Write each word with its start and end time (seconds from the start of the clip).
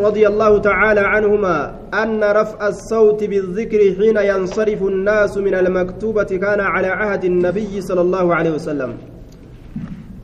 رضي 0.00 0.26
الله 0.26 0.58
تعالى 0.58 1.00
عنهما 1.00 1.56
أن 2.02 2.18
رفع 2.24 2.68
الصوت 2.68 3.24
بالذكر 3.24 3.78
حين 3.98 4.16
ينصرف 4.16 4.82
الناس 4.82 5.38
من 5.38 5.54
المكتوبة 5.54 6.30
كان 6.44 6.60
على 6.60 6.86
عهد 6.86 7.24
النبي 7.24 7.80
صلى 7.80 8.00
الله 8.00 8.34
عليه 8.34 8.50
وسلم. 8.50 8.90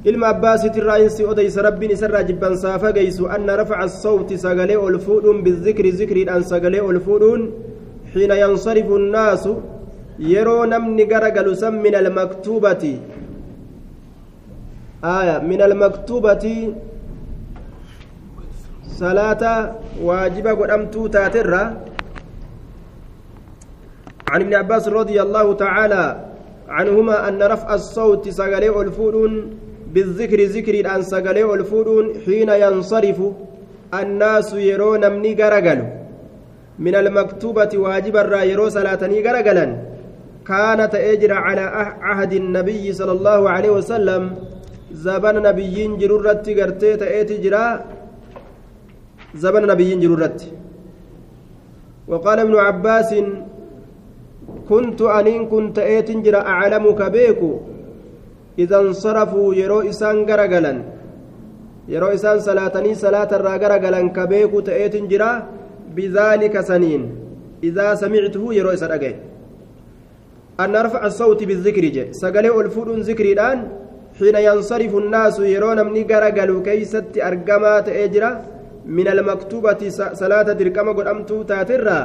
إلما 0.06 0.30
أباس 0.30 0.62
ترائنس 0.62 1.20
أديس 1.20 1.58
ربي 1.58 1.86
نسر 1.86 2.22
جبا 2.22 2.54
صافا 2.54 2.90
أن 3.36 3.50
رفع 3.50 3.78
الصوت 3.84 4.34
سقلي 4.34 4.76
الفول 4.88 5.42
بالذكر 5.42 5.86
ذكر 6.00 6.36
أن 6.36 6.42
سقلي 6.42 6.80
الفول 6.90 7.50
حين 8.12 8.30
ينصرف 8.30 8.86
الناس. 9.00 9.44
يرون 10.18 10.72
من 10.84 10.98
قرق 11.12 11.36
لسم 11.46 11.74
من 11.74 11.94
المكتوبة. 11.94 12.84
آية 15.04 15.36
من 15.50 15.60
المكتوبة 15.62 16.44
salaata 18.98 19.74
waajiba 20.02 20.54
godhamtuu 20.54 21.08
taaterra. 21.08 21.64
عن 24.30 24.40
ابن 24.46 24.54
عباس 24.54 24.88
رضي 24.88 25.22
الله 25.22 25.46
تعالى 25.54 26.04
عنهما 26.68 27.28
أن 27.28 27.42
رفع 27.42 27.74
الصوت 27.74 28.28
سجلي 28.28 28.70
الفودون 28.80 29.32
بالذكر 29.94 30.38
ذكر 30.44 30.74
أن 30.94 31.02
سجلي 31.02 31.42
الفودون 31.54 32.04
حين 32.24 32.48
ينصرف 32.48 33.18
الناس 33.94 34.54
يرون 34.54 35.02
مني 35.12 35.34
جرجل 35.34 35.80
من 36.78 36.94
المكتوبة 36.94 37.72
واجب 37.74 38.16
الرا 38.16 38.42
يرو 38.42 38.68
صلاتني 38.68 39.22
جرجلا 39.22 39.66
كانت 40.46 40.94
أجر 40.94 41.32
على 41.32 41.64
عهد 42.06 42.32
النبي 42.32 42.92
صلى 42.92 43.12
الله 43.12 43.40
عليه 43.50 43.70
وسلم. 43.70 44.22
زبن 44.92 45.36
نبيين 45.42 45.98
جرورت 45.98 46.46
قرتي 46.58 46.96
تأتي 46.96 47.36
جرا 47.44 47.64
زبن 49.34 49.66
نبيين 49.66 50.00
جرورت 50.00 50.40
وقال 52.08 52.38
ابن 52.38 52.54
عباس 52.56 53.14
كنت 54.68 55.00
أنين 55.02 55.46
كنت 55.46 55.78
أيت 55.78 56.10
جرا 56.10 56.40
أعلمك 56.42 57.02
بيكو. 57.02 57.52
إذا 58.58 58.80
انصرفوا 58.80 59.54
يرو 59.54 59.80
إسان 59.80 60.16
غرغلا 60.28 60.74
يرو 61.88 62.06
إسان 62.06 62.40
صلاتني 62.40 62.94
صلاة 62.94 63.30
الرا 63.38 63.54
غرغلا 63.62 64.00
كبيكو 64.16 64.60
تأيت 64.60 64.96
جرا 65.10 65.30
بذلك 65.96 66.54
سنين. 66.60 67.02
إذا 67.64 67.94
سمعته 67.94 68.44
يرو 68.54 68.70
إسان 68.70 68.90
أجي 68.90 69.12
أن 70.60 70.72
نرفع 70.72 71.06
الصوت 71.06 71.40
بالذكر 71.44 71.84
جي. 71.94 72.12
سقلي 72.12 72.50
الفود 72.60 72.88
ذكري 73.08 73.32
الآن 73.32 73.58
حين 74.18 74.36
ينصرف 74.36 74.92
الناس 74.96 75.38
يرون 75.40 75.78
من 75.86 75.96
غرغلوا 76.10 76.62
كيست 76.62 77.14
أرقما 77.16 77.80
تأجرا 77.86 78.30
من 78.96 79.06
المكتوبة 79.14 79.80
صلاة 80.22 80.48
دركما 80.60 80.92
قد 80.98 81.06
أمتو 81.06 81.42
تاترا 81.50 82.00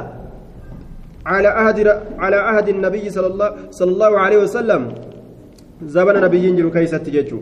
على 1.32 1.48
عهد 1.58 1.78
على 2.22 2.36
عهد 2.36 2.66
النبي 2.74 3.04
صلى 3.10 3.28
الله 3.32 3.48
صلى 3.78 3.90
الله 3.94 4.12
عليه 4.24 4.38
وسلم. 4.44 4.82
زمن 5.94 6.14
نبي 6.24 6.38
ينجر 6.46 6.66
كيسة 6.70 7.02
تججو. 7.06 7.40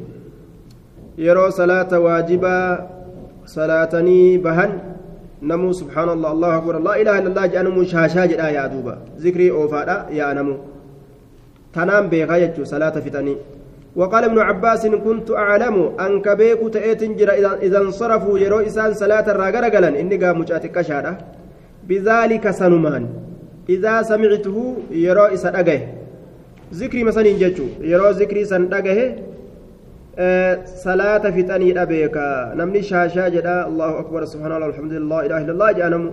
يرو 1.27 1.47
صلاة 1.61 1.93
واجبة 2.07 2.57
صلاتني 3.57 4.21
بهن. 4.45 4.71
نمو 5.51 5.71
سبحان 5.81 6.09
الله 6.09 6.31
الله 6.33 6.51
أكبر. 6.59 6.75
لا 6.87 6.95
إله 7.01 7.15
إلا 7.19 7.29
الله 7.29 7.47
جأنمو 7.53 7.83
شاشا 7.85 8.25
جدا 8.31 8.49
يا 8.57 8.65
دوبا. 8.73 8.95
ذكري 9.25 9.47
أوفادا 9.51 9.97
يا 10.19 10.33
نمو. 10.33 10.57
تنام 11.75 12.05
بيغا 12.09 12.37
يجو 12.37 12.65
صلاة 12.65 12.97
فتني. 13.05 13.37
وقال 13.97 14.25
ابن 14.25 14.39
عباس 14.39 14.87
كنت 14.87 15.31
أعلم 15.31 15.77
أنك 16.01 16.29
بيكو 16.29 16.69
تأتنجر 16.69 17.31
إذا 17.63 17.79
انصرفوا 17.79 18.39
يرو 18.39 18.59
إسان 18.59 18.95
صلاة 18.95 19.27
الراغرغلا 19.31 19.89
إني 20.01 20.17
قام 20.17 20.41
مجاتك 20.41 20.81
شارع 20.81 21.19
بذلك 21.89 22.51
سنمان. 22.51 23.05
إذا 23.69 24.03
سمعته 24.03 24.57
يرو 24.91 25.25
إسان 25.25 25.55
أجه 25.57 25.81
ذكري 26.75 27.05
مثلا 27.05 27.39
جتشو 27.43 27.67
يرو 27.81 28.11
ذكري 28.11 28.45
سن 28.45 28.73
أجه 28.75 28.99
أه 30.19 30.65
صلاة 30.65 31.25
فتني 31.31 31.83
أبيك. 31.83 32.17
نمني 32.59 32.83
شاشا 32.83 33.29
جدا. 33.29 33.67
الله 33.67 33.91
أكبر. 34.01 34.25
سبحان 34.25 34.53
الله 34.53 34.67
الحمد 34.67 34.93
لله. 34.93 35.19
إله 35.27 35.39
إلا 35.43 35.53
الله. 35.53 35.73
جانم. 35.73 36.05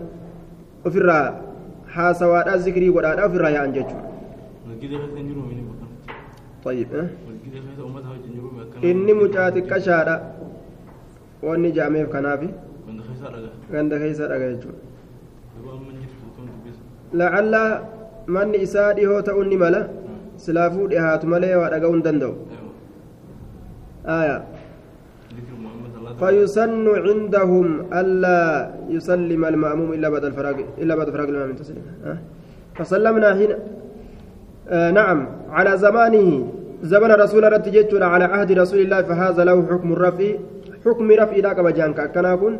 وفرا 0.85 1.21
حاسوات 1.93 2.47
الذكري 2.47 2.89
ولا 2.89 3.25
وفرا 3.25 3.49
يا 3.49 3.61
أنجتشو 3.65 3.99
طيب 6.65 6.87
أه 6.95 7.07
inni 8.89 9.13
mucaa 9.21 9.49
xiqqashaadha 9.55 10.15
wanni 11.47 11.69
jaameef 11.77 12.07
kanaafi 12.13 12.49
ganda 13.73 13.95
keessa 14.01 14.25
dhaga 14.31 14.45
jechuudha 14.53 14.79
lacalla 17.19 17.63
manni 18.35 18.57
isaa 18.67 18.89
dhihoo 18.97 19.21
ta'uu 19.27 19.43
ni 19.51 19.57
mala 19.63 19.81
silaafuu 20.45 20.87
dhihaatu 20.91 21.27
malee 21.33 21.55
waa 21.61 21.69
dhaga'uu 21.73 21.95
hin 21.97 22.03
danda'u 22.07 22.33
فيسن 26.21 26.85
عندهم 27.07 27.67
ألا 27.99 28.41
يسلم 28.95 29.41
المأموم 29.45 29.89
إلا 29.93 30.07
بعد 30.13 30.23
الفراغ 30.25 30.57
إلا 30.81 30.93
بعد 30.95 31.07
فراغ 31.09 31.27
الإمام 31.29 31.55
تسليم 31.55 31.85
أه؟ 32.05 32.17
فسلمنا 32.77 33.29
هنا 33.39 33.57
آه 34.69 34.91
نعم 34.91 35.19
على 35.49 35.71
زمانه 35.77 36.29
زمن 36.83 37.11
رسول 37.11 37.53
رت 37.53 37.69
جتنا 37.69 38.05
على 38.05 38.23
عهد 38.23 38.51
رسول 38.51 38.79
الله 38.79 39.01
فهذا 39.01 39.43
له 39.43 39.57
حكم 39.71 39.93
الرفع 39.93 40.25
حكم 40.85 41.11
رفع 41.11 41.37
ذاك 41.37 41.59
بجانك 41.59 42.11
كنا 42.11 42.35
كن. 42.35 42.57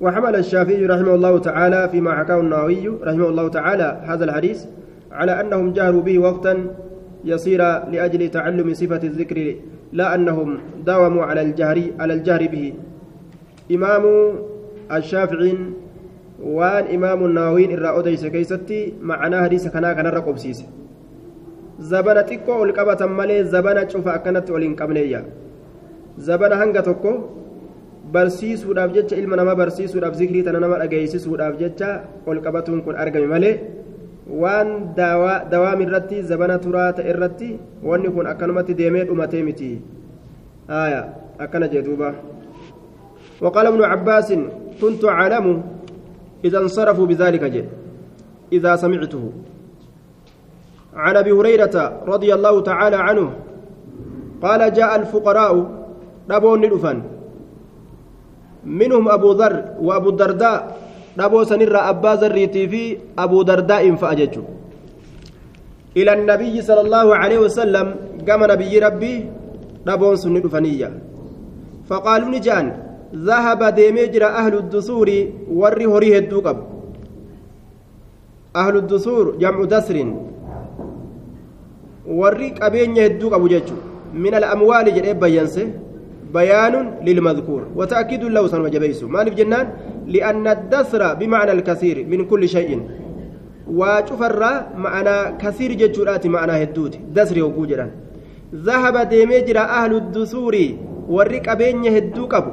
وحمل 0.00 0.36
الشافعي 0.36 0.86
رحمه 0.86 1.14
الله 1.14 1.38
تعالى 1.38 1.88
فيما 1.88 2.14
حكاه 2.18 2.40
النووي 2.40 2.88
رحمه 3.02 3.28
الله 3.28 3.48
تعالى 3.48 4.00
هذا 4.04 4.24
الحديث 4.24 4.64
على 5.12 5.40
أنهم 5.40 5.72
جهروا 5.72 6.02
به 6.02 6.18
وقتا 6.18 6.66
يصير 7.24 7.60
لأجل 7.92 8.30
تعلم 8.30 8.74
صفة 8.74 9.02
الذكر 9.02 9.54
لا 9.92 10.14
أنهم 10.14 10.58
داوموا 10.86 11.24
على 11.24 11.42
الجهر 11.42 11.78
على 11.98 12.14
الجهر 12.14 12.42
به. 12.46 12.74
إمام 13.72 14.04
الشافعي 14.92 15.58
وان 16.42 16.84
إمام 16.94 17.24
النووي 17.24 17.64
إرى 17.74 17.98
أديس 17.98 18.26
كيستي 18.26 18.92
معناه 19.02 19.42
حديث 19.44 19.68
كنا 19.68 19.92
رقب 19.92 20.36
سيسي 20.38 20.66
zabana 21.78 22.22
xiqqoo 22.28 22.60
ol 22.64 22.72
qabatan 22.72 23.10
malee 23.10 23.44
zabana 23.44 23.86
cufa 23.86 24.10
akkanatti 24.14 24.52
ol 24.52 24.62
hin 24.62 24.76
qabneeyya 24.76 25.20
zabana 26.18 26.56
hanga 26.56 26.82
tokko 26.82 27.12
barsiisuudhaaf 28.12 28.92
jecha 28.96 29.16
ilma 29.16 29.36
namaa 29.36 29.54
barsiisuudhaaf 29.62 30.14
zikrii 30.20 30.42
tana 30.42 30.60
nama 30.60 30.78
dhageessisuudhaaf 30.82 31.58
jecha 31.62 31.90
ol 32.26 32.38
qabatuun 32.46 32.82
kun 32.84 32.96
argame 32.96 33.26
malee 33.34 33.56
waan 34.42 34.94
dawaam 35.52 35.80
irratti 35.86 36.22
zabana 36.22 36.58
turaa 36.58 36.92
ta'e 36.92 37.10
irratti 37.14 37.58
wanni 37.82 38.08
kun 38.14 38.26
akkanumatti 38.32 38.78
deemee 38.80 39.04
dhumatee 39.08 39.42
miti 39.48 39.72
aya 40.68 41.02
akkana 41.38 41.68
jee 41.68 41.82
duuba 41.82 42.14
وقال 43.40 43.66
ابن 43.66 43.82
عباس 43.82 44.28
كنت 44.80 45.04
أعلم 45.04 45.46
إذا 46.44 46.58
انصرفوا 46.58 47.06
بذلك 47.06 47.44
جي 47.44 47.64
إذا 48.52 48.76
سمعته 48.76 49.32
عن 50.96 51.16
أبي 51.16 51.32
هريرة 51.32 51.76
رضي 52.06 52.34
الله 52.34 52.60
تعالى 52.60 52.96
عنه 52.96 53.30
قال 54.42 54.72
جاء 54.72 54.96
الفقراء 54.96 55.52
دبون 56.28 56.60
ندفن 56.60 56.98
منهم 58.64 59.04
أبو 59.08 59.30
ذر 59.32 59.54
وأبو 59.80 60.08
الدرداء 60.08 60.58
دبو 61.18 61.44
سنر 61.44 61.76
أبا 61.90 62.12
ذريتي 62.20 62.68
في 62.68 62.82
أبو 63.18 63.42
درداء 63.42 63.94
فاججوا 63.94 64.48
إلى 65.96 66.12
النبي 66.18 66.54
صلى 66.62 66.80
الله 66.80 67.06
عليه 67.16 67.38
وسلم 67.38 67.86
قام 68.28 68.40
نبي 68.52 68.78
ربي 68.78 69.14
دبون 69.86 70.16
سن 70.16 70.34
دفنيه 70.42 70.90
فقالوا 71.88 72.28
نجان 72.34 72.66
ذهب 73.14 73.60
ديمجر 73.78 74.24
أهل 74.26 74.54
الدثور 74.62 75.08
وري 75.60 75.86
هريه 75.86 76.18
الدوقب 76.18 76.58
أهل 78.56 78.74
الدثور 78.76 79.24
جمع 79.42 79.64
دسر 79.64 79.96
warri 82.06 82.50
qabeenya 82.60 83.02
hedduu 83.08 83.30
qabu 83.30 83.48
jechuun 83.48 83.80
min 84.24 84.34
al'amwaali 84.34 84.92
jedhee 84.96 85.14
bayyanse 85.14 85.62
bayaanun 86.32 86.86
lilmadkuur 87.06 87.62
wata'kiiduun 87.78 88.32
lahu 88.36 88.48
sanuma 88.48 88.70
jabeessu 88.70 89.08
maaliif 89.08 89.34
jennaan 89.40 89.66
li'anna 90.14 90.54
dasra 90.72 91.14
bimacna 91.20 91.52
alkasiir 91.56 92.04
min 92.12 92.26
kulli 92.30 92.48
shay'in 92.56 92.82
waa 93.80 94.02
cufarraa 94.08 94.56
ma'anaa 94.84 95.22
kasiir 95.42 95.72
jechuudhaati 95.82 96.28
ma'anaa 96.34 96.58
hedduuti 96.62 97.00
dasri 97.16 97.40
hogguu 97.40 97.66
jedhan 97.70 97.90
zahaba 98.66 99.04
deemee 99.12 99.42
jira 99.48 99.64
ahlu 99.80 100.00
dusuuri 100.16 100.66
warri 101.16 101.40
qabeenya 101.48 101.90
hedduu 101.96 102.26
qabu 102.34 102.52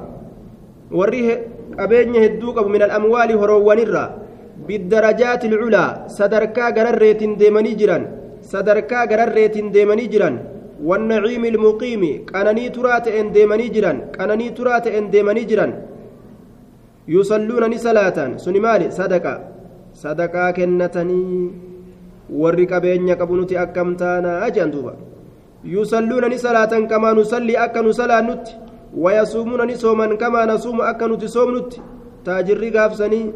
warri 1.00 1.22
qabeenya 1.78 2.20
hedduu 2.26 2.54
qabu 2.56 2.70
min 2.76 2.82
al'amwaali 2.88 3.34
horoowwanirraa 3.42 4.10
biddarajaati 4.68 5.48
ilculaa 5.52 6.08
sadarkaa 6.18 6.72
gararreetiin 6.78 7.38
deemanii 7.42 7.76
jiran 7.82 8.04
sadarkaa 8.53 9.07
gararreetiin 9.07 9.73
deemanii 9.73 10.09
jiran 10.15 10.39
والنعيم 10.89 11.45
المقيم 11.45 12.03
قنني 12.33 12.69
ترى 12.77 12.95
تئن 13.07 13.33
ديمني 13.33 13.69
جران 13.75 13.99
قنني 14.19 14.49
ترى 14.57 14.75
تئن 14.85 15.05
ديمني 15.11 15.45
جران 15.51 15.73
yusalluuna 17.09 17.69
ni 17.69 17.79
salaatan 17.79 18.39
suni 18.39 18.61
maali 18.61 18.91
sadaqa 18.91 19.33
sadaqaa 20.03 20.51
kennatanii 20.53 21.51
warri 22.41 22.67
qabeenya 22.67 23.17
qabu 23.21 23.37
nuti 23.39 23.55
akkam 23.65 23.95
taanaa 24.01 24.51
jedhan 24.51 24.73
duuba 24.75 24.93
yusalluuna 25.75 26.29
ni 26.29 26.39
salaatan 26.39 26.89
kamaa 26.91 27.15
nusallii 27.15 27.57
akka 27.65 27.83
nu 27.87 27.93
salaannutti 28.01 28.57
wayasuumuuna 29.05 29.67
ni 29.71 29.77
sooman 29.83 30.17
kamaa 30.23 30.47
nasuumu 30.51 30.83
akka 30.83 31.07
nuti 31.13 31.29
soomnutti 31.29 31.81
taajirri 32.27 32.71
gaafsanii 32.77 33.27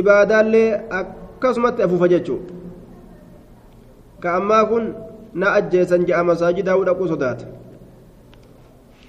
ibaadaallee 0.00 0.68
akkasumatti 1.00 1.82
afuufa 1.82 2.08
jechuudha 2.08 2.54
ka 4.21 4.29
ammaa 4.39 4.65
kun 4.69 4.93
na 5.33 5.47
ajjeesan 5.59 6.05
je'a 6.07 6.23
masaajidaa 6.23 6.77
dhaquu 6.89 7.07
sodaata 7.15 7.47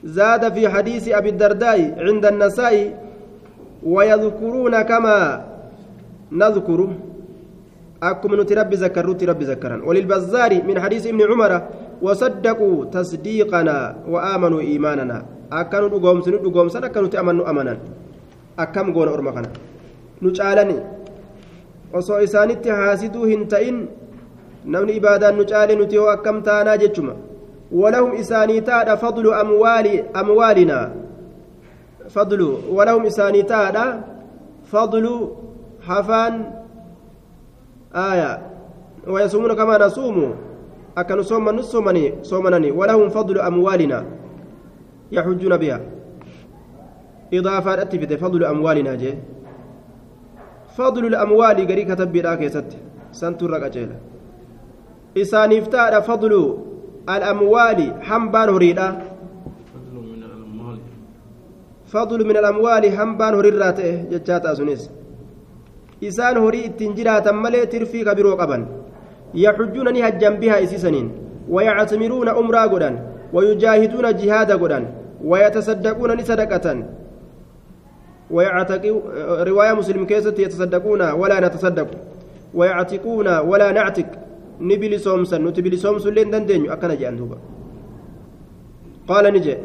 زاد 0.03 0.43
في 0.55 0.69
حديث 0.69 1.15
أبي 1.15 1.31
الدرداء 1.35 1.79
عند 2.07 2.25
النساء 2.27 2.75
ويذكرون 3.87 4.75
كما 4.83 5.19
نذكر. 6.33 6.81
أكم 8.03 8.31
نتربي 8.41 8.77
ذكروا 8.77 9.15
تربي 9.15 9.45
ذكرا 9.45 9.77
وللبزار 9.87 10.53
من 10.67 10.77
حديث 10.81 11.07
ابن 11.07 11.23
عمر 11.31 11.53
وصدقوا 12.03 12.77
تصديقنا 12.85 13.77
وآمنوا 14.11 14.61
إيماننا. 14.61 15.19
أكنوا 15.53 15.89
دقوم 15.95 16.19
سنو 16.27 16.37
دقوم 16.43 16.69
سنة 16.75 16.87
أكنوا 16.91 17.13
تأمنوا 17.15 17.51
أمنا 17.51 17.75
أكم 18.59 18.87
قول 18.95 19.09
أرمخنا 19.09 19.51
نجعلني. 20.23 20.79
isaanitti 22.27 22.71
haasiduu 22.71 23.25
hin 23.25 23.47
ta'in 23.49 23.89
namni 24.65 24.93
ibaadaan 24.97 25.37
nu 25.37 25.45
caale 25.45 25.75
nuti 25.77 25.97
hoo 25.97 26.11
akkam 26.11 26.43
taanaa 26.43 26.77
jechuma 26.77 27.15
walahum 27.73 28.15
isaanii 28.15 28.61
taadha 28.61 28.97
fadlu 28.97 29.35
amwaali 29.35 30.05
amwaalinaa 30.15 30.91
fadlu 32.09 32.49
walahum 32.77 33.07
isaanii 33.07 33.43
taadha 33.43 34.03
fadlu 34.73 35.37
hafaan 35.87 36.45
aya 37.93 38.53
ويصومون 39.07 39.53
كما 39.53 39.87
نصوم 39.87 40.35
أكن 40.99 41.23
صوم 41.23 41.49
نصومني 41.51 42.15
صومنني 42.23 42.71
ولهم 42.71 43.09
فضل 43.09 43.39
أموالنا 43.41 44.05
يحجون 45.13 45.57
بها 45.57 45.81
إضافة 47.35 47.83
أتفت 47.83 48.13
فضل 48.13 48.45
أموالنا 48.45 48.95
جي 48.95 49.15
فضل 50.77 51.07
الأموال 51.07 51.67
قري 51.67 51.85
كتب 55.17 55.31
بلا 55.31 55.49
كيست 55.49 55.57
سنتر 55.57 55.57
رقجيلا 55.57 55.63
إسانيف 55.63 55.67
تارى 55.67 56.03
فضل 56.03 56.59
الأموال 57.09 57.93
حنبان 58.03 58.49
هريدا 58.49 59.03
فضل 61.87 62.25
من 62.25 62.37
الأموال 62.37 62.99
حنبان 62.99 63.35
هريراته 63.35 64.05
جتشات 64.11 64.47
أسنيس 64.47 64.91
إسان 66.05 66.37
هري 66.37 66.67
التنجرات 66.67 67.29
ملي 67.29 67.67
ترفي 67.67 68.05
كبيرو 68.05 68.35
قبن 68.35 68.67
يحجون 69.35 69.93
نهجم 69.93 70.35
بها 70.37 70.63
إسيسنين 70.63 71.11
ويعتمرون 71.49 72.29
أمرا 72.29 72.63
قدن 72.67 72.99
ويجاهدون 73.33 74.17
جهادا 74.17 74.57
قدن 74.57 74.85
ويتصدقون 75.25 76.11
نصدقة 76.21 76.85
ويعتقوا 78.31 79.01
رواية 79.45 79.73
مسلم 79.73 80.07
كيست 80.07 80.39
يتصدقون 80.39 81.03
ولا 81.11 81.41
نتصدق 81.41 81.89
ويعتقون 82.55 83.29
ولا 83.39 83.73
نعتق 83.73 84.07
نبلي 84.61 84.99
سومسا 84.99 85.39
نتبلي 85.39 85.77
سومس 85.77 86.07
لين 86.07 86.31
دندين 86.31 86.71
أكن 86.71 86.97
جاء 86.99 87.15
دوبا 87.15 87.39
قال 89.09 89.25
نجي 89.35 89.57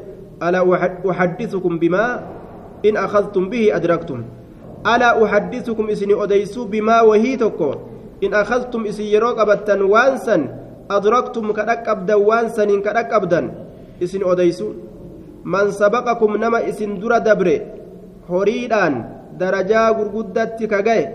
ألا 0.44 0.62
أحدثكم 1.10 1.74
بما 1.80 2.06
إن 2.86 2.98
أخذتم 2.98 3.44
به 3.50 3.76
أدركتم 3.76 4.20
ألا 4.88 5.10
أحدثكم 5.26 5.86
إسني 5.90 6.14
أديسو 6.24 6.66
بما 6.66 7.02
وهي 7.02 7.36
تكو 7.38 7.72
إن 8.24 8.34
أخذتم 8.34 8.86
إسي 8.86 9.14
يروك 9.14 9.40
أبدا 9.40 9.76
وانسا 9.86 10.38
أدركتم 10.92 11.46
كدك 11.52 11.88
أبدا 11.90 12.16
وانسا 12.16 12.64
إن 12.64 12.82
كدك 12.82 13.10
أبدا 13.14 13.42
إسني 14.04 14.24
أديسو 14.32 14.68
من 15.46 15.72
سبقكم 15.72 16.32
نما 16.38 16.70
إسن 16.70 17.00
در 17.00 17.18
دبري 17.18 17.78
horiidhaan 18.30 18.96
darajaa 19.40 19.94
gurguddatti 19.98 20.68
ka 20.68 20.82
gaye 20.84 21.06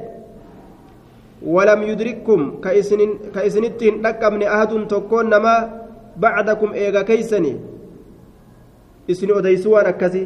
ka 2.61 3.45
isinitti 3.45 3.85
hin 3.85 4.03
dhaqqabne 4.03 4.47
ahadun 4.47 4.87
tokkoon 4.89 5.29
namaa 5.35 5.69
bacdakum 6.17 6.75
eega 6.75 7.05
keeysani 7.05 7.57
isin 9.09 9.31
odeysu 9.39 9.71
waan 9.75 9.87
akkasi 9.95 10.25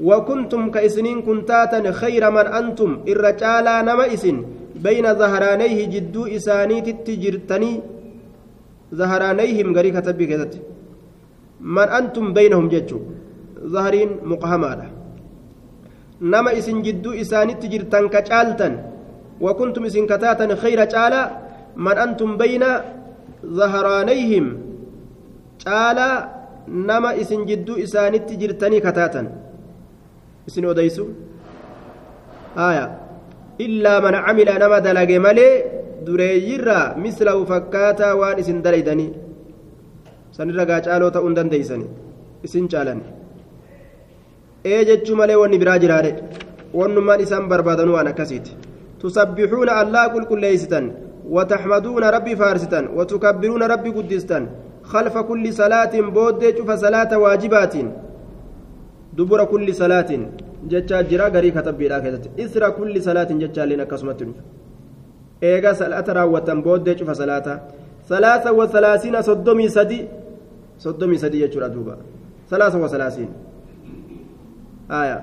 وكنتم 0.00 0.70
كإسنين 0.70 1.22
كنتاتا 1.22 1.80
خير 1.92 2.22
من 2.30 2.46
أنتم 2.60 2.90
الرجال 3.08 3.66
نما 3.88 4.04
إسن 4.14 4.36
بين 4.86 5.06
ظهرانيه 5.20 5.78
جدو 5.94 6.22
إساني 6.36 6.80
تتجرتني 6.86 7.72
ظهرانيهم 8.94 9.68
غريكة 9.76 10.00
تبكت 10.00 10.52
من 11.76 11.88
أنتم 11.98 12.24
بينهم 12.36 12.68
جتشو 12.68 12.98
ظهرين 13.72 14.10
مقهمة 14.32 14.72
nama 16.20 16.48
isin 16.56 16.80
jidduu 16.80 17.12
isaanitti 17.12 17.68
jirtan 17.68 18.08
ka 18.08 18.24
man 21.86 21.96
antum 22.04 22.30
bayna 22.40 22.70
zahraanayhim 23.58 24.46
caala 25.64 26.08
nama 26.90 27.10
isin 27.22 27.44
jidduu 27.48 27.76
isaanitti 27.86 28.36
jirtanii 28.42 28.80
kataatan 28.86 29.26
isin 30.48 30.64
odeysu 30.72 31.04
haya 32.60 32.84
illaa 33.66 33.98
man 34.06 34.16
camila 34.26 34.54
nama 34.62 34.78
dalage 34.86 35.18
malee 35.26 35.52
dureeyyirraa 36.06 36.86
mislahu 37.04 37.44
fakkaataa 37.52 38.14
waan 38.20 38.38
isin 38.42 38.58
dalaydanii 38.66 39.10
sanirra 40.36 40.64
gaa 40.70 40.80
caaloo 40.86 41.10
ta'uu 41.16 41.28
hin 41.28 41.36
dandeeysani 41.38 41.86
isin 42.48 42.66
caalan 42.72 43.00
ee 44.72 44.80
jechuu 44.90 45.16
malee 45.20 45.38
wanni 45.42 45.58
biraa 45.62 45.78
jiraadhe 45.84 46.12
wannummaan 46.80 47.20
isaan 47.26 47.48
barbaadanuu 47.52 47.94
waan 47.98 48.10
akkasiiti 48.12 48.52
tusabbixuuna 49.00 49.72
allaa 49.82 50.08
qulqulleeysitan 50.14 50.84
wataxmaduuna 51.34 52.10
rabbi 52.16 52.36
faarsitan 52.36 52.84
watukabbiruuna 52.96 53.68
rabbi 53.68 53.90
guddistan 53.90 54.46
خلف 54.86 55.18
كل 55.18 55.44
صلاة 55.50 55.94
بود 56.14 56.42
شوف 56.58 56.70
صلاة 56.70 57.10
واجبات. 57.18 57.74
دبر 59.18 59.40
كل 59.44 59.74
صلاة. 59.74 60.10
جتشا 60.70 61.00
جرا 61.10 61.26
غري 61.34 61.50
كتب 61.50 61.74
بلا 61.78 61.98
إسر 62.38 62.62
كل 62.70 62.94
صلاة 63.02 63.30
جتشا 63.42 63.66
لنا 63.66 63.84
كسمت 63.90 64.20
إيغا 65.42 65.72
صلاة 65.72 66.06
راوتن 66.06 66.62
بود 66.62 66.86
شوف 66.98 67.10
صلاة. 67.10 67.46
ثلاثة 68.06 68.52
وثلاثين 68.52 69.22
صدمي 69.22 69.66
سدي. 69.68 70.00
صدمي 70.78 71.18
سدي 71.18 71.42
يجرى 71.42 71.68
دوبا. 71.74 71.98
ثلاثة 72.50 72.78
وثلاثين. 72.78 73.30
آية. 74.90 75.18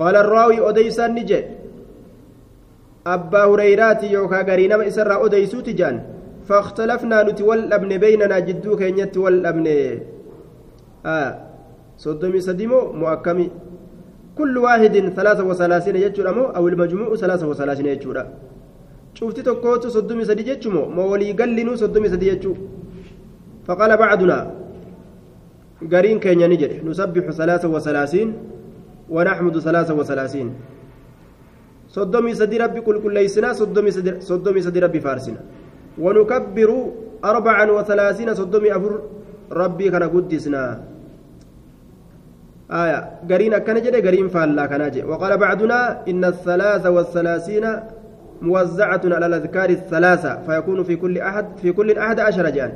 قال 0.00 0.16
الراوي 0.16 0.64
أديسا 0.68 1.06
نجي. 1.12 1.57
أبا 3.06 3.44
هريرات 3.44 4.02
يوكا 4.04 4.42
غرينما 4.42 4.88
إسرى 4.88 5.14
أديسو 5.24 5.60
تجان 5.60 5.96
فاختلفنا 6.48 7.22
نتول 7.22 7.72
أبن 7.72 7.90
بيننا 8.04 8.38
جدو 8.38 8.76
كين 8.76 8.98
يتول 8.98 9.46
أبن 9.46 9.66
آه 11.06 11.30
صدمي 11.96 12.40
سديمو 12.40 12.92
مؤكمي 12.92 13.46
كل 14.38 14.54
واحد 14.58 14.94
ثلاثة 15.18 15.44
وثلاثين 15.44 15.96
يجور 15.96 16.56
أو 16.56 16.68
المجموع 16.68 17.16
ثلاثة 17.16 17.46
وثلاثين 17.48 17.86
يجور 17.86 18.18
شفتي 19.14 19.42
تكوت 19.42 19.86
صدمي 19.86 20.24
سدي 20.24 20.42
جتشمو 20.48 20.82
مولي 20.96 21.32
قلنو 21.38 21.74
صدمي 21.82 22.08
سدي 22.08 22.26
جتشو 22.30 22.54
فقال 23.66 23.96
بعدنا 23.96 24.38
قرين 25.92 26.18
كين 26.24 26.50
نجد 26.50 26.72
نسبح 26.86 27.24
ثلاثة 27.40 27.68
وثلاثين 27.68 28.28
ونحمد 29.10 29.58
ثلاثة 29.58 29.94
وثلاثين 29.94 30.48
صدمي 31.96 32.34
سدي 32.34 32.56
ربي 32.62 32.80
كل 32.80 32.96
كل 33.02 33.12
ليسنا 33.14 33.52
صدمي 33.52 33.90
سدي 33.90 34.20
صدمي 34.20 34.60
سدي 34.66 34.78
ربي 34.84 35.00
فارسنا 35.00 35.40
ونكبر 35.98 36.70
أربعا 37.24 37.64
وثلاثين 37.76 38.34
صدمي 38.34 38.76
أفر 38.76 38.92
ربي 39.52 39.90
كان 39.90 40.02
قدسنا 40.14 40.62
آية 42.70 42.98
قرين 43.30 43.58
كان 43.58 43.76
جد 43.82 43.96
قرين 44.06 44.28
فالا 44.28 44.66
كان 44.66 44.82
وقال 45.10 45.32
بعدنا 45.38 45.80
إن 46.10 46.24
الثلاثة 46.24 46.90
والثلاثين 46.90 47.64
موزعة 48.42 49.00
على 49.04 49.26
الأذكار 49.26 49.70
الثلاثة 49.70 50.42
فيكون 50.46 50.82
في 50.82 50.96
كل 50.96 51.18
أحد 51.18 51.46
في 51.62 51.72
كل 51.72 51.98
أحد 51.98 52.20
عشر 52.20 52.50
جان 52.50 52.72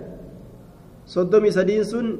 صدمي 1.06 1.50
سدين 1.50 1.84
سن 1.84 2.16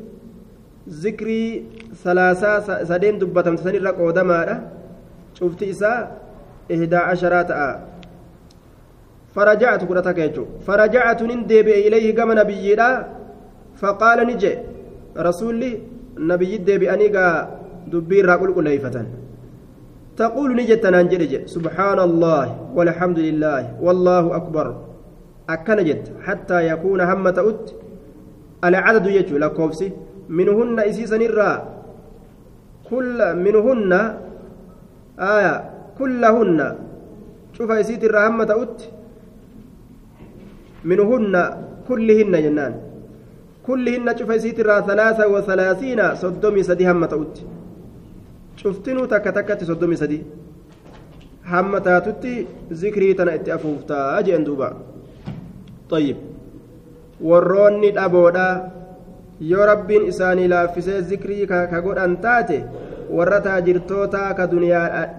ذكري 0.89 1.65
ثلاثة 2.05 2.85
سدين 2.85 3.19
دبتم 3.19 3.57
سنين 3.57 3.87
رق 3.87 4.01
ودمارة 4.01 4.57
شفت 5.35 5.63
إساء 5.63 6.22
إحدى 6.71 6.97
عشرات 6.97 7.51
آه. 7.51 7.79
فرجعت 9.35 9.85
قرتك 9.89 10.19
يجو 10.19 10.45
فرجعت 10.67 11.23
نندب 11.23 11.69
إليه 11.69 12.15
كما 12.15 12.35
نبينا 12.35 12.89
فقال 13.77 14.19
نجي. 14.27 14.59
رسولي 15.17 15.81
نبي 16.19 16.57
دبي 16.57 16.87
أنيقا 16.95 17.29
دبير 17.93 18.31
قل 18.31 18.55
قل 18.55 18.67
تقول 20.17 20.57
نجت 20.57 20.87
نانجرج 20.87 21.47
سبحان 21.47 21.99
الله 21.99 22.45
والحمد 22.77 23.19
لله 23.19 23.77
والله 23.81 24.37
أكبر. 24.37 24.67
أكن 25.49 25.79
جت 25.85 26.07
حتى 26.25 26.59
يكون 26.71 27.01
همة 27.01 27.39
أت. 27.49 27.67
العدد 28.65 29.07
يجو 29.07 29.37
لكوبسي 29.39 29.93
منهن 30.29 30.81
إسيسا 30.81 31.17
الراء 31.17 31.59
كل 32.91 33.19
منهن 33.37 33.93
آية. 35.19 35.73
كلهن 36.03 36.59
شوف 37.57 37.71
إسيت 37.71 38.03
الراء 38.05 38.25
همة 38.29 38.51
أت 38.63 38.79
منهن 40.91 41.35
كلهن 41.89 42.35
جنان 42.45 42.75
كلهن 43.67 44.07
شوف 44.19 44.31
إسيت 44.31 44.59
الراء 44.61 44.81
ثلاثة 44.91 45.25
وثلاثين 45.35 46.01
صدومي 46.23 46.63
سدي 46.69 46.85
همة 46.91 47.15
أت 47.27 47.37
takka 49.11 49.31
takkatti 49.33 49.65
soddomii 49.67 49.97
sadii 49.97 50.23
hamma 51.53 51.81
taatutti 51.87 52.47
zikrii 52.71 53.15
tana 53.15 53.35
itti 53.39 53.51
afuuftaa 53.51 54.23
jeen 54.23 54.45
duuba 54.47 54.69
طيب 55.91 56.17
warroonni 57.29 57.91
dhaboodha 57.97 58.47
yoo 59.41 59.67
rabbiin 59.67 60.07
isaanii 60.13 60.49
laaffisee 60.49 61.01
zikrii 61.11 61.47
ka 61.47 61.81
godhan 61.87 62.17
warra 63.19 63.41
taajirtootaa 63.47 64.35
ka 64.35 64.47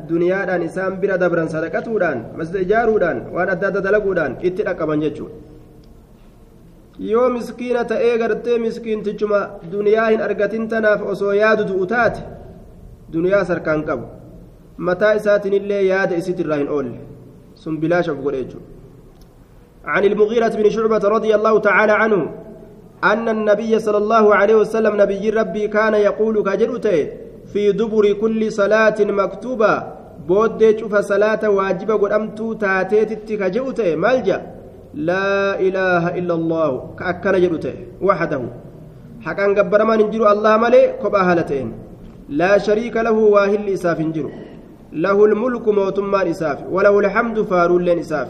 duniyaadhaan 0.09 0.63
isaan 0.69 0.97
bira 1.01 1.17
dabran 1.23 1.49
sadaqatuudhaan 1.55 2.19
masjida 2.37 2.59
ijaaruudhaan 2.65 3.19
waan 3.35 3.49
adda 3.55 3.67
adda 3.71 3.81
dalaguudhaan 3.87 4.37
itti 4.49 4.65
dhaqqaban 4.67 5.03
jechuudha 5.05 5.35
yoo 7.11 7.29
miskiina 7.37 7.85
ta'ee 7.93 8.17
gartee 8.23 8.57
miskiintichuma 8.65 9.39
duniyaa 9.71 10.09
hin 10.09 10.21
argatin 10.27 10.67
tanaaf 10.75 11.01
osoo 11.15 11.33
yaadu 11.43 11.63
du'u 11.69 11.87
taate 11.93 12.21
duniyaa 13.15 13.45
sarkaan 13.51 13.83
qabu 13.89 14.05
mataa 14.89 15.13
isaatiin 15.21 15.57
illee 15.61 15.81
yaada 15.87 16.21
isit 16.21 16.39
irraa 16.45 16.61
hin 16.61 16.69
oolle 16.77 16.99
sun 17.65 17.81
bilaashaaf 17.81 18.21
godhe 18.27 18.43
jechuudha 18.43 18.71
عن 19.85 20.03
المغيرة 20.05 20.47
بن 20.47 20.69
شعبة 20.69 21.03
رضي 21.15 21.35
الله 21.35 21.59
تعالى 21.59 21.91
عنه 21.91 22.31
أن 23.03 23.29
النبي 23.29 23.79
صلى 23.79 23.97
الله 23.97 24.35
عليه 24.35 24.55
وسلم 24.55 25.01
نبي 25.01 25.29
ربي 25.29 25.67
كان 25.67 25.93
يقول 25.93 26.35
كجرته 26.43 27.07
في 27.51 27.71
دبر 27.71 28.13
كل 28.21 28.51
صلاة 28.51 28.97
مكتوبة. 28.99 29.73
بود 30.27 30.79
شوف 30.79 30.95
صلاة 30.95 31.49
واجبة 31.49 31.93
قدمت 31.93 32.39
تاتيت 32.61 33.31
كجرته 33.41 33.95
ملجأ 33.95 34.39
لا 34.93 35.59
إله 35.59 36.03
إلا 36.19 36.33
الله. 36.33 36.69
كأكن 36.99 37.35
جرته 37.41 37.75
وحده. 38.01 38.41
حكا 39.21 39.45
قبر 39.57 39.83
ما 39.83 39.95
ننجر 39.95 40.31
الله 40.31 40.57
ملي 40.57 40.83
كبا 41.03 41.43
لا 42.29 42.57
شريك 42.57 42.95
له 42.97 43.11
واهل 43.11 43.69
إساف 43.69 43.99
جرو 44.15 44.31
له 44.93 45.25
الملك 45.25 45.67
موتمان 45.67 46.27
إساف. 46.27 46.57
وله 46.71 46.99
الحمد 46.99 47.41
فارول 47.41 47.89
إساف. 47.89 48.29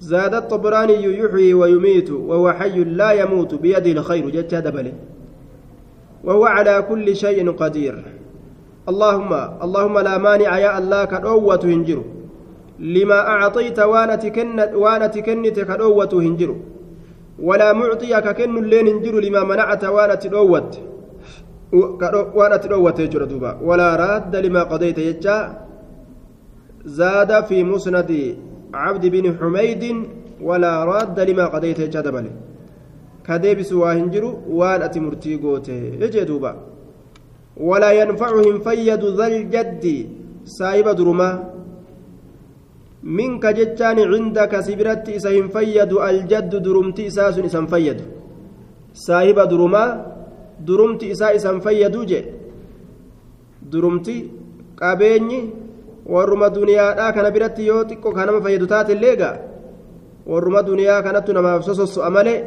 زاد 0.00 0.34
الطبراني 0.34 1.18
يحيي 1.20 1.54
ويميت 1.54 2.10
وهو 2.10 2.52
حي 2.52 2.84
لا 2.84 3.10
يموت. 3.12 3.54
بيده 3.54 3.90
الخير. 3.90 4.30
جت 4.30 4.54
دبله 4.54 4.92
وهو 6.24 6.44
على 6.46 6.82
كل 6.88 7.16
شيء 7.16 7.50
قدير. 7.50 7.94
اللهم 8.88 9.32
اللهم 9.64 9.98
لا 9.98 10.18
مانع 10.18 10.58
يا 10.58 10.78
الله 10.78 11.04
كدوة 11.04 11.60
هنجر. 11.64 12.00
لما 12.78 13.18
أعطيت 13.34 13.78
وأنا 14.82 15.06
تكنت 15.06 15.56
كدوة 15.60 16.12
هنجر. 16.12 16.50
ولا 17.38 17.72
معطي 17.72 18.20
ككن 18.20 18.64
لين 18.70 18.86
هنجر 18.88 19.14
لما 19.20 19.42
منعت 19.44 19.84
وأنا 19.84 20.14
تدوت 20.14 20.70
وأنا 22.34 22.56
تدوت 22.56 22.98
يجر 22.98 23.24
دوبا. 23.24 23.50
ولا 23.62 23.96
راد 23.96 24.36
لما 24.36 24.62
قضيت 24.62 24.98
يجا. 24.98 25.38
زاد 26.84 27.44
في 27.44 27.64
مسند 27.64 28.10
عبد 28.74 29.04
بن 29.06 29.24
حميد 29.38 29.82
ولا 30.40 30.84
راد 30.84 31.20
لما 31.20 31.46
قضيت 31.46 31.78
يجا 31.78 32.00
دبله 32.00 32.47
كديبس 33.28 33.70
واهنجر 33.72 34.24
وان 34.58 34.82
أتمرتي 34.86 35.32
قوته 35.42 35.80
يجي 36.02 36.24
دوبا 36.30 36.52
ولا 37.68 37.90
ينفعهم 38.00 38.54
فيد 38.66 39.02
ذا 39.18 39.26
الجد 39.32 39.84
سايب 40.58 40.88
درما 40.98 41.30
منك 43.18 43.44
جتان 43.58 43.98
عندك 44.12 44.52
سبرت 44.66 45.06
إسهم 45.18 45.46
فيد 45.54 45.92
الجد 46.08 46.52
درمتي 46.66 47.06
إساس 47.06 47.38
إسم 47.38 47.66
فيد 47.72 47.98
سايب 49.06 49.38
درما 49.52 49.84
durumti 50.66 51.10
isaa 51.10 51.32
isan 51.38 51.60
fayyaduu 51.60 52.04
je 52.04 52.20
durumti 53.72 54.16
qabeenyi 54.80 55.40
warruma 56.06 56.50
duniyaadhaa 56.50 57.12
kana 57.12 57.30
biratti 57.30 57.66
yoo 57.66 57.84
xiqqoo 57.84 58.12
kan 58.12 58.26
nama 58.26 58.40
fayyadu 58.42 58.66
taate 58.66 58.92
illeega 58.92 59.30
warruma 60.26 60.62
duniyaa 60.62 61.02
kanattu 61.02 61.32
namaaf 61.32 61.62
sososso'a 61.68 62.10
malee 62.10 62.38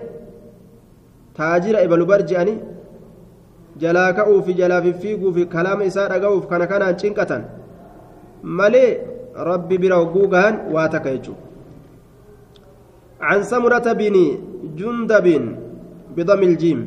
taajira 1.37 1.83
ebalu 1.85 2.05
barji'anii 2.11 2.57
jalaa 3.83 4.09
ka'uuf 4.19 4.47
jalaa 4.61 4.81
fiffiiguuf 4.87 5.37
kalaama 5.53 5.87
isaa 5.91 6.09
dhaga'uuf 6.13 6.49
kana 6.51 6.67
kanaan 6.71 6.99
cinqatan 7.03 7.47
malee 8.59 8.89
rabbi 9.51 9.77
bira 9.83 10.01
hogguu 10.01 10.27
gahan 10.33 10.55
waa 10.75 10.89
takka 10.95 11.15
jechuudha 11.15 11.51
عن 13.21 13.43
سمرة 13.43 13.93
بن 13.93 14.15
جندب 14.77 15.27
بضم 16.17 16.41
الجيم 16.43 16.79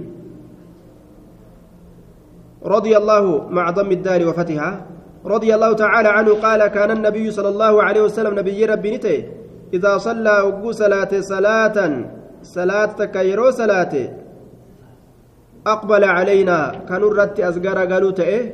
رضي 2.65 2.97
الله 2.97 3.25
مع 3.51 3.71
ضم 3.71 3.91
الدار 3.91 4.29
وفتحها 4.29 4.87
رضي 5.27 5.55
الله 5.55 5.73
تعالى 5.73 6.09
عنه 6.09 6.31
قال 6.35 6.67
كان 6.67 6.91
النبي 6.91 7.31
صلى 7.31 7.49
الله 7.49 7.83
عليه 7.83 8.03
وسلم 8.03 8.39
نبي 8.39 8.65
ربي 8.65 8.97
نتي 8.97 9.17
إذا 9.75 9.99
صلى 9.99 10.41
وقو 10.41 10.73
صلاة 10.73 11.13
صلاة 11.21 11.79
صلاة 12.43 12.87
تكيرو 12.87 13.51
صلاة 13.51 13.95
أقبل 15.66 16.04
علينا 16.04 16.59
كانوا 16.88 17.14
رت 17.14 17.40
أزقر 17.40 17.78
قالوا 17.92 18.11
تئه 18.11 18.52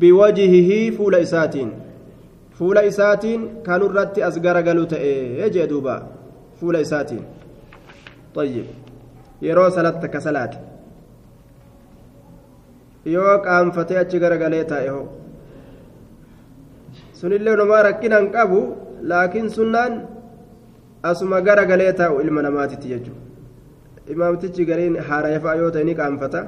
بوجهه 0.00 0.70
فول 0.96 1.14
إساتين 1.14 1.72
فول 2.58 2.78
إساتين 2.78 3.40
كانوا 3.66 3.88
رت 3.88 4.18
أزقر 4.18 4.56
قالوا 4.66 4.84
تئه 4.84 5.44
يجي 5.44 5.66
دوبا 5.66 6.06
فول 6.60 6.76
إساتين 6.76 7.24
طيب 8.34 8.66
يرو 9.42 9.68
صلاة 9.68 10.06
كصلاة 10.06 10.50
yoo 13.14 13.34
qaanfatee 13.44 13.98
achi 14.00 14.18
garagalee 14.22 14.64
taa'e 14.70 14.88
hoo 14.94 15.06
sunillee 17.20 17.54
namaa 17.60 17.82
rakkinaan 17.86 18.26
qabu 18.34 18.58
laakiin 19.12 19.48
sunnaan 19.58 19.94
asuma 21.10 21.40
garagalee 21.48 21.92
taa'u 22.00 22.20
ilma 22.24 22.42
namaatitti 22.46 22.92
jechuudha 22.92 23.27
imaamtichi 24.14 24.64
gariin 24.70 24.96
haarayafaa 25.08 25.54
yoo 25.60 25.70
ta'e 25.70 25.84
ni 25.84 25.94
qaanfata. 25.94 26.40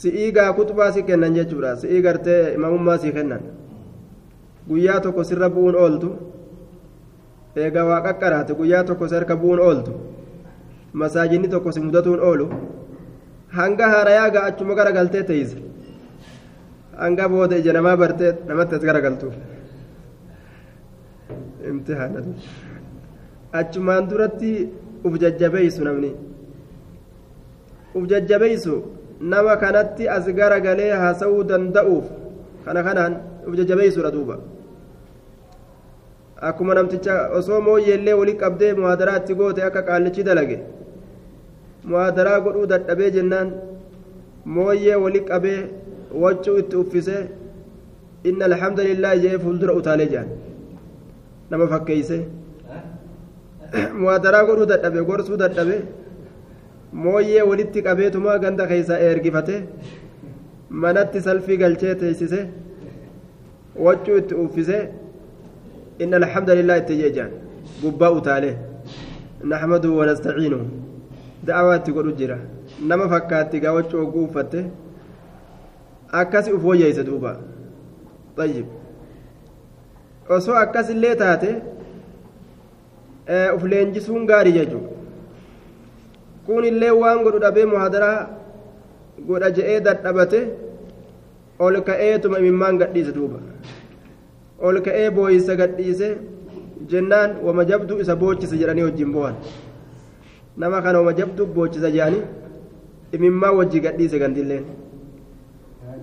Si'ii 0.00 0.32
gaa 0.32 0.52
kutubaa 0.52 0.92
si 0.92 1.02
kennan 1.02 1.34
jechuudha. 1.34 1.76
Si'ii 1.76 2.02
gartee 2.02 2.54
imaamummaa 2.54 2.98
si 2.98 3.12
kennan. 3.12 3.42
Guyyaa 4.68 5.00
tokko 5.00 5.24
sirra 5.24 5.48
bu'uun 5.50 5.76
ooltu. 5.76 6.10
Eegaa 7.56 7.84
waa 7.84 8.00
qaqqaraate 8.06 8.54
guyyaa 8.54 8.84
tokko 8.84 9.08
si 9.08 9.14
harka 9.14 9.36
bu'uun 9.36 9.60
ooltu. 9.60 9.92
Masaajinni 10.92 11.48
tokko 11.48 11.72
si 11.72 11.80
mudatuun 11.80 12.20
oolu. 12.20 12.46
hanga 13.58 13.86
haarayaa 13.92 14.30
gaa 14.34 14.42
achuma 14.48 14.74
garagaltee 14.78 15.22
teeyse. 15.28 15.56
Hanga 16.98 17.28
booda 17.28 17.56
ija 17.58 17.72
namaa 17.72 17.96
bartee 17.96 18.32
namatti 18.48 18.74
as 18.74 18.84
garagaltuuf 18.88 19.34
imtihaanatu 21.70 22.30
achumaan 23.52 24.08
duratti 24.10 24.68
uf 25.04 25.18
jajjabeeysu 25.22 25.84
namni 25.84 26.10
uf 27.94 28.06
jajjabeeysu 28.10 28.74
nama 29.20 29.56
kanatti 29.56 30.08
as 30.08 30.26
garagalee 30.38 30.92
haasa'uu 31.02 31.42
danda'uuf 31.50 32.06
kana 32.64 32.82
kanaan 32.82 33.16
uf 33.48 33.54
jajjabeeysuudha 33.58 34.10
duuba 34.16 34.38
akkuma 36.48 36.74
namticha 36.74 37.14
osoo 37.38 37.60
mooyyeellee 37.66 38.12
wali 38.20 38.34
qabdee 38.42 38.72
muhaadaraatti 38.80 39.34
goote 39.40 39.62
akka 39.68 39.82
qaallichi 39.88 40.22
dalage 40.28 40.58
muhaadaraa 41.90 42.40
godhuu 42.46 42.66
dadhabee 42.72 43.10
jennaan 43.16 43.52
mooyyee 44.54 44.96
wali 45.04 45.20
qabee 45.30 45.60
waccuu 46.22 46.56
itti 46.62 46.76
uffisee 46.82 47.22
inna 48.30 48.44
alhamdulillah 48.50 49.12
jee 49.24 49.38
fuuldura 49.44 49.74
utaalee 49.80 50.06
jedhan 50.12 50.28
nama 51.50 51.66
fakkeeyse 51.72 52.18
muhadaraa 54.00 54.44
godhuu 54.48 54.66
dadhabe 54.72 55.00
gorsuu 55.10 55.36
dadhabe 55.42 55.76
mooyyee 57.02 57.42
walitti 57.50 57.82
qabeetumaa 57.86 58.38
ganda 58.44 58.64
keeysaa 58.70 58.98
ergifate 59.10 59.54
manatti 60.84 61.20
salfii 61.26 61.56
galchee 61.62 61.94
teessise 62.00 62.40
waccuu 63.86 64.16
itti 64.22 64.34
uffise 64.44 64.78
inna 66.02 66.16
alhamdulillah 66.22 66.76
itti 66.82 66.96
jeejaan 67.02 67.30
gubbaa 67.82 68.10
utaalee. 68.18 68.56
Naxmadu 69.50 69.88
wanastaciinu 69.98 70.58
da'awaa 71.46 71.76
itti 71.80 71.92
godhu 71.96 72.12
jira. 72.20 72.38
Nama 72.88 73.08
fakkaatti 73.12 73.60
gaa 73.62 73.72
waccuu 73.78 74.00
oguu 74.04 74.24
uffatte 74.28 74.60
akkasi 76.20 76.52
uf 76.56 76.64
woyyeeyse 76.68 77.02
duuba. 77.08 77.32
Xayyib 78.36 78.66
osoo 80.36 80.54
akkasillee 80.64 81.14
taate 81.22 81.50
uf 83.56 83.62
leenjisuun 83.72 84.26
gaarii 84.30 84.52
jechuudha 84.58 84.90
kun 86.46 86.64
illee 86.70 86.90
waan 87.02 87.22
godhu 87.24 87.38
dhabee 87.44 87.66
muhadaraa 87.72 88.18
godha 89.28 89.50
je'ee 89.58 89.78
dadhabate 89.86 90.40
ol 91.66 91.80
ka'eetuma 91.88 92.38
imimmaan 92.42 92.78
gadhiise 92.82 93.12
duuba 93.18 93.38
ol 94.68 94.80
ka'ee 94.86 95.08
booyisa 95.16 95.56
gadhiise 95.62 96.08
jennaan 96.92 97.30
wama 97.46 97.64
jabdu 97.70 98.00
isa 98.04 98.16
boochise 98.22 98.56
jedhanii 98.62 98.82
wajjin 98.88 99.12
bo'an 99.16 99.34
nama 100.56 100.82
kana 100.84 100.98
wama 101.04 101.12
jabdu 101.22 101.46
boochisa 101.56 101.90
jedhanii 101.96 102.22
imimmaan 103.18 103.56
wajji 103.62 103.80
gadhiise 103.86 104.18
gandilleen 104.24 104.64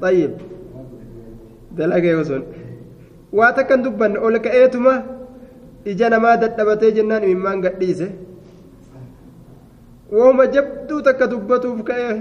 طيب 0.02 0.32
dalagee 1.78 2.24
sun 2.26 2.44
waa 3.38 3.52
takkan 3.58 3.84
dubbanne 3.84 4.18
ol 4.20 4.36
ka'eetuma 4.46 4.94
ija 5.92 6.10
namaa 6.14 6.38
dadhabatee 6.44 6.92
jennaan 6.98 7.24
imimmaan 7.28 7.62
gadhiise 7.66 8.08
wooma 10.18 10.48
jabduu 10.56 11.02
takka 11.08 11.28
dubbatuuf 11.34 11.84
ka'ee 11.90 12.16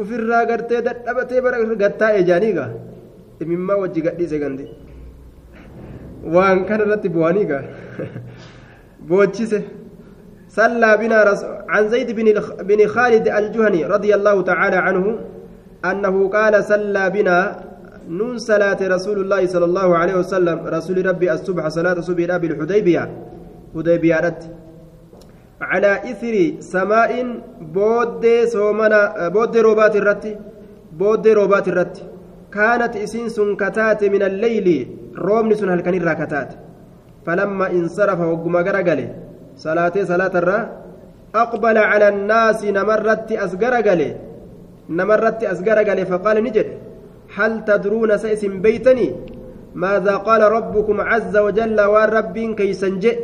ofirraa 0.00 0.44
gartee 0.50 0.82
dadhabatee 0.88 1.40
bara 1.46 1.64
gattaa 1.82 2.12
ejaanii 2.20 2.52
gaa 2.60 2.70
imimmaa 3.42 3.80
wajji 3.82 4.06
gadhiise 4.06 4.38
gandi 4.44 4.66
waan 6.36 6.64
kana 6.70 6.84
irratti 6.88 7.08
bu'anii 7.18 7.46
gaa 7.52 7.62
boochise 9.10 9.60
صلى 10.50 10.96
بنا 10.96 11.18
عن 11.68 11.88
زيد 11.88 12.10
بن 12.10 12.26
بن 12.66 12.86
خالد 12.88 13.28
الجهني 13.28 13.84
رضي 13.84 14.14
الله 14.14 14.42
تعالى 14.42 14.76
عنه 14.76 15.18
أنه 15.84 16.28
قال 16.28 16.64
صلى 16.64 17.10
بنا 17.10 17.38
نون 18.08 18.38
صلاة 18.38 18.78
رسول 18.80 19.20
الله 19.20 19.46
صلى 19.46 19.64
الله 19.64 19.96
عليه 19.96 20.14
وسلم 20.14 20.58
رسول 20.66 21.06
ربي 21.06 21.32
الصبح 21.32 21.68
صلاة 21.68 22.00
صبح 22.00 22.36
بالحديبية 22.36 23.10
حديبية 23.74 24.20
رد 24.20 24.42
على 25.60 25.92
إثر 26.10 26.34
سماء 26.60 27.12
بود 27.60 28.24
سومنا 28.44 29.28
بود 29.28 29.56
روبات 29.56 29.96
الرت. 29.96 30.24
بود 30.98 31.28
روبات 31.28 31.68
الرت. 31.68 31.96
كانت 32.52 32.96
إسين 32.96 33.28
سنكتات 33.28 34.04
من 34.04 34.22
الليل 34.22 34.68
رومن 35.16 35.54
سن 35.54 35.68
هل 35.68 35.80
كان 35.80 36.48
فلما 37.26 37.70
انصرف 37.70 38.20
وقم 38.20 38.56
غرقله 38.56 39.08
صلاة 39.56 39.92
صلاة 40.10 40.34
الرا. 40.40 40.58
أقبل 41.34 41.78
على 41.78 42.08
الناس 42.08 42.64
نمرت 42.64 43.32
أسقر 43.32 43.74
قله 43.74 44.16
نمرت 44.88 45.44
أسقر 45.44 45.78
قله 45.88 46.04
فقال 46.04 46.44
نجد. 46.44 46.79
هل 47.36 47.64
تدرون 47.64 48.10
سيس 48.18 48.44
بيتني؟ 48.44 49.08
ماذا 49.74 50.14
قال 50.16 50.42
ربكم 50.52 51.00
عز 51.00 51.36
وجل 51.36 51.80
والرب 51.80 52.36
كيسنجئ 52.58 53.16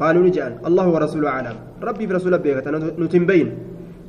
قالوا 0.00 0.22
نجأن 0.26 0.52
الله 0.68 0.86
ورسوله 0.88 1.28
أعلم. 1.28 1.56
ربي 1.82 2.06
في 2.06 2.12
رسول 2.14 2.38
بيغة 2.38 2.66
نتنبين. 3.02 3.48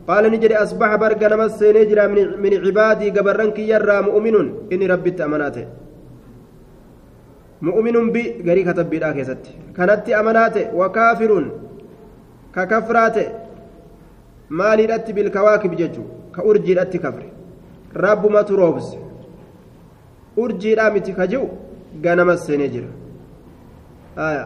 قال 0.08 0.24
نجري 0.32 0.56
أصبح 0.56 0.96
برقنا 0.96 1.36
مس 1.36 1.64
نجرى 1.64 2.08
من, 2.08 2.26
من 2.44 2.54
عبادي 2.66 3.08
قبرنك 3.16 3.60
يرى 3.60 3.98
مؤمن 4.02 4.36
إني 4.72 4.86
ربي 4.88 5.12
تأمناته. 5.12 5.66
مؤمن 7.62 8.12
بي 8.12 8.24
غري 8.48 8.64
كتب 8.64 8.90
بي 8.90 8.98
راكيست 8.98 9.44
كانت 9.78 10.10
أمناته. 10.10 10.76
وكافر 10.76 11.32
ككفراته. 12.56 13.28
مالي 14.50 14.86
رت 14.86 15.08
بالكواكب 15.12 15.72
ججو. 15.76 16.04
كأرجي 16.36 16.74
رت 16.74 16.94
كفر 16.98 17.24
رب 17.96 18.24
ما 18.32 18.42
تروبس. 18.42 19.07
أرجي 20.38 20.74
رامتي 20.74 21.12
كجو 21.12 21.44
غنم 22.06 22.30
السنجر 22.30 22.86
آية 24.18 24.46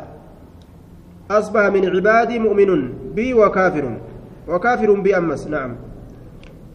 أصبح 1.32 1.63
من 1.76 1.84
عبادي 1.96 2.39
مؤمن 2.39 2.82
بي 3.15 3.34
وكافر 3.34 3.86
وكافر 4.48 4.89
بي 5.06 5.18
أمس 5.18 5.48
نعم 5.48 5.72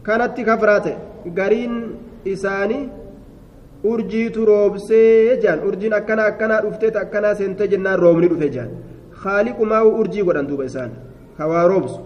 كانت 0.05 0.41
كفرات 0.41 0.85
قرين 1.37 1.73
إساني 2.27 2.79
urjiitu 3.83 4.45
roobsee 4.45 5.37
jaan. 5.41 5.59
Urjiin 5.67 5.93
akkana 5.93 6.23
akkanaa 6.31 6.61
dhufteet 6.63 6.95
akkanaa 7.03 7.35
seentee 7.35 7.67
jennaan 7.73 7.99
roobni 7.99 8.27
dhufe 8.31 8.49
jaan. 8.55 8.69
Haaliqumaa 9.21 9.83
urjii 9.99 10.23
godhan 10.27 10.47
duuba 10.49 10.65
isaan. 10.65 10.91
Kawaa 11.37 11.67
roobsu. 11.67 12.01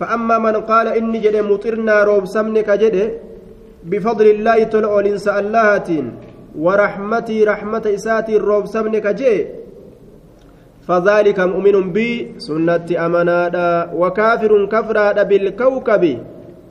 فأما 0.00 0.38
من 0.38 0.56
قال 0.56 0.88
إني 0.88 1.18
جد 1.24 1.36
مطرنا 1.36 2.04
روب 2.04 2.24
سمن 2.24 2.60
كجد 2.60 2.96
بفضل 3.84 4.26
الله 4.26 4.58
تلؤل 4.62 5.06
إنسى 5.06 5.30
اللهتين 5.40 6.06
ورحمتي 6.58 7.44
رحمة 7.44 7.84
إساتي 7.94 8.36
الروب 8.36 8.66
سمن 8.66 8.98
كجي 8.98 9.46
فذلك 10.88 11.38
مؤمن 11.40 11.92
بي 11.92 12.34
سنة 12.38 12.88
أمانادا 13.06 13.90
وكافر 13.94 14.52
كفرادا 14.72 15.22
بالكوكب 15.22 16.04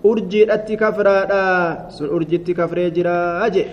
أرجيت 0.06 0.50
أتي 0.50 0.76
كفرادا 0.76 1.44
سن 1.90 2.08
أرجيت 2.16 2.52
كفري 2.52 2.90
جرا 2.90 3.46
أجي 3.46 3.66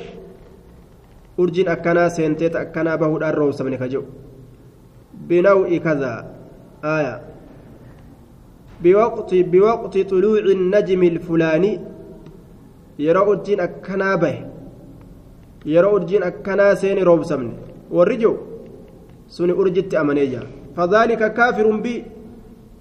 urjiin 1.38 1.68
akkanaa 1.68 2.11
seenteet 2.11 2.57
akkanaa 2.57 2.98
bahuudhaan 2.98 3.35
roobsamne 3.35 3.79
ka 3.81 3.88
jedhu 3.92 4.07
binaw'i 5.29 5.81
kadaa 5.87 6.18
aya 6.94 7.14
biwaqti 8.83 9.44
biwaqti 9.55 10.05
xuluuci 10.11 10.55
najmi 10.75 11.07
ilfulaanii 11.12 11.81
yeroo 13.05 13.27
urjiin 13.33 13.64
akkanaa 13.66 14.16
bahe 14.25 14.40
yeroo 15.64 15.94
urjiin 15.94 16.22
akkanaa 16.22 16.75
seene 16.77 17.05
roobsamne 17.05 17.53
warri 17.90 18.16
jedhu 18.16 18.38
suni 19.27 19.53
urjitti 19.53 19.96
amanee 19.96 20.27
jira 20.27 20.46
fadaalika 20.77 21.31
kaafirun 21.31 21.83
bi 21.83 22.05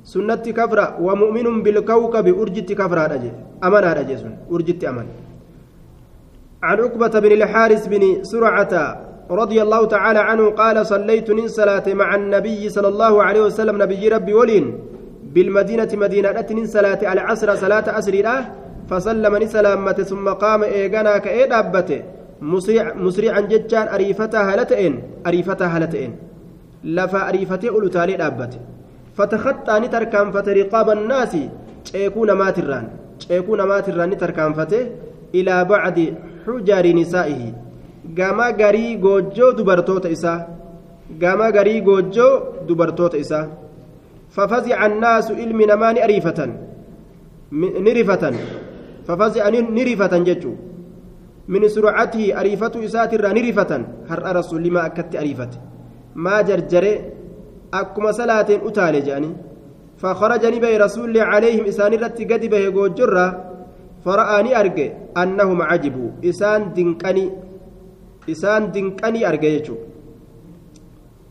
sunnatti 0.04 0.54
kafra 0.54 0.96
wa 1.00 1.15
mu'minun 1.15 1.63
bilkawkabi 1.63 2.32
urjitti 2.32 2.76
kafraadha 2.76 3.17
je 3.24 3.32
amanaadha 3.62 4.04
je 4.04 4.17
sun 4.17 4.34
urjitti 4.50 4.88
amane 4.88 5.13
عن 6.63 6.80
عقبة 6.80 7.20
بن 7.20 7.32
الحارث 7.32 7.88
بن 7.88 8.24
سرعة 8.24 8.74
رضي 9.32 9.62
الله 9.62 9.86
تعالى 9.86 10.20
عنه 10.20 10.50
قال 10.50 10.86
صليت 10.86 11.32
من 11.32 11.48
صلاة 11.48 11.94
مع 11.94 12.15
النبي 12.15 12.70
صلى 12.70 12.88
الله 12.88 13.24
عليه 13.24 13.41
وسلم 13.41 13.82
نبي 13.82 14.08
ربي 14.08 14.34
ولين 14.34 14.78
بالمدينة 15.34 15.89
مدينة 15.94 16.46
من 16.52 16.65
صلاة 16.65 17.13
العصر 17.13 17.56
صلاة 17.56 18.00
أسر 18.00 18.13
الله 18.13 18.39
فسلم 18.89 19.46
سلامة 19.48 19.94
ثم 19.94 20.30
قام 20.30 20.63
إيغانا 20.63 21.17
musriican 22.42 23.48
jechaan 23.50 23.88
ariifataa 23.96 24.44
haala 24.44 24.66
ta'een 24.66 24.96
ariifataa 25.24 25.70
haala 25.70 25.88
ta'een. 25.88 26.14
Lafa 26.84 27.26
ariifatee 27.30 27.70
ulutaalee 27.70 28.18
dhaabbate. 28.18 28.58
Fatakaxxaa 29.18 29.80
ni 29.80 29.90
tarkaanfate 29.90 30.54
riqaaba 30.54 30.92
annaasi 30.98 31.42
ceekuu 31.84 32.26
namaatirraan. 32.26 32.86
Ceekuu 33.20 33.56
namaatirraan 33.62 34.10
ni 34.10 34.16
tarkaanfate 34.24 34.80
ilaa 35.34 35.66
bacdi 35.66 36.06
xujaari 36.46 36.94
nisaa'ihi. 37.00 37.54
Gama 38.18 38.52
garii 38.62 38.98
goojjoo 38.98 39.52
dubartoota 39.58 40.10
isaa. 40.10 40.40
Gama 41.22 41.52
garii 41.52 41.82
goojjoo 41.82 42.66
dubartoota 42.68 43.18
isaa. 43.18 43.46
Fafazica 44.36 44.80
annaasu 44.80 45.34
ilmi 45.44 45.66
namaa 45.66 45.94
ni 45.94 46.02
ariifatan. 46.02 46.52
Ni 47.52 47.94
rifatan. 47.94 48.36
Fafazica 49.08 49.52
ni 49.52 49.84
rifatan 49.84 50.26
jechuu. 50.26 50.58
Min 51.54 51.64
surcatihi 51.76 52.34
ariifatu 52.42 52.84
isaatirraa 52.88 53.34
ni 53.36 53.42
rifatan 53.48 53.84
har'a 54.10 54.36
rasuullimaa 54.40 54.86
akkatti 54.90 55.22
ariifate 55.22 55.58
maa 56.26 56.42
jarjare 56.50 56.94
akkuma 57.80 58.12
salaateen 58.20 58.62
utaale 58.70 59.02
jedhanii 59.08 59.36
فخرج 60.02 60.44
نبي 60.56 60.74
رسول 60.86 61.14
عليهم 61.14 61.64
إسان 61.72 61.94
رتي 61.94 62.26
قد 62.26 62.44
به 62.50 62.66
جرة 62.98 63.28
فرآني 64.06 64.52
أرجع 64.60 64.90
أنهم 65.22 65.60
عجبوا. 65.62 66.10
إسان 66.26 66.74
دنكني 66.74 67.26
إسان 68.34 68.72
دنكني 68.74 69.22
أرجع 69.30 69.70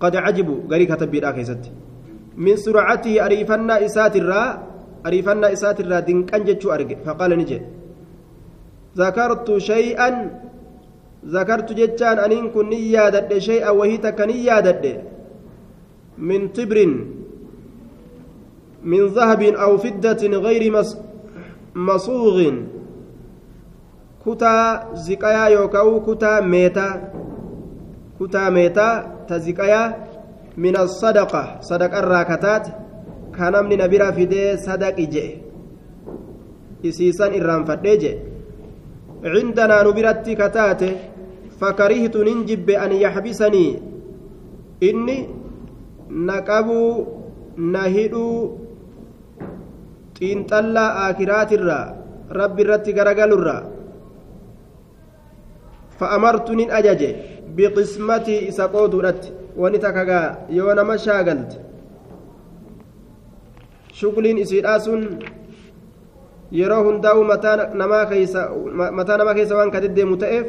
قد 0.02 0.14
عجبوا. 0.16 0.58
غري 0.70 0.86
كتب 0.86 1.10
بيراكيست 1.10 1.62
من 2.44 2.56
سرعته 2.56 3.14
أريفنا 3.26 3.74
إسات 3.86 4.14
الرا 4.22 4.42
أريفنا 5.06 5.46
إسات 5.52 5.78
الرأ 5.80 6.00
دنكن 6.08 6.42
جتشو 6.46 6.68
أرجع 6.70 6.98
فقال 7.06 7.30
نجي. 7.38 7.58
ذكرت 8.96 9.58
شيئا 9.58 10.30
ذكرت 11.26 11.72
جتان 11.72 12.18
أن 12.18 12.50
كن 12.50 12.68
نيادة 12.68 13.38
شيئا 13.38 13.70
وهي 13.70 13.96
تكنيادة 13.96 14.84
من 16.18 16.48
طبر 16.48 16.78
من 18.82 19.06
ذهب 19.06 19.42
أو 19.42 19.78
فدة 19.78 20.22
غير 20.26 20.72
مص 20.72 20.96
مصوغ. 21.74 22.38
كتا 24.26 24.54
زكايا 24.94 25.46
يوكاو 25.48 26.00
كتا 26.06 26.40
ميتا 26.40 26.88
كتا 28.20 28.50
ميتا 28.50 28.88
تزكايا 29.28 29.82
من 30.56 30.76
الصدقة. 30.76 31.60
صدق 31.60 31.92
الراكتات. 31.98 32.66
كان 33.30 33.64
من 33.64 33.78
نبيرا 33.78 34.10
فيدي 34.10 34.56
صدق 34.56 34.96
جي 35.00 35.38
إسيسان 36.84 37.40
إرام 37.40 37.64
فدي 37.64 38.29
cindanaa 39.22 39.82
nu 39.84 39.92
biratti 39.92 40.36
kataate 40.36 40.88
fakarihtu 41.60 42.24
nin 42.24 42.44
jibbe 42.48 42.74
an 42.84 42.92
yaxbisanii 42.92 43.72
inni 44.88 45.16
na 46.26 46.40
qabuu 46.48 47.06
na 47.72 47.82
hidhuu 47.94 48.58
xiinxallaa 50.18 50.90
aakiraatirraa 51.04 51.84
rabbi 52.40 52.62
irratti 52.64 52.92
garagalurraa 52.98 53.62
fa'amartu 55.98 56.54
nin 56.60 56.70
ajaje 56.78 57.10
biqismatii 57.56 58.40
isa 58.50 58.68
qooduudhatti 58.74 59.32
wani 59.62 59.78
takkagaa 59.84 60.26
yoo 60.58 60.74
nama 60.74 60.96
shaagalte 61.04 61.56
shugliin 64.00 64.38
isiidhaa 64.44 64.78
sun 64.86 65.02
yeroo 66.52 66.82
hundaa'u 66.84 67.24
mataa 67.24 67.56
namaa 67.74 68.06
keessa 69.34 69.56
waan 69.56 69.70
ka 69.70 69.80
deddeemu 69.80 70.16
ta'eef 70.16 70.46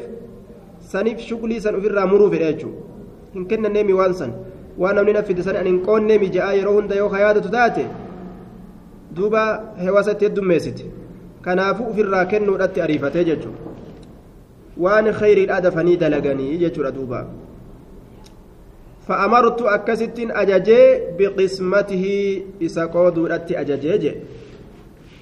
saniif 0.94 1.20
shuglii 1.28 1.60
san 1.62 1.76
ofirraa 1.76 2.08
muruu 2.14 2.30
fedha 2.32 2.52
jechuudha 2.54 2.82
hin 3.34 3.46
kennanneemi 3.52 3.94
waan 4.00 4.14
san 4.22 4.34
waan 4.78 4.96
namni 4.96 5.14
na 5.14 5.24
fide 5.24 5.44
san 5.44 5.56
ani 5.60 5.70
hin 5.70 5.82
qoonneemi 5.90 6.30
je'aa 6.38 6.54
yeroo 6.54 6.74
hunda 6.80 6.96
yoo 7.02 7.12
yaadatu 7.26 7.50
taate 7.58 7.86
duuba 9.20 9.44
heewasatti 9.84 10.26
heddummeessite 10.26 10.90
kanaafuu 11.42 11.92
ofirraa 11.92 12.26
kennuudhatti 12.34 12.82
ariifatee 12.88 13.24
jechuudha 13.30 13.60
waan 14.88 15.14
khayriidhaa 15.22 15.62
dafanii 15.62 15.98
dalaganii 15.98 16.58
jechuudha 16.66 16.92
duuba. 16.92 17.26
فأمرت 19.08 19.62
أكست 19.62 20.20
أججي 20.20 20.82
بقسمته 21.20 22.06
إسقود 22.62 23.32
أججي 23.52 24.14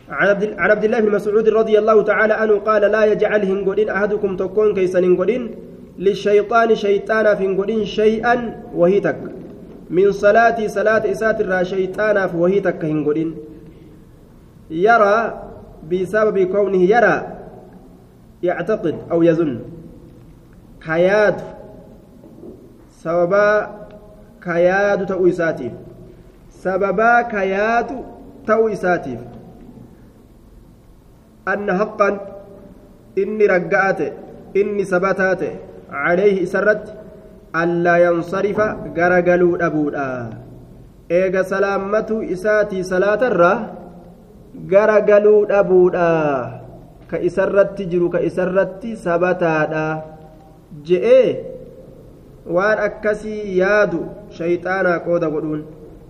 عن 0.10 0.28
عبد 0.72 0.84
الله 0.84 1.00
بن 1.00 1.12
مسعود 1.12 1.50
رضي 1.50 1.80
الله 1.80 2.04
تعالى 2.04 2.34
عنه 2.34 2.56
قال 2.60 2.82
لا 2.82 3.06
يجعل 3.06 3.42
هنقودين 3.46 3.90
أحدكم 3.90 4.38
تكون 4.38 4.74
كيسا 4.74 5.00
هنقودين 5.00 5.56
للشيطان 6.00 6.76
شيطانا 6.76 7.36
في 7.36 7.46
هنقودين 7.48 7.86
شيئا 7.86 8.64
وهيتك. 8.76 9.18
من 9.90 10.12
صلاة 10.12 10.68
صلاة 10.68 11.12
إسات 11.12 11.42
الرا 11.42 11.64
شيطانا 11.64 12.30
وهيتك 12.36 12.86
هنقودين 12.86 13.36
يرى 14.72 15.44
بسبب 15.92 16.38
كونه 16.40 16.84
يرى 16.84 17.28
يعتقد 18.44 18.96
أو 19.12 19.24
يظن. 19.24 19.60
حياة 20.82 21.38
سببا 23.04 23.48
كياد 24.44 25.06
تأو 25.06 25.28
إساتيف 25.28 25.72
سببا 26.50 27.22
كياد 27.22 27.90
تأو 28.48 28.68
إساتيف 28.68 29.20
أن 31.54 31.68
حقا 31.80 32.10
إني 33.18 33.46
رقعت 33.46 34.02
إني 34.60 34.84
سبتات 34.84 35.42
عليه 35.92 36.46
سرت 36.46 36.86
ألا 37.62 37.96
ينصرف 37.98 38.60
غرقلوا 38.98 39.66
أبودا. 39.66 40.10
إيغا 41.12 41.42
سلامة 41.42 42.10
إساتي 42.34 42.84
صلاة 42.84 43.22
الرّ 43.32 43.44
غرقلوا 44.72 45.60
أبودا. 45.60 46.14
كإسرت 47.12 47.78
جرو 47.82 48.10
كإسرت 48.10 48.82
سبتادا. 49.06 49.88
جئee 50.88 51.30
waan 52.56 52.80
akkasii 52.88 53.58
yaadu 53.60 54.00
shayxaanaa 54.38 55.00
qooda 55.06 55.30
godhuun 55.34 55.62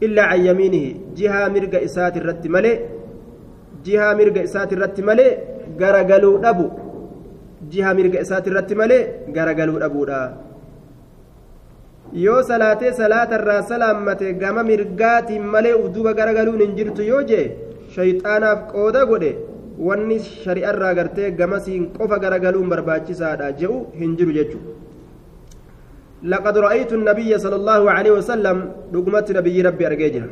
illaa 0.06 0.28
can 0.32 0.42
yamiinihi 0.48 0.90
jihaa 1.18 1.50
mirga 1.56 1.80
isaati 1.88 2.20
irratti 2.22 2.52
malee 2.56 2.76
jihaa 3.89 4.15
mirga 4.21 4.43
isaati 4.49 4.75
irratti 4.77 5.03
malee 5.11 5.31
garagaluu 5.81 6.35
dhabu 6.45 6.67
jihaa 7.73 7.95
mirga 8.01 8.19
isaati 8.27 8.51
irratti 8.53 8.75
malee 8.81 9.03
garagaluu 9.37 9.79
dhabuudha 9.85 10.21
yoo 12.25 12.43
salaatee 12.51 12.93
salaatarraa 13.01 13.63
salaammate 13.73 14.27
gama 14.43 14.63
mirgaatiin 14.71 15.45
malee 15.55 15.75
ufduuba 15.83 16.13
garagaluun 16.21 16.61
hin 16.65 16.77
jirtu 16.79 17.03
yoo 17.11 17.23
jee 17.33 17.45
shayxaanaaf 17.97 18.61
qooda 18.75 19.03
godhe 19.11 19.33
wanni 19.89 20.19
shari'arraa 20.45 20.95
gartee 21.01 21.31
gamasiin 21.41 21.85
qofa 21.99 22.19
garagaluun 22.25 22.69
barbaachisaadha 22.75 23.53
je'u 23.61 23.77
hin 24.01 24.17
jiru 24.21 24.35
jechuudha 24.41 24.73
لقد 26.33 26.59
رأيت 26.67 26.93
النبي 26.99 27.31
صلى 27.45 27.57
الله 27.61 27.83
عليه 27.97 28.13
وسلم 28.19 28.57
رقمت 28.95 29.27
نبي 29.39 29.57
ربي 29.69 29.85
أرجيجنا 29.87 30.29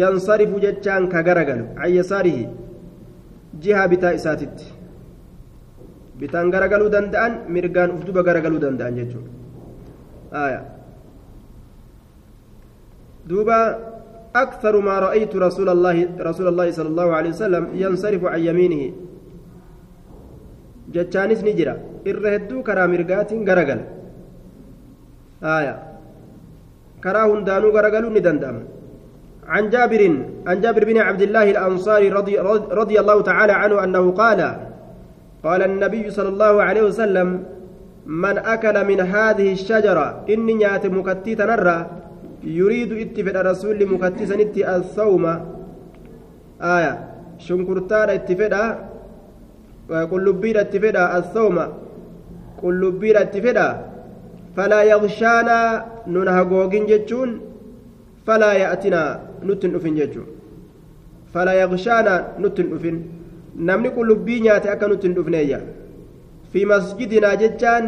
ينصرف 0.00 0.50
جتان 0.64 1.02
كغرغل 1.12 1.60
عن 1.82 1.90
يساره 1.98 2.38
جهة 3.63 3.85
بتاء 3.91 4.15
ساتت 4.25 4.57
بتان 6.19 6.45
غرغلو 6.53 6.87
دندان 6.95 7.31
مرغان 7.53 7.89
أفدوب 7.95 8.17
غرغلو 8.27 8.57
دندان 8.63 8.95
جتو 8.97 9.21
آية 10.45 10.61
دوبا 13.27 13.59
أكثر 14.43 14.73
ما 14.87 14.95
رأيت 14.99 15.33
رسول 15.47 15.69
الله 15.75 15.97
رسول 16.29 16.47
الله 16.51 16.67
صلى 16.77 16.89
الله 16.93 17.09
عليه 17.17 17.31
وسلم 17.35 17.63
ينصرف 17.83 18.23
عن 18.33 18.41
يمينه 18.47 18.83
جتانس 20.93 21.39
نجرا 21.47 21.75
إرهدو 22.09 22.57
كرا 22.67 22.83
مرغات 22.91 23.31
غرغل 23.47 23.81
آية 25.57 25.75
كرا 27.03 27.21
هندانو 27.31 27.67
غرغلو 27.75 28.07
ندندام 28.15 28.57
عن 29.47 29.69
جابر 29.69 30.01
عن 30.47 30.61
جابر 30.61 30.85
بن 30.85 30.97
عبد 30.97 31.21
الله 31.21 31.51
الأنصاري 31.51 32.09
رضي, 32.09 32.37
رضي 32.81 32.99
الله 32.99 33.21
تعالى 33.21 33.53
عنه 33.53 33.83
أنه 33.83 34.11
قال 34.11 34.55
قال 35.43 35.61
النبي 35.63 36.09
صلى 36.09 36.29
الله 36.29 36.63
عليه 36.63 36.81
وسلم 36.81 37.43
من 38.05 38.37
أكل 38.37 38.85
من 38.87 38.99
هذه 38.99 39.51
الشجرة 39.53 40.25
إني 40.29 40.53
نيات 40.53 40.85
مكتيتا 40.85 41.45
نرى 41.45 41.77
يريد 42.43 42.91
اتفق 42.93 43.41
رسول 43.41 43.85
مكتسا 43.93 44.35
نتي 44.35 44.75
الثوم 44.75 45.25
آية 46.61 46.93
شنكرتان 47.37 48.09
اتفق 48.09 48.53
قلبير 50.11 50.55
اتفق 50.61 50.95
الثوم 51.19 51.57
قلبير 52.63 53.21
اتفق 53.21 53.57
فلا 54.57 54.83
يغشانا 54.83 55.85
ننها 56.07 56.43
فلا 58.27 58.53
يأتنا 58.53 59.01
نتن 59.45 59.75
أفن 59.75 59.95
جتشون 59.95 60.27
فلا 61.33 61.53
يغشانا 61.61 62.15
نتن 62.39 62.67
أفن 62.75 62.97
nyaate 63.55 64.69
akka 64.69 64.87
nutti 64.87 65.07
hin 65.07 65.15
dhufneeyya 65.15 65.59
fi 66.51 66.65
masjidinaa 66.71 67.35
jechaan 67.41 67.85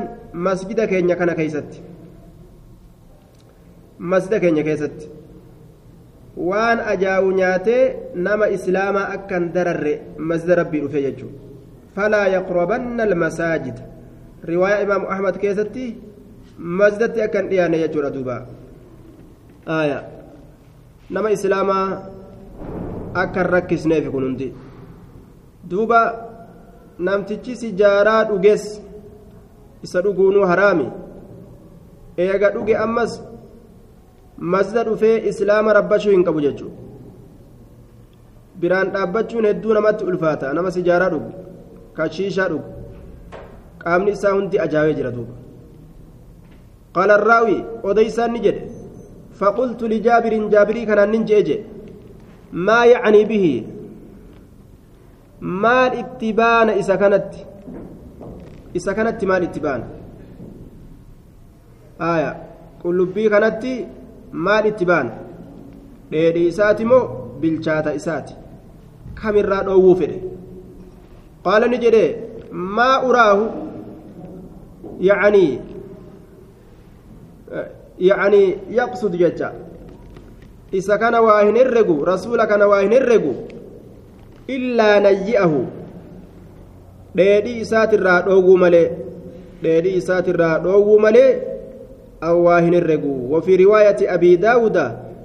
masjida 0.47 0.87
keenya 0.87 1.15
kana 1.19 1.35
keeysatti 1.39 1.81
masjida 3.99 4.39
keenya 4.39 4.63
keessatti 4.63 5.09
waan 6.49 6.79
ajaawu 6.93 7.31
nyaatee 7.31 7.83
nama 8.15 8.49
islaamaa 8.57 9.05
akkan 9.17 9.51
dararre 9.53 9.93
masjida 10.31 10.55
rabbii 10.61 10.81
dhufe 10.85 11.01
jechuu 11.07 11.31
falaa 11.95 12.27
yaqrabanna 12.37 13.03
almasaajida 13.09 13.81
riwaayaa 14.51 14.83
imaamu 14.87 15.09
ahmad 15.15 15.39
keessatti 15.45 15.87
masjidatti 16.81 17.21
akkan 17.27 17.49
dhiyaanne 17.49 17.79
jechuudha 17.83 18.13
duuba 18.17 18.35
aya 19.79 19.97
nama 21.09 21.31
islaamaa 21.31 21.87
akka 23.13 23.39
hin 23.43 23.51
rakkisneef 23.51 24.09
kun 24.11 24.23
hundi. 24.23 24.53
Duuba 25.69 25.99
namtichi 26.99 27.55
sijaaraa 27.55 28.23
dhuges 28.29 28.81
isa 29.83 30.01
dhuguunuu 30.01 30.45
haraami. 30.51 30.87
Eega 32.17 32.49
dhuge 32.55 32.77
ammas 32.77 33.21
masda 34.37 34.83
dhufee 34.83 35.17
islaama 35.29 35.73
rabbachuu 35.73 36.11
hin 36.11 36.23
qabu 36.23 36.41
jechuudha. 36.41 36.75
Biraan 38.59 38.91
dhaabbachuun 38.91 39.45
hedduu 39.45 39.73
namatti 39.73 40.05
ulfaata. 40.05 40.53
Nama 40.53 40.71
sijaaraa 40.71 41.09
dhugu 41.09 41.31
kashiishaa 41.93 42.49
dhugu. 42.49 42.69
Qaamni 43.83 44.11
isaa 44.11 44.33
hundi 44.33 44.59
ajaa'ee 44.59 44.93
jira 44.93 45.11
duuba. 45.11 45.33
Qalarraawi 46.95 47.57
odaysaan 47.83 48.31
ni 48.31 48.39
jedhe. 48.39 48.76
فقلت 49.39 49.83
لجابر 49.83 50.33
جابري 50.53 50.85
كان 50.85 51.11
ننجي 51.11 51.63
ما 52.53 52.85
يعني 52.85 53.23
به 53.25 53.63
isa 56.81 56.97
kanatti 56.97 57.41
isa 58.73 58.93
kanatti 58.97 59.25
maal 59.29 59.43
itti 59.47 59.59
baana 59.65 59.85
aya 61.99 62.29
qullubbii 62.81 63.29
kanatti 63.33 63.73
maal 64.45 64.65
itti 64.71 64.85
baana 64.91 65.11
dheedhii 66.11 66.47
isaati 66.53 66.85
moo 66.91 67.03
bilchaata 67.41 67.93
isaati 67.99 68.33
kamirraa 69.21 69.63
dhoowwuu 69.67 69.95
fedhe 70.01 70.17
qaala 71.45 71.67
ni 71.71 71.77
jedhe 71.85 72.03
maa 72.77 72.95
uraahu 73.09 73.45
yacanii 75.09 75.53
jecha 77.99 79.51
isa 80.71 80.97
kana 80.97 81.21
waa 81.21 81.41
hin 81.43 81.55
herregu 81.55 82.05
rasuula 82.05 82.47
kana 82.47 82.67
waa 82.67 82.81
hin 82.81 82.91
herregu 82.91 83.35
illaa 84.47 84.99
nayyi'ahu 84.99 85.65
dheedhii 87.15 87.59
isaatirraa 87.65 88.21
dhoowwuu 88.21 88.57
malee 88.57 88.87
dheedhii 89.63 89.95
isaatirraa 90.01 90.59
dhoowwuu 90.65 90.99
malee 90.99 91.29
awwaa 92.21 92.59
hin 92.61 92.73
herregu 92.73 93.13
وفي 93.31 93.55
رواية 93.55 94.13
أبي 94.13 94.35
داود 94.35 94.77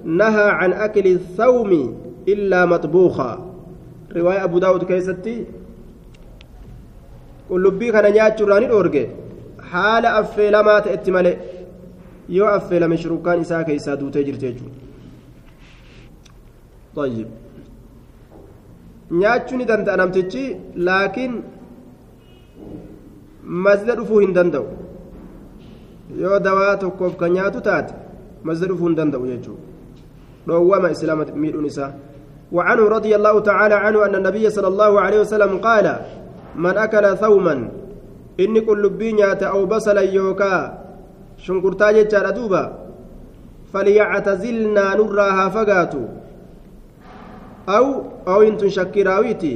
نهى 0.04 0.48
عن 0.50 0.72
أكل 0.72 1.06
الثوم 1.06 1.96
إلا 2.28 2.66
مطبوخا 2.66 3.52
رواية 4.16 4.44
أبو 4.44 4.58
داود 4.58 4.85
كيستي 4.85 5.46
qullubbii 7.50 7.92
kana 7.92 8.11
nyaachuurraa 8.11 8.61
ni 8.61 8.66
dhoorge 8.66 9.11
haala 9.72 10.14
affeelamaa 10.20 10.80
ta'etti 10.80 11.11
malee 11.16 11.37
yoo 12.28 12.48
affeelame 12.48 12.96
shurukaan 12.96 13.40
isaa 13.40 13.64
keessaa 13.64 13.96
duutee 13.96 14.24
jirti 14.24 14.46
jechuudha 14.46 14.90
طيب 16.96 17.26
nyaachuu 19.11 19.56
ni 19.56 19.64
danda'a 19.64 19.96
namtichi 19.96 20.56
laakiin 20.76 21.42
masjida 23.64 23.94
dhufuu 23.98 24.18
hin 24.24 24.32
danda'u 24.35 24.66
yoo 26.22 26.38
dawaa 26.38 26.76
tokkoof 26.85 27.16
kan 27.16 27.32
nyaatu 27.32 27.61
taate 27.61 27.94
masjida 28.42 28.68
dhufuu 28.72 28.87
hin 28.88 28.96
danda'u 29.00 29.26
jechuudha 29.26 29.62
dhoowwama 30.46 30.90
islaama 30.96 31.26
miidhuun 31.44 31.66
isaa 31.74 31.92
وعنه 32.52 32.85
رضي 32.88 33.16
الله 33.16 33.40
تعالى 33.40 33.74
عنه 33.74 34.06
أن 34.06 34.14
النبي 34.14 34.50
صلى 34.50 34.68
الله 34.68 35.00
عليه 35.00 35.20
وسلم 35.20 35.58
قال 35.58 35.87
من 36.56 36.76
أكل 36.76 37.16
ثوما 37.16 37.68
إني 38.40 38.61
كل 38.61 38.88
بينيات 38.88 39.42
أو 39.42 39.66
بصلا 39.66 40.00
يوكا 40.00 40.82
شنكرتا 41.44 41.92
جتشار 41.96 42.31
دوبا 42.31 42.62
فليعتزلنا 43.72 44.87
نراها 44.98 45.48
فقاتوا 45.48 46.09
أو 47.68 47.87
أو 48.28 48.42
إنتم 48.42 48.68
شكراويتي 48.68 49.55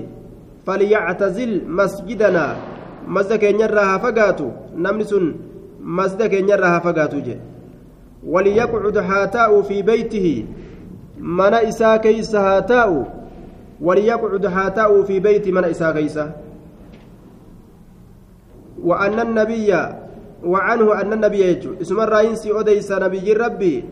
فليعتزل 0.66 1.50
مسجدنا 1.78 2.46
مسجد 3.08 3.34
كينيرها 3.42 3.98
فقاتوا 3.98 4.50
نمنسن 4.84 5.34
مسجد 5.80 6.22
كينيرها 6.32 6.78
فقاتوا 6.78 7.20
جي 7.26 7.36
وليقعد 8.26 8.98
حاتاء 8.98 9.62
في 9.62 9.82
بيته 9.82 10.44
من 11.18 11.54
إسا 11.54 11.96
كيس 11.96 12.34
هاتاء 12.34 12.90
وليقعد 13.80 14.46
حاتاء 14.46 15.02
في 15.02 15.20
بيت 15.20 15.48
من 15.48 15.64
إسا 15.64 15.90
كيسه 15.92 16.32
وأن 18.82 19.20
النبي 19.20 19.70
وعنه 20.44 21.00
أن 21.00 21.12
النبي 21.12 21.40
يجو. 21.40 21.70
اسم 21.80 22.00
الرئيس 22.00 22.46
أديس 22.46 22.92
نبي 22.92 23.32
ربي. 23.32 23.84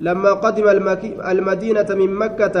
لما 0.00 0.32
قدم 0.32 0.68
المدينة 1.20 1.88
من 1.90 2.10
مكة 2.14 2.56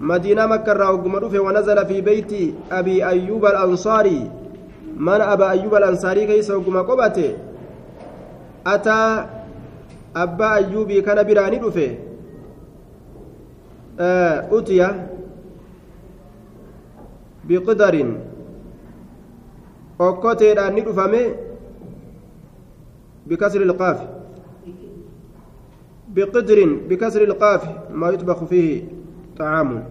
مدينة 0.00 0.46
مكة 0.46 0.72
راوغ 0.72 1.02
ونزل 1.38 1.78
في 1.86 2.00
بيت 2.00 2.32
أبي 2.72 3.06
أيوب 3.06 3.46
الأنصاري. 3.46 4.30
من 4.98 5.20
أبا 5.20 5.50
أيوب 5.50 5.74
الأنصاري 5.74 6.26
كيس 6.26 6.50
وقم 6.50 6.78
قبته. 6.82 7.30
أتى 8.66 9.24
أبا 10.16 10.54
أيوب 10.54 10.92
كان 10.92 11.22
براني 11.22 11.58
رفه 11.62 11.90
أتي 14.50 14.80
بقدر. 17.48 17.94
okkoteedhaan 19.98 20.74
ni 20.74 20.82
dhufame 20.86 21.22
بكسر 23.28 23.62
القاف. 23.62 23.98
بقدر 26.08 26.58
بكسر 26.88 27.22
القاف 27.24 27.62
ما 27.92 28.08
يطبخ 28.10 28.44
فيه 28.44 28.82
طعام. 29.38 29.84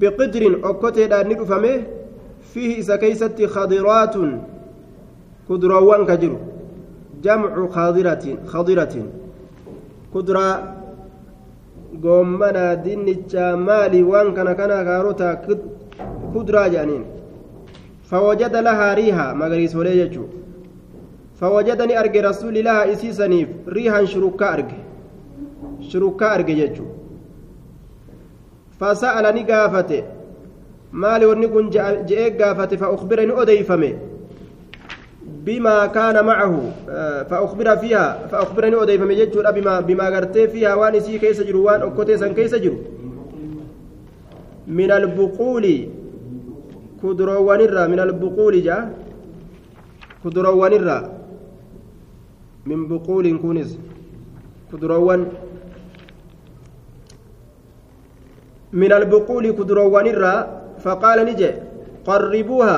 بقدر 0.00 0.60
أكتدان 0.64 1.28
ندفمه 1.28 1.82
فيه 2.52 2.80
سكيسة 2.80 3.46
خضرات 3.46 4.16
كدروان 5.48 6.06
كجر. 6.06 6.36
جمع 7.22 7.66
خضرة 7.66 8.24
خضرة. 8.46 8.94
كدرة 10.14 10.74
قومنا 12.04 12.74
دينيتشا 12.74 13.54
مالي 13.54 14.02
وان 14.02 14.34
كان 14.34 14.52
كان 14.52 14.68
كاروتا 14.68 15.34
كدرة 16.34 16.68
جانين. 16.68 17.04
فوجد 18.08 18.56
لها 18.56 18.94
ريها 18.94 19.32
مغريس 19.32 19.76
وليجو 19.76 20.24
فوجدني 21.40 22.00
أرجى 22.00 22.20
رسول 22.20 22.54
الله 22.58 22.92
إسيسنيف 22.92 23.48
ريها 23.68 24.04
شركا 24.04 24.54
أرجى 24.54 24.80
شركا 25.80 26.34
أرجى 26.34 26.54
جيجو 26.54 26.86
فسألني 28.80 29.42
قافته 29.50 30.02
مالي 30.92 31.26
ونكون 31.26 31.70
جئ 32.08 32.22
قافته 32.38 32.76
فأخبرني 32.76 33.42
أديفمي 33.42 33.92
بما 35.46 35.86
كان 35.86 36.24
معه 36.24 36.54
فأخبر 37.30 37.76
فيها 37.76 38.26
فأخبرني 38.30 38.82
أديفمي 38.82 39.14
جيجو 39.14 39.42
بما 39.56 39.80
بما 39.80 40.06
قرتي 40.14 40.48
فيها 40.48 40.74
وانسي 40.74 41.18
كيس 41.18 41.40
جرو 41.40 41.64
وأن 41.66 41.82
أكوتي 41.82 42.16
سن 42.16 42.34
كيس 42.34 42.54
جرو. 42.54 42.78
من 44.68 44.90
البقول 44.90 45.88
kuduroowwanirraa 47.00 47.88
min 47.88 47.98
albuquuli 47.98 48.62
jaa 48.62 48.88
kuduroowwanirraa 50.22 51.02
min 52.66 52.88
buquuliin 52.88 53.38
kunis 53.38 53.78
kuduroowwan 54.70 55.26
min 58.72 58.92
albuquuli 58.92 59.52
kuduroowwanirraa 59.52 60.46
faqaala 60.84 61.24
ni 61.24 61.34
jee 61.34 61.54
qarribuuha 62.06 62.76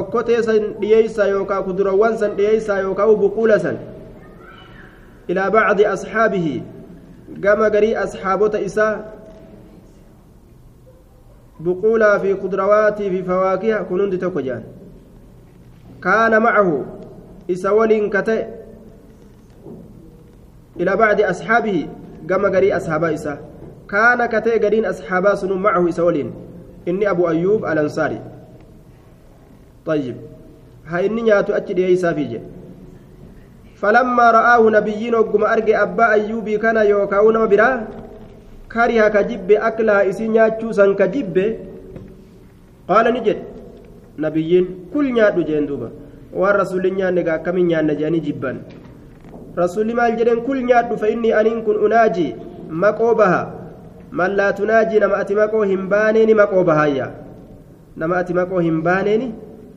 okkotee 0.00 0.42
san 0.42 0.74
dhiyeeysaa 0.80 1.26
yookaa 1.26 1.62
kuduroowwan 1.62 2.18
san 2.18 2.36
dhiyeeysaa 2.36 2.80
yookaa 2.80 3.06
buquula 3.22 3.58
san 3.58 3.78
ilaa 5.28 5.50
bacdi 5.50 5.86
asxaabihi 5.86 6.62
gama 7.40 7.70
garii 7.70 7.94
asxaabota 7.94 8.60
isaa 8.60 8.92
بقولا 11.60 12.18
في 12.18 12.34
خضروات 12.34 13.02
في 13.02 13.22
فواكه 13.22 13.82
تكجان 14.16 14.62
كان 16.02 16.42
معه 16.42 16.84
إسول 17.50 18.08
كتئ 18.08 18.57
إلى 20.80 20.96
بعد 20.96 21.20
أصحابه 21.20 21.86
كما 22.28 22.48
قري 22.48 22.76
أصحاب 22.76 23.04
إسا 23.04 23.38
كان 23.90 24.26
كتئ 24.26 24.58
قرين 24.64 24.84
أصحابا 24.84 25.34
سنو 25.34 25.54
معه 25.54 25.88
إسول 25.88 26.30
إني 26.88 27.10
أبو 27.10 27.28
أيوب 27.28 27.64
الأنصاري. 27.66 28.20
طيب. 29.86 30.16
ها 30.86 31.06
إني 31.06 31.22
نياتو 31.22 31.52
أجد 31.52 31.78
إيسا 31.78 32.12
فيجي. 32.12 32.40
فلما 33.76 34.30
رآه 34.30 34.70
نبيين 34.70 35.14
وقم 35.14 35.44
أرجع 35.44 35.82
أبا 35.82 36.12
أيوب 36.12 36.48
كان 36.50 36.76
يوكاون 36.76 37.46
براه 37.48 37.80
kariha 38.68 39.10
ka 39.10 39.22
jibbe 39.24 39.54
aklaa 39.68 40.04
isii 40.04 40.28
nyaachuu 40.28 40.72
san 40.78 40.92
ka 40.96 41.06
jibbe 41.08 41.44
qaala 42.88 43.10
ni 43.10 43.20
jedhe 43.20 43.44
nabiyyiin 44.24 44.66
kul 44.92 45.06
nyaadhu 45.16 45.46
jeen 45.48 45.66
duuba 45.66 45.88
waan 46.40 46.56
rasulli 46.60 46.90
nyaanne 46.90 47.24
rasulli 49.62 49.94
maal 50.00 50.16
jedhen 50.20 50.40
kul 50.46 50.62
nyaadhu 50.70 50.98
fa 51.02 51.08
inni 51.14 51.32
aniin 51.40 51.62
kun 51.66 51.76
unaaji 51.86 52.28
maqoo 52.84 53.14
baha 53.20 53.42
man 54.20 54.36
laa 54.40 54.52
tunaaji 54.60 55.00
nama 55.04 55.16
ati 55.22 55.34
maqoo 55.40 55.62
hin 55.72 55.88
baaneeni 55.92 56.34
maqoo 56.40 56.64
bahaayya 56.70 57.10
nama 57.96 58.16
ati 58.22 58.34
maqoo 58.40 58.62
hin 58.68 58.82
baaneeni 58.88 59.28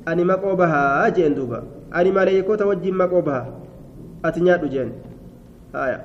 ani 0.06 0.24
maqoo 0.32 0.56
bahaa 0.62 1.10
jeen 1.18 1.36
duuba 1.40 1.64
ani 1.92 2.12
maleeykota 2.18 2.66
wajjin 2.72 2.96
maqoo 3.04 3.22
baha 3.22 3.46
ati 4.30 4.42
nyaadhu 4.48 4.74
jeen 4.78 4.92
haya 5.74 6.00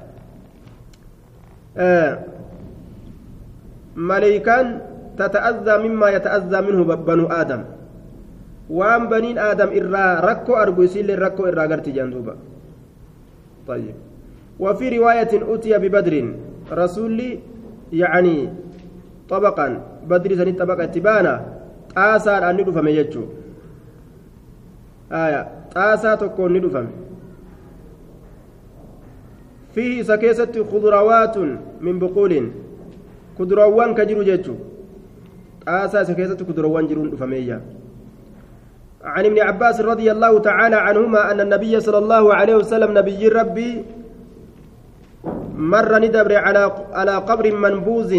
ملائكان 3.97 4.67
تتأذى 5.19 5.75
مما 5.89 6.09
يتأذى 6.17 6.59
منه 6.61 6.81
بنو 6.85 7.27
آدم 7.27 7.63
وان 8.71 9.03
بنين 9.09 9.39
آدم 9.39 9.69
إرى 9.79 10.05
ركو 10.29 10.53
أرجو 10.63 10.83
يسيل 10.83 11.09
ركو 11.23 11.43
إرى 11.49 11.65
قرتي 11.73 11.91
جندوبا 11.97 12.35
طيب. 13.69 13.95
وفي 14.61 14.99
رواية 14.99 15.31
أتي 15.55 15.79
ببدر 15.79 16.35
رسولي 16.73 17.39
يعني 17.93 18.49
طبقا 19.29 19.67
بدر 20.09 20.35
سني 20.37 20.53
طبقة 20.53 20.85
تبانا 20.85 21.35
طاسا 21.97 22.51
أن 22.51 22.57
ندفم 22.57 22.89
يجو. 22.89 23.25
آية 25.13 25.49
طاسا 25.75 26.15
تكون 26.15 26.53
ندفم 26.57 26.87
فيه 29.75 30.03
سكيسة 30.03 30.65
خضروات 30.73 31.37
من 31.81 31.99
بقول 31.99 32.51
jiru 34.07 34.25
jechuun 34.25 34.57
xaasaa 35.65 36.03
isa 36.03 36.15
keessatti 36.15 36.45
kuduroowwan 36.45 36.89
jiruun 36.89 37.11
dhufameeyya 37.11 37.61
عن 39.07 39.25
ابن 39.25 39.39
عباس 39.39 39.81
رضي 39.81 40.09
الله 40.13 40.33
تعالى 40.39 40.77
عنهما 40.77 41.31
أن 41.31 41.41
النبي 41.41 41.81
صلى 41.81 41.99
الله 41.99 42.25
عليه 42.35 42.55
وسلم 42.57 42.91
نبي 42.99 43.29
ربي 43.29 43.85
مر 45.73 45.91
ندبر 45.99 46.33
على 46.37 46.63
على 46.93 47.15
قبر 47.29 47.45
منبوذ 47.55 48.13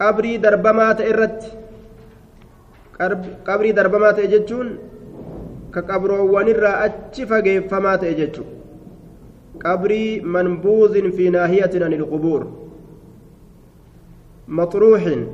قبري 0.00 0.32
دربما 0.36 0.92
تئرت 0.92 1.40
qabrii 3.46 3.72
darbamaa 3.72 4.12
ta'e 4.16 4.28
jechuun 4.32 4.68
ka 5.74 5.82
qabroowwanirraa 5.90 6.74
achi 6.86 7.26
fageeffamaa 7.30 7.96
ta'e 8.02 8.14
jechuudha 8.14 9.58
qabrii 9.64 10.20
manbuuzin 10.34 11.12
fi 11.16 11.30
naahiyatin 11.36 11.82
an 11.86 11.92
ilqubuur 11.98 12.42
maxruuxin 14.58 15.24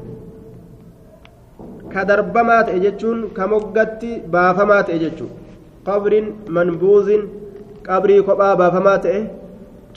jechuudha 5.05 5.35
qabriin 5.89 6.27
manbuuzin 6.57 7.23
qabrii 7.89 8.23
kophaa 8.29 8.57
baafamaa 8.61 8.99
ta'e 9.05 9.21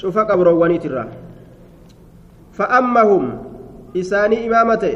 cufa 0.02 0.26
qabroowwaniitirraa 0.30 1.08
fa'ammahum 2.60 3.26
isaanii 4.02 4.42
imaama 4.48 4.78
ta'e 4.84 4.96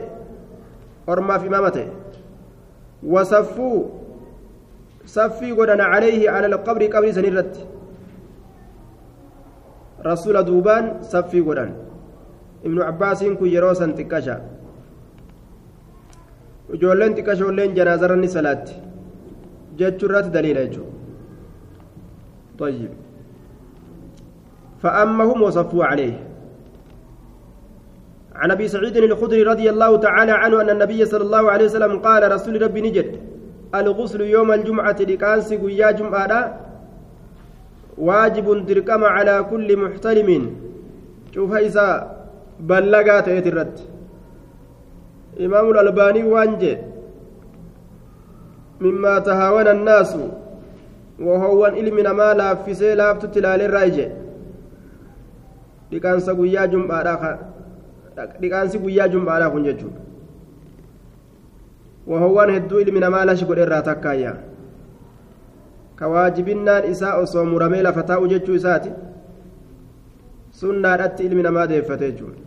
ormaaf 1.13 1.45
imaama 1.49 1.71
ta'e 1.77 1.88
wasaffuu 3.13 3.79
saffii 5.15 5.53
godhan 5.60 5.81
calayhi 5.93 6.25
cala 6.34 6.47
alqabri 6.53 6.89
qabrii 6.95 7.15
san 7.17 7.25
irratti 7.31 7.62
rasuula 10.10 10.43
duubaan 10.49 10.86
saffii 11.13 11.43
godhan 11.49 11.71
ibnu 12.65 12.81
cabbaasiin 12.88 13.38
kun 13.41 13.49
yeroo 13.55 13.73
san 13.81 13.93
xiqqasha 13.99 14.36
ijoolleen 16.73 17.13
xiqqashoolleen 17.15 17.75
janaazarra 17.75 18.15
ni 18.15 18.28
salaatti. 18.28 18.73
Jechuu 19.78 20.08
irratti 20.10 20.30
daliila 20.30 20.65
jechuudha. 20.65 20.93
فأمهم 24.86 25.41
وصفوا 25.41 25.86
عليه 25.86 26.13
عن 28.36 28.51
ابي 28.51 28.67
سعيد 28.67 28.97
الخدري 28.97 29.43
رضي 29.43 29.69
الله 29.69 29.97
تعالى 29.97 30.32
عنه 30.32 30.62
ان 30.62 30.69
النبي 30.69 31.06
صلى 31.06 31.23
الله 31.23 31.51
عليه 31.51 31.65
وسلم 31.65 31.99
قال 31.99 32.32
رسول 32.32 32.62
ربي 32.62 32.82
نجد 32.82 33.19
الغسل 33.75 34.21
يوم 34.21 34.51
الجمعة 34.51 34.95
لكانس 34.99 35.54
قيا 35.54 35.91
جمعة 35.91 36.60
واجب 37.97 38.65
تركم 38.67 39.04
على 39.04 39.43
كل 39.51 39.78
محتلم 39.78 40.56
شوف 41.36 41.54
إذا 41.54 41.88
بلغات 42.60 43.28
يترد 43.28 43.80
إمام 45.39 45.69
الألباني 45.71 46.24
وانجي 46.24 46.78
مما 48.82 49.19
تهاون 49.19 49.67
الناس 49.67 50.15
وهو 51.19 51.65
إلمنا 51.65 52.13
ما 52.13 52.34
لافسي 52.34 52.95
لافت 52.95 53.26
تلال 53.36 53.62
الرايجي 53.62 54.08
لكانس 55.91 56.30
قيا 56.30 56.65
جمعة 56.65 57.39
لكانس 58.41 58.78
قيا 58.78 59.06
جمعة 59.08 59.50
كن 59.50 59.63
جتشون 59.63 60.06
wahowwan 62.08 62.52
hedduu 62.52 62.80
ilmi 62.80 63.00
namaa 63.00 63.26
lashi 63.26 63.45
godhe 63.45 63.62
irraa 63.62 63.82
takkaayya 63.82 64.34
ka 65.95 66.08
waajibinnaan 66.08 66.89
isaa 66.91 67.17
osoo 67.21 67.45
muramee 67.45 67.82
lafa 67.88 68.04
taa'u 68.10 68.28
jechuu 68.34 68.56
isaati 68.62 68.91
sunnaadhatti 70.60 71.26
ilmi 71.30 71.43
namaa 71.48 71.67
deeffate 71.71 72.12
jechuudha 72.12 72.44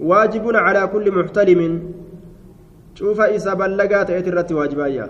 واجب 0.00 0.56
على 0.56 0.86
كل 0.86 1.06
محتلم 1.12 1.60
شوف 2.94 3.20
إسا 3.20 3.54
بلغا 3.54 4.02
تأتي 4.02 4.28
الرت 4.30 4.52
واجبايا 4.52 5.06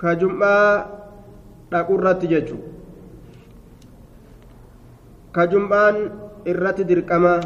كجمعة 0.00 0.86
رت 1.72 2.22
ججو. 2.24 2.56
كجمعان 5.34 5.96
الرت 6.46 6.80
دركما. 6.80 7.40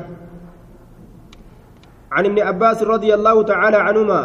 عن 2.12 2.24
ابن 2.26 2.38
عباس 2.40 2.82
رضي 2.82 3.14
الله 3.14 3.42
تعالى 3.42 3.76
عنهما 3.76 4.22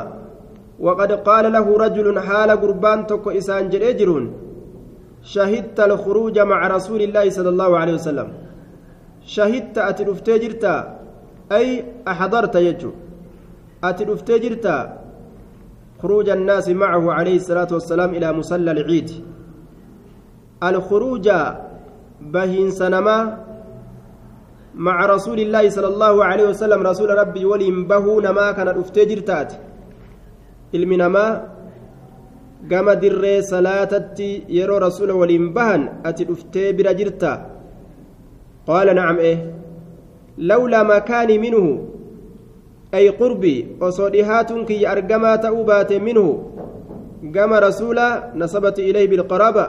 وقد 0.80 1.12
قال 1.12 1.46
له 1.52 1.78
رجل 1.78 2.20
حال 2.20 2.50
قربان 2.52 3.08
تكو 3.08 3.30
إسان 3.32 3.70
جريجرون 3.70 4.34
شهدت 5.24 5.80
الخروج 5.80 6.40
مع 6.40 6.68
رسول 6.68 7.02
الله 7.02 7.30
صلى 7.30 7.50
الله 7.50 7.78
عليه 7.78 7.94
وسلم. 7.94 8.47
شهدت 9.34 9.78
أتلفت 9.90 10.28
جرتا 10.44 10.76
أي 11.52 11.68
أحضرت 12.12 12.56
يجو. 12.68 12.92
أتلفت 13.84 14.30
جرتا 14.44 14.78
خروج 16.02 16.28
الناس 16.38 16.68
معه 16.70 17.04
عليه 17.18 17.36
الصلاة 17.42 17.72
والسلام 17.78 18.10
إلى 18.18 18.28
مصلى 18.40 18.72
العيد. 18.72 19.10
الخروج 20.64 21.28
بهين 22.34 22.70
سنما 22.72 23.18
مع 24.76 25.06
رسول 25.06 25.40
الله 25.40 25.70
صلى 25.70 25.90
الله 25.94 26.16
عليه 26.26 26.46
وسلم 26.50 26.80
رسول 26.82 27.10
ربي 27.22 27.46
ولين 27.46 27.88
بهو 27.90 28.20
نما 28.22 28.52
كان 28.58 28.68
أفتجر 28.68 29.20
تات 29.30 29.54
ilmi 30.74 30.98
namaa 30.98 31.42
gama 32.68 32.96
dirree 32.96 33.42
salaatatti 33.42 34.44
yeroo 34.58 34.80
rasuula 34.80 35.14
waliin 35.16 35.54
bahan 35.54 35.84
ati 36.04 36.26
dhuftee 36.30 36.74
bira 38.68 38.86
jirta 38.86 38.94
qaala 38.94 38.94
nacam 38.94 39.20
eh 39.20 39.38
lawlaa 40.38 40.84
makaanii 40.84 41.40
minhu 41.40 41.80
ay 42.92 43.12
qurbii 43.12 43.78
osoo 43.82 44.10
dhihaatuun 44.10 44.66
kiyya 44.66 44.92
argamaa 44.92 45.38
ta'uu 45.38 45.64
baate 45.64 46.00
minhu 46.00 46.52
gama 47.32 47.60
rasuula 47.60 48.32
nasabati 48.36 48.82
ilayhi 48.90 49.08
bilqaraaba 49.08 49.66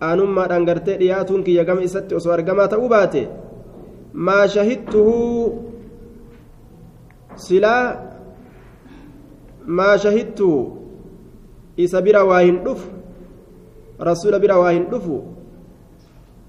aanummaadhaan 0.00 0.64
gartee 0.64 0.98
dhiyaatuun 0.98 1.44
kiyya 1.44 1.64
gama 1.64 1.82
isatti 1.82 2.14
osoo 2.14 2.32
argamaa 2.32 2.68
ta'uu 2.68 2.88
baate 2.88 3.28
maa 4.12 4.48
shahidtuhu 4.48 5.52
silaa 7.34 7.96
maa 9.66 9.98
shahidtu 9.98 10.76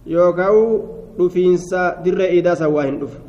yookaan 0.08 0.82
dhufiinsa 1.17 1.82
dirree 2.04 2.30
iidaasan 2.38 2.72
waa 2.76 2.86
hin 2.89 3.00
dhufu 3.02 3.20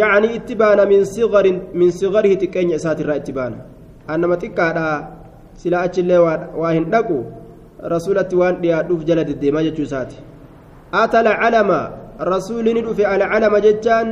yacni 0.00 0.28
itti 0.38 0.54
baana 0.62 0.86
min 0.86 1.90
sigarihi 1.98 2.36
xiqqeenya 2.42 2.76
isaatirraa 2.80 3.18
itti 3.22 3.32
baana 3.32 3.58
annama 4.12 4.36
xiqqaadha 4.42 4.86
silaa 5.60 5.84
achillee 5.88 6.20
waa 6.60 6.72
hin 6.76 6.90
dhaqu 6.94 7.18
rasuulatti 7.94 8.36
waan 8.40 8.60
dhiyaadhuuf 8.62 9.04
jala 9.08 9.24
deddeemaa 9.28 9.64
jechuu 9.68 9.86
isaati 9.88 10.16
ata 11.02 11.18
alcalama 11.24 11.80
rasuuli 12.32 12.74
ni 12.74 12.82
dhufe 12.86 13.04
alcalama 13.14 13.60
jechaan 13.66 14.08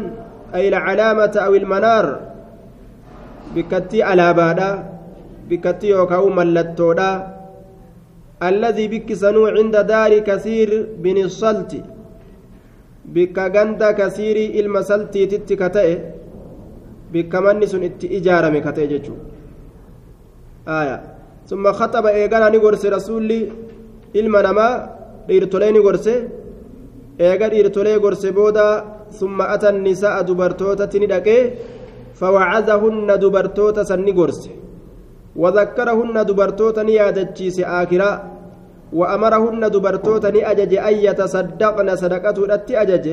ay 0.57 0.65
alcalaamata 0.71 1.45
aw 1.47 1.53
ilmanaar 1.61 2.07
bikkattii 3.55 4.03
alaabaadha 4.13 4.69
bikkattii 5.49 5.91
yookaan 5.97 6.33
mallattoodha 6.39 7.11
kasiirii 13.99 14.55
ilma 14.61 14.83
saltiititti 14.83 15.57
ka 15.57 15.69
ta'e 15.77 15.95
bikka 17.13 17.41
manni 17.41 17.67
sun 17.67 17.83
itti 17.89 18.07
ijaarame 18.19 18.61
ka 18.67 18.73
ta'e 18.73 18.87
jechuudha 18.93 20.97
summa 21.51 21.71
khaxaba 21.79 22.11
eegana 22.21 22.51
ni 22.51 22.59
gorse 22.65 22.87
rasuulli 22.97 23.39
ilma 24.21 24.43
namaa 24.43 24.73
dhiirtolee 25.29 25.73
ni 25.73 25.81
gorse 25.87 26.15
eega 27.27 27.47
dhiirtolee 27.53 27.99
gorse 28.05 28.29
booda 28.39 28.67
summa 29.19 29.45
atan 29.55 29.77
nisa'a 29.87 30.21
dubartootatti 30.29 30.99
ni 31.01 31.07
dhaqee 31.13 31.43
فوعظهن 32.21 33.09
دبرتوتا 33.23 33.83
سنغرس 33.91 34.41
وذكرهن 35.37 36.17
دبرتوتا 36.27 36.83
نيادتشيس 36.83 37.61
آكرا 37.61 38.11
وأمرهن 38.93 39.63
دبرتوتا 39.71 40.31
نأجج 40.31 40.73
أن 40.75 40.95
يتصدقن 40.95 41.89
صدقته 41.97 42.45
التي 42.45 42.75
أجج 42.83 43.07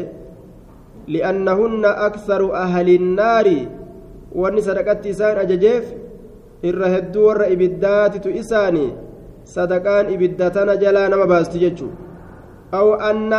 لأنهن 1.07 1.85
أكثر 1.85 2.41
أهل 2.53 2.87
النار. 2.89 3.47
وأن 4.31 4.61
صدقت 4.61 5.07
إسان 5.07 5.37
أججيف 5.37 5.85
الرهد 6.63 7.17
ور 7.17 7.39
إبدات 7.51 8.27
إساني 8.27 8.87
صدقان 9.45 10.05
إبدتنا 10.13 10.75
جلا 10.75 11.07
نما 11.07 11.43
أو 12.73 12.87
أن 12.95 13.31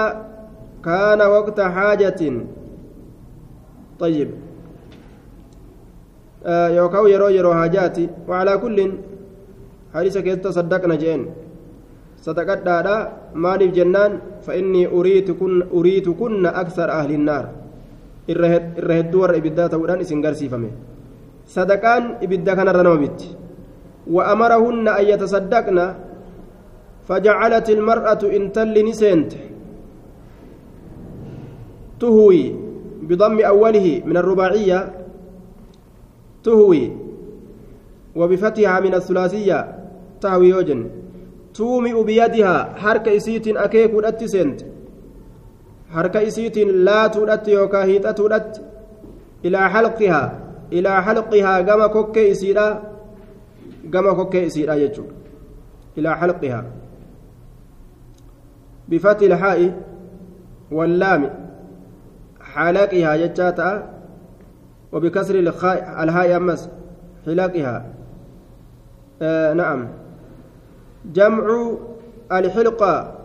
كان 0.85 1.20
وقت 1.22 1.61
حاجة. 1.61 2.20
طيب. 3.99 4.30
Yookaan 6.76 7.11
yeroo 7.11 7.30
yeroo 7.30 7.53
haajaati 7.53 8.09
wacalaa 8.28 8.59
kulliin 8.59 8.93
hadiisa 9.95 10.22
keessatti 10.22 10.53
saddaqna 10.59 10.97
jeen 10.97 11.26
sadaqadhaadha 12.26 12.97
maaliif 13.34 13.74
jennaan 13.74 14.22
fa'innii 14.47 14.86
uriitu 15.78 16.14
kunna 16.14 16.55
aksar 16.62 16.90
ahlinnaar 16.90 17.45
irra 18.28 18.49
hedduu 18.99 19.20
warra 19.22 19.36
ibiddaa 19.43 19.68
ta'uudhaan 19.68 20.01
isin 20.07 20.22
garsiifame 20.24 20.70
sadaqaan 21.47 22.18
ibidda 22.26 22.57
kanarra 22.57 22.82
nama 22.82 22.99
bitti 23.05 23.43
وأمرهن 24.03 24.88
أن 24.88 25.05
يتصدقن 25.14 25.78
فجعلت 27.09 27.70
المرأة 27.70 28.22
إن 28.36 28.53
تل 28.53 28.74
نسنت 28.88 29.32
تهوي 32.01 32.43
بضم 33.03 33.36
أوله 33.40 34.03
من 34.07 34.16
الرباعية 34.16 34.78
تهوي 36.45 36.93
وبفتحها 38.16 38.80
من 38.80 38.95
الثلاثية 38.95 39.78
تهوي 40.20 40.49
يوجن. 40.49 40.90
تومئ 41.55 42.03
بيدها 42.05 42.74
حركة 42.76 43.16
إسيت 43.16 43.49
أكيك 43.49 43.95
ودأت 43.95 44.22
حركة 45.93 46.28
إسيت 46.28 46.59
لا 46.59 47.07
تودأت 47.07 47.49
يوكا 47.49 47.84
هيتا 47.84 48.11
تودأت 48.11 48.59
إلى 49.45 49.70
حلقها 49.70 50.40
إلى 50.72 51.03
حلقها 51.03 51.61
كما 51.61 51.86
كوكي 51.86 52.32
إسيرا 52.32 52.82
كما 53.93 54.12
كوكي 54.12 54.47
إسيرا 54.47 54.74
يجو 54.74 55.05
إلى 55.99 56.16
حلقها. 56.16 56.64
بفتح 58.88 59.22
الحاء 59.22 59.80
واللام. 60.72 61.30
حلقها 62.40 63.16
جتاتا 63.16 63.91
وبكسر 64.93 65.34
الهاء 65.34 66.36
أمس 66.36 66.68
حلقها 67.26 67.86
آه 69.22 69.53
نعم. 69.53 69.88
جمع 71.05 71.76
الحلقة. 72.32 73.18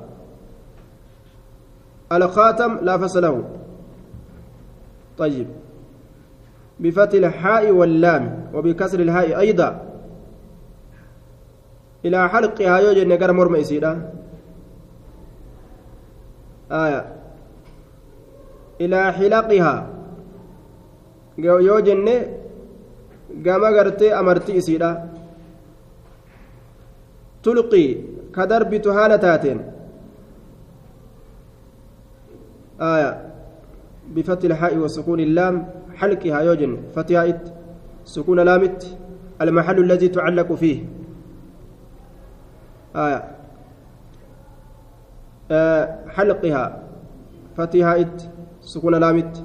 الخاتم 2.11 2.77
لا 2.81 2.97
فصله 2.97 3.49
طيب. 5.17 5.47
بفتح 6.79 7.13
الحاء 7.13 7.71
واللام 7.71 8.49
وبكسر 8.53 8.99
الهاء 8.99 9.39
أيضا. 9.39 9.81
إلى 12.05 12.29
حلقها 12.29 12.77
يوجد 12.77 13.07
نقر 13.07 13.31
مرمى 13.31 13.59
يسيرا 13.59 14.13
آية. 16.71 17.15
إلى 18.81 19.13
حلقها 19.13 19.96
yoo 21.37 21.81
jenne 21.81 22.15
gama 23.45 23.71
gartee 23.71 24.11
amartii 24.19 24.57
isiidha. 24.57 24.91
Tulqii 27.43 27.89
ka 28.31 28.45
darbitu 28.47 28.91
haala 28.91 29.17
taateen. 29.17 29.59
آية 32.81 33.11
بفتح 34.13 34.43
الحاء 34.45 34.77
وسكون 34.77 35.19
اللام 35.19 35.55
حلقها 35.95 36.39
يوجن 36.39 36.77
فتحت 36.95 37.53
سكون 38.05 38.39
لامت 38.39 38.97
المحل 39.41 39.79
الذي 39.79 40.07
تعلق 40.07 40.53
فيه 40.53 40.85
آية 42.95 43.23
آه 45.51 45.97
حلقها 46.09 46.83
فتحت 47.57 48.29
سكون 48.61 48.95
لامت 48.95 49.43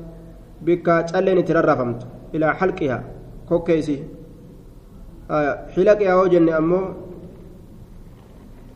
halqihaa 2.60 3.02
kokkeessi 3.48 3.96
hilaqihaa 5.76 6.16
yoo 6.20 6.28
jenne 6.34 6.52
ammoo 6.60 6.84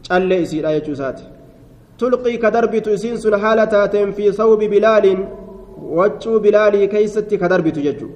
callee 0.08 0.40
isiidha 0.46 0.74
jechuu 0.76 0.94
isaati 0.98 1.24
tulqii 1.98 2.38
ka 2.44 2.50
darbitu 2.58 2.90
isiin 2.98 3.18
sun 3.24 3.34
haala 3.46 3.66
taateen 3.74 4.12
fi 4.20 4.32
sawbi 4.42 4.68
bilaaliin 4.74 5.26
waccuu 5.98 6.38
bilaalii 6.46 6.88
keeysatti 6.94 7.38
ka 7.42 7.48
darbitu 7.54 7.80
jechuu 7.88 8.10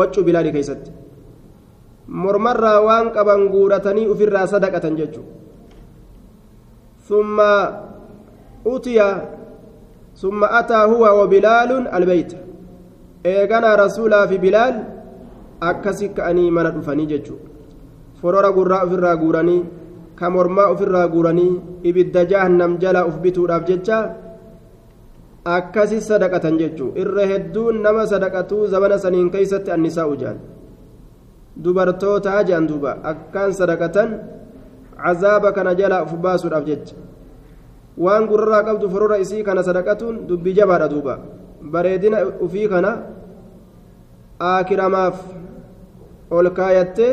waccuu 0.00 0.24
bilaalii 0.28 0.52
keeysatti 0.58 0.90
mormarraa 2.24 2.78
waan 2.88 3.10
qaban 3.16 3.48
guuratanii 3.54 4.06
ufirraa 4.14 4.46
sadaqatan 4.54 4.96
jechuu 5.02 5.24
ثم 7.08 7.38
أتي 8.66 8.98
ثم 10.16 10.44
أتى 10.44 10.74
هو 10.74 11.22
وبلال 11.22 11.70
البيت 11.94 12.32
eeganaa 13.32 13.76
rasuulaa 13.84 14.26
fi 14.30 14.38
bilaal 14.44 14.76
akkasi 15.70 16.08
ka'anii 16.16 16.50
mana 16.56 16.70
dhufanii 16.76 17.06
jechuudha 17.12 17.48
forora 18.20 18.50
gurraa 18.56 18.82
ofirraa 18.86 19.16
guuranii 19.22 19.62
ka 20.18 20.30
mormaa 20.34 20.68
ofirraa 20.74 21.08
guuranii 21.14 21.52
ibidda 21.90 22.24
jahannam 22.32 22.78
jala 22.82 23.06
uf 23.08 23.16
bituudhaaf 23.24 23.64
jecha 23.70 23.98
akkasi 25.56 25.98
sadaqatan 26.10 26.58
jechuudha 26.62 27.00
irra 27.02 27.24
hedduun 27.32 27.80
nama 27.86 28.06
sadaqatuu 28.12 28.62
zabana 28.74 28.98
saniin 29.04 29.30
keeysatti 29.34 29.70
annisaa 29.76 30.06
ujaan 30.14 30.38
dubartootaa 31.64 32.40
jedhan 32.48 32.68
duuba 32.70 32.92
akkaan 33.12 33.52
sadaqatan 33.60 34.10
cazaaba 35.04 35.52
kana 35.56 35.74
jala 35.80 36.02
uf 36.06 36.12
baasuudhaaf 36.24 36.64
jecha 36.70 36.96
waan 38.04 38.26
gurraa 38.30 38.62
qabdu 38.68 38.90
forora 38.94 39.18
isii 39.24 39.42
kana 39.48 39.62
sadaqatuun 39.68 40.16
dubbii 40.28 40.56
jabaadha 40.58 40.88
duuba 40.94 41.14
bareedina 41.72 42.18
ufii 42.46 42.68
kana 42.72 42.90
aakiramaaf 44.50 45.16
ol 46.30 46.46
kaayattee 46.58 47.12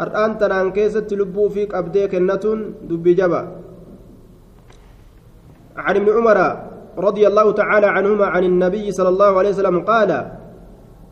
har'aan 0.00 0.38
tanaan 0.40 0.72
keessatti 0.76 1.18
lubbuu 1.20 1.46
ufii 1.50 1.70
qabdee 1.74 2.06
kennatuun 2.12 2.60
dubbii 2.90 3.18
jaba. 3.22 3.42
عن 5.86 5.96
ابن 5.96 6.08
عمر 6.16 6.38
رضي 6.98 7.24
الله 7.30 7.46
تعالى 7.52 7.86
عنهما 7.86 8.26
عن 8.26 8.44
النبي 8.44 8.92
صلى 8.92 9.08
الله 9.14 9.38
عليه 9.38 9.52
وسلم 9.54 9.76
قال 9.80 10.10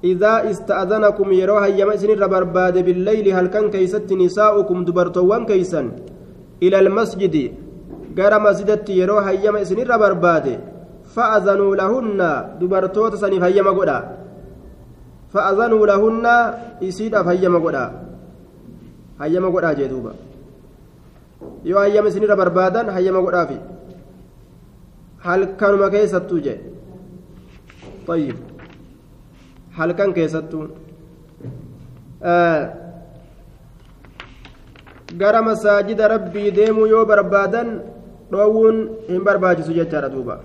إذا 0.04 0.50
استأذنكم 0.50 1.32
يروها 1.32 1.66
يمسن 1.66 2.10
برباد 2.32 2.76
بالليل 2.86 3.26
هل 3.36 3.46
كان 3.46 3.70
كيست 3.70 4.10
نساؤكم 4.12 4.84
دبرتوان 4.84 5.46
كيسا؟ 5.46 5.82
إلى 6.62 6.78
المسجد 6.78 7.36
قال 8.18 8.32
مسجدت 8.42 8.88
يروها 8.90 9.30
يمسن 9.30 9.78
برباد 10.02 10.46
فأذنوا 11.16 11.76
لهن 11.80 12.20
دبرتوت 12.60 13.14
سنف 13.22 13.42
هيما 13.42 13.72
قدا 13.78 13.98
فأذنوا 15.32 15.82
لهن 15.90 16.26
يسيد 16.86 17.14
هيما 17.14 17.58
قدا 17.64 17.84
هيما 19.20 19.48
قدا 19.54 19.72
جدوبا 19.72 20.12
yoo 21.68 21.78
hayyama 21.78 22.08
isinirra 22.08 22.36
barbaadan 22.42 22.86
hayyama 22.94 23.20
godhaafi 23.26 23.58
halkanuma 25.26 25.88
keessattuu 25.94 26.40
jee 26.46 26.58
طيب 28.08 28.36
halkan 29.78 30.10
keessattuu 30.16 30.64
gara 35.20 35.40
masaajida 35.48 36.08
rabbii 36.14 36.50
deemuu 36.58 36.86
yoo 36.94 37.04
barbaadan 37.12 37.68
dhoowwuun 38.32 38.76
hin 39.08 39.24
barbaachisu 39.28 39.76
jechaadha 39.78 40.12
duuba 40.14 40.36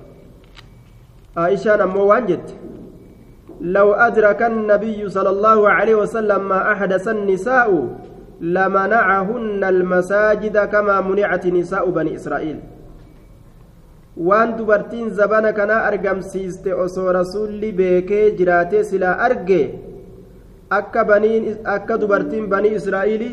عائشة 1.38 1.84
أمو 1.84 2.04
وانجت 2.12 2.48
لو 3.62 3.94
أدرك 3.94 4.42
النبي 4.44 5.10
صلى 5.10 5.30
الله 5.30 5.70
عليه 5.70 5.96
وسلم 5.96 6.50
ما 6.50 6.72
أحدث 6.72 7.08
النساء 7.08 7.88
لمنعهن 8.42 9.64
المساجد 9.64 10.58
كما 10.58 11.02
منعت 11.02 11.48
نساء 11.48 11.90
بني 11.90 12.16
إسرائيل 12.16 12.60
waan 14.28 14.58
dubartiin 14.58 15.10
zabana 15.10 15.54
kanaa 15.54 15.84
argamsiiste 15.90 16.74
osoo 16.74 17.14
rasulli 17.14 17.72
beekee 17.72 18.32
jiraatee 18.40 18.84
silaa 18.84 19.14
arge 19.28 19.62
akka 20.70 21.06
baniin 21.10 21.46
akka 21.76 21.98
dubartiin 22.02 22.50
banii 22.54 22.74
israa'iili 22.80 23.30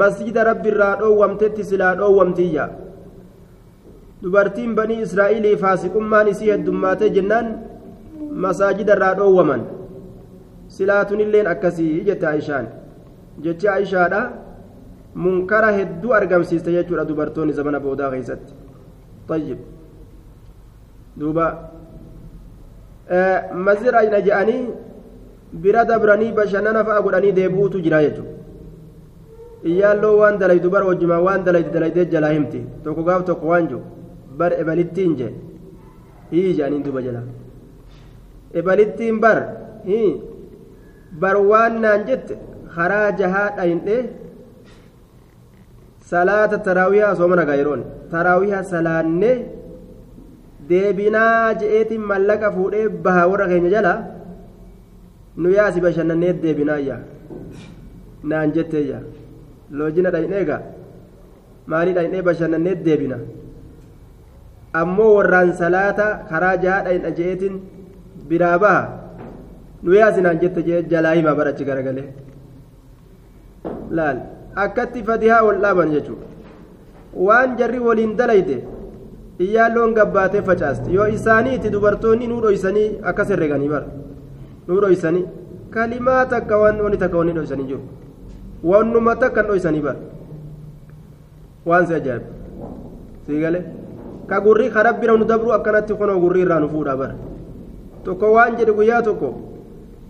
masjida 0.00 0.44
rabbiirraa 0.50 0.96
dhoowwamtetti 1.00 1.64
silaa 1.70 1.94
dhoowwamtiyya 2.00 2.68
dubartiin 4.22 4.74
banii 4.78 5.00
israa'iilii 5.06 5.56
faasiqummaan 5.64 6.28
isii 6.32 6.50
heddummaatee 6.54 7.10
jennaan 7.16 7.46
masaajida 8.44 8.92
irraa 8.96 9.14
dhoowwaman 9.20 9.62
silaatunilleen 10.76 11.46
akkasii 11.54 12.04
jette 12.08 12.26
aishaan 12.34 12.66
jechi 13.44 13.68
aishaadha 13.76 14.20
munkara 15.24 15.70
hedduu 15.78 16.12
argamsiiste 16.20 16.70
jechuudha 16.76 17.04
dubartoonni 17.10 17.52
zamana 17.60 17.80
boodaa 17.86 18.10
keessatti 18.16 18.54
طيب 19.28 19.58
دوبا 21.16 21.46
آه 23.08 23.52
مزرع 23.66 24.02
نجأني 24.02 24.58
bira 25.62 25.84
dabranii 25.88 26.32
bashannana 26.36 26.84
fa'a 26.84 27.00
godhanii 27.04 27.32
deebi'uutu 27.38 27.78
jira 27.84 27.98
jechuudha 28.04 28.32
iyyaaloo 29.70 30.16
waan 30.20 30.38
dalaydu 30.42 30.70
bara 30.74 30.84
wajjumaa 30.90 31.20
waan 31.26 31.44
dalaydu 31.46 31.70
dalaydee 31.76 32.04
jalaa 32.14 32.32
himti 32.36 32.60
tokko 32.84 33.02
gaaf 33.08 33.22
tokko 33.28 33.46
waan 33.52 33.68
jiru 33.68 33.80
bar 34.38 34.50
ebalittiin 34.62 35.12
je 35.20 35.28
hii 36.32 36.50
jedhaniin 36.56 36.84
duba 36.86 37.00
jala 37.06 37.22
ebalittiin 38.60 39.16
bar 39.24 39.38
hii 39.88 40.10
bar 41.22 41.36
waan 41.50 41.74
naan 41.84 42.00
jette 42.08 42.34
karaa 42.76 43.08
jahaa 43.20 43.48
dhayindhee 43.56 44.02
salaata 46.10 46.58
taraawiyaa 46.66 47.12
osoo 47.14 47.28
mana 47.32 47.44
gaayiroon 47.50 47.82
taraawiyaa 48.12 48.62
salaannee 48.72 49.36
deebinaa 50.68 51.54
je'eetiin 51.60 52.04
mallaqa 52.10 52.48
fuudhee 52.56 52.88
bahaa 53.04 53.26
warra 53.32 53.46
keenya 53.52 53.70
jalaa 53.76 53.98
nu 55.42 55.48
yaasi 55.58 55.80
bashannannee 55.86 56.32
deebinaayya 56.42 56.96
naan 58.30 58.52
jetteeyya 58.56 58.98
loojina 59.78 60.10
dhayneega 60.14 60.56
maalii 61.72 61.94
dhaynee 61.98 62.22
bashannannee 62.28 62.74
deebina 62.86 63.18
ammoo 64.82 65.10
warraan 65.16 65.52
salaata 65.62 66.06
karaa 66.30 66.56
jahaa 66.64 66.84
dhayna 66.86 67.10
je'eetiin 67.18 67.56
biraa 68.28 68.58
baha 68.64 68.82
nu 69.82 69.94
yaasinaan 70.00 70.38
jette 70.42 70.60
jee 70.68 70.82
jalaa 70.92 71.14
himaa 71.18 71.34
barachi 71.40 71.64
garagalee 71.70 72.06
laal 73.98 74.18
akkatti 74.64 75.02
fatihaa 75.10 75.42
wal 75.48 75.60
dhaaban 75.64 75.92
jechuudha 75.96 76.26
waan 77.28 77.56
jarri 77.60 77.78
waliin 77.88 78.16
dalayde 78.20 78.56
iyyaalloon 79.46 79.94
gabbaatee 79.98 80.42
facaaste 80.48 80.88
yoo 80.96 81.06
isaaniiti 81.18 81.70
dubartoonni 81.74 82.26
nuu 82.32 82.40
dhoysanii 82.46 82.88
akkas 83.12 83.28
herreganii 83.34 83.68
bara 83.74 83.86
nuu 84.68 84.80
dhoysanii 84.86 85.24
kalimaa 85.76 86.24
takka 86.34 86.58
waan 86.62 86.80
wani 86.86 86.96
takka 87.04 87.18
wanni 87.20 87.32
dhoysanii 87.38 87.66
jiru 87.70 87.82
wannuma 88.72 89.16
takka 89.22 89.42
dhoysanii 89.48 89.82
bara 89.86 89.98
waan 91.70 91.86
si 91.88 91.94
ajaa'ibu 92.00 92.28
sii 93.26 93.40
galee 93.46 93.64
ka 94.28 94.40
gurrii 94.40 94.70
ka 94.70 94.82
rabbira 94.82 95.16
nu 95.16 95.24
dabru 95.24 95.52
akkanatti 95.52 95.94
kunoo 95.94 96.20
gurrii 96.20 96.42
irraa 96.46 96.60
nu 96.60 96.68
fuudha 96.68 96.96
bara. 96.96 97.14
Tokko 98.04 98.32
waan 98.32 98.56
jedhe 98.58 98.72
guyyaa 98.72 99.02
tokko 99.02 99.28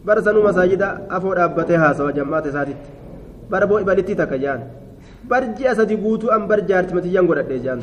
bara 0.04 0.22
sanuu 0.22 0.42
masaajida 0.42 0.88
afoo 1.10 1.34
dhaabbatee 1.34 1.76
haasawa 1.76 2.12
jammaata 2.12 2.48
isaatitti. 2.48 2.88
Bara 3.50 3.66
boo 3.66 3.78
ibalittii 3.80 4.16
takka 4.16 4.38
jaan. 4.38 4.60
Bar 5.28 5.42
ji'a 5.56 5.74
sadi 5.74 5.96
guutuu 5.96 6.30
an 6.30 6.46
bar 6.48 6.60
jaartimatiyyaan 6.68 7.26
godhadhee 7.26 7.58
jaan 7.64 7.80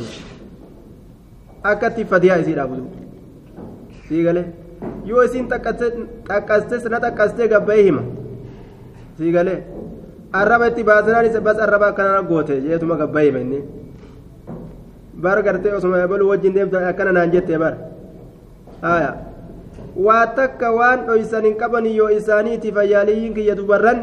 akkatti 1.63 2.05
fadiyaa 2.05 2.37
isii 2.41 2.53
dhaabutu 2.55 2.83
sii 4.07 4.23
galee 4.23 4.45
yoo 5.05 5.23
isiin 5.23 5.47
xaqqastes 5.49 6.83
na 6.89 6.99
xaqqastee 7.03 7.47
gabbayee 7.47 7.83
hima. 7.83 8.01
Sii 9.17 9.31
galee 9.31 9.59
arraba 10.33 10.67
itti 10.67 10.83
baasanaanis 10.83 11.37
bas 11.47 11.59
arraba 11.59 11.87
akkanaa 11.91 12.21
goote 12.23 12.61
jeetuma 12.61 12.95
gabbayee 13.01 13.31
hima 13.31 13.61
bar 15.23 15.37
gartee 15.45 15.73
osuma 15.77 16.07
baluu 16.07 16.29
wajjin 16.31 16.53
deemtu 16.55 16.77
akkana 16.91 17.11
naan 17.17 17.31
jettee 17.33 17.57
bar 17.63 17.73
haya 18.81 19.11
waa 20.05 20.25
takka 20.37 20.67
waan 20.79 20.99
dhoysan 21.07 21.45
hin 21.45 21.55
qaban 21.61 21.85
yoo 21.99 22.09
isaaniiti 22.19 22.71
fayyaaliyyiin 22.77 23.33
kiyya 23.37 23.55
dubarran 23.59 23.99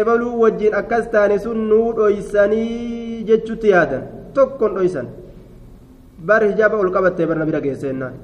ebaluu 0.00 0.40
wajjin 0.44 0.74
akkas 0.80 1.08
taane 1.12 1.38
sun 1.44 1.58
nuu 1.70 1.88
dhoysanii 1.98 3.24
jechutti 3.28 3.68
yaadan 3.74 4.02
tokkon 4.34 4.74
dhoysan 4.78 5.06
bar 6.26 6.42
hijaaba 6.48 6.76
ol 6.82 6.90
qabattee 6.96 7.26
barna 7.30 7.44
bira 7.50 7.60
geesseennaan 7.66 8.14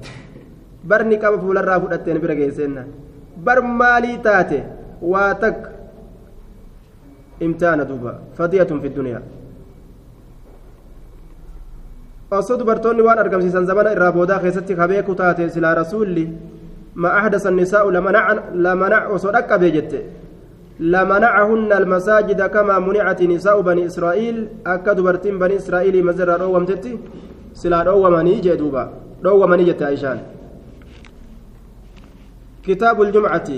barni 0.89 1.17
qaba 1.23 1.37
fuularraa 1.43 1.79
fudhatteen 1.83 2.19
bira 2.23 2.35
geesseennaan 2.41 2.87
bar 3.45 3.59
maalii 3.81 4.17
taate 4.27 4.59
waa 5.11 5.33
takka 5.43 5.69
imtihaana 7.45 7.85
duuba 7.89 8.11
fadiyatun 8.37 8.81
fi 8.81 8.89
duniyaa 8.97 9.21
osoo 12.31 12.57
dubartoonni 12.57 13.01
waan 13.07 13.19
argamsiisan 13.19 13.65
zamana 13.65 13.91
irraa 13.95 14.11
boodaa 14.11 14.39
keessatti 14.39 14.75
kabeeku 14.75 15.15
taate 15.15 15.49
silaa 15.49 15.75
rasuulli 15.81 16.25
ma 16.95 17.09
ahdasa 17.19 17.51
nisaa'u 17.51 17.91
lamanac 18.65 19.11
osoo 19.15 19.31
dhaqqabee 19.35 19.71
jette. 19.77 20.01
لمنعهن 20.81 21.71
المساجد 21.73 22.41
كما 22.41 22.79
منعت 22.79 23.21
نساء 23.21 23.61
بني 23.61 23.85
إسرائيل 23.85 24.47
أكد 24.65 24.99
برتين 24.99 25.39
بني 25.39 25.55
إسرائيل 25.61 26.05
مزر 26.05 26.29
رومتتي 26.41 26.93
سلا 27.53 27.83
رومني 27.83 28.35
جدوبا 28.45 28.83
رومني 29.25 29.63
جت 29.69 29.81
عيشان 29.83 30.19
كتاب 32.65 33.01
الجمعة 33.01 33.49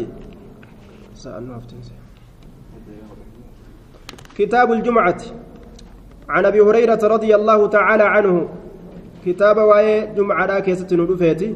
كتاب 4.38 4.72
الجمعة 4.72 5.22
عن 6.30 6.46
أبي 6.46 6.62
هريرة 6.62 7.00
رضي 7.04 7.36
الله 7.36 7.68
تعالى 7.68 8.04
عنه 8.04 8.36
كتاب 9.27 9.57
واي 9.57 10.07
جمعة 10.17 10.61
كيسة 10.61 10.91
ندفيتي 10.93 11.55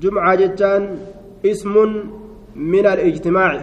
جمعة 0.00 0.34
جتان 0.34 0.82
اسم 1.46 1.74
من 2.56 2.86
الاجتماع 2.86 3.60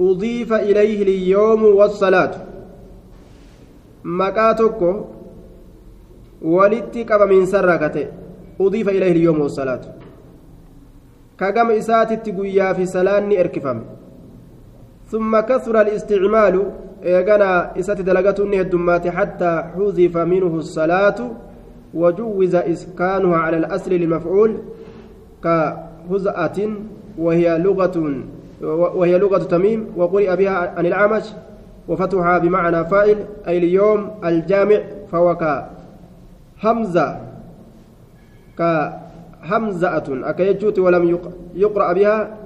أضيف 0.00 0.52
إليه 0.52 1.02
اليوم 1.02 1.64
والصلاة 1.64 2.34
مكاتك 4.04 4.80
ولدت 6.42 7.12
قبل 7.12 7.28
من 7.34 7.46
سركته 7.46 8.06
أضيف 8.60 8.88
إليه 8.88 9.12
اليوم 9.12 9.40
والصلاة 9.40 9.80
كقم 11.40 11.70
إساتت 11.70 12.36
قويا 12.36 12.72
في 12.72 12.86
سلان 12.86 13.32
إركفم 13.38 13.78
ثم 15.10 15.40
كثر 15.40 15.80
الاستعمال 15.80 16.54
إيقنا 17.04 17.78
إسات 17.78 18.00
دلقته 18.00 18.60
الدمات 18.60 19.08
حتى 19.08 19.64
حذف 19.74 20.16
منه 20.16 20.52
الصلاة 20.56 21.18
وجوز 21.93 22.55
إسكانها 22.55 23.37
على 23.37 23.57
الأصل 23.57 23.91
للمفعول 23.91 24.57
كهزأة 25.43 26.69
وهي 27.17 27.57
لغة 27.57 28.15
وهي 28.95 29.17
لغة 29.17 29.37
تميم 29.37 29.87
وقرئ 29.97 30.35
بها 30.35 30.51
عن 30.77 30.85
الأعمش 30.85 31.23
وفتحها 31.87 32.37
بمعنى 32.37 32.85
فاعل 32.85 33.17
أي 33.47 33.57
اليوم 33.57 34.11
الجامع 34.25 34.79
فهو 35.11 35.37
كهمزة 36.61 37.19
كهمزة 38.57 40.03
أكيجوت 40.29 40.79
ولم 40.79 41.17
يقرأ 41.55 41.93
بها 41.93 42.37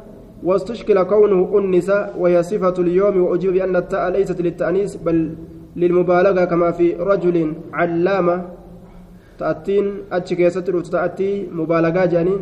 واستشكل 0.44 1.04
كونه 1.04 1.60
أنس 1.60 1.92
وهي 2.18 2.44
صفة 2.44 2.74
اليوم 2.80 3.22
وأجيب 3.22 3.54
بأن 3.54 3.76
التاء 3.76 4.10
ليست 4.10 4.42
للتأنيس 4.42 4.96
بل 4.96 5.36
للمبالغة 5.76 6.46
كما 6.46 6.72
في 6.72 6.94
رجل 6.94 7.54
علامة 7.74 8.46
تأتين 9.40 9.86
أتشكيست 10.12 10.70
تأتي 10.70 11.48
مبالغة 11.52 12.06
جانين 12.06 12.42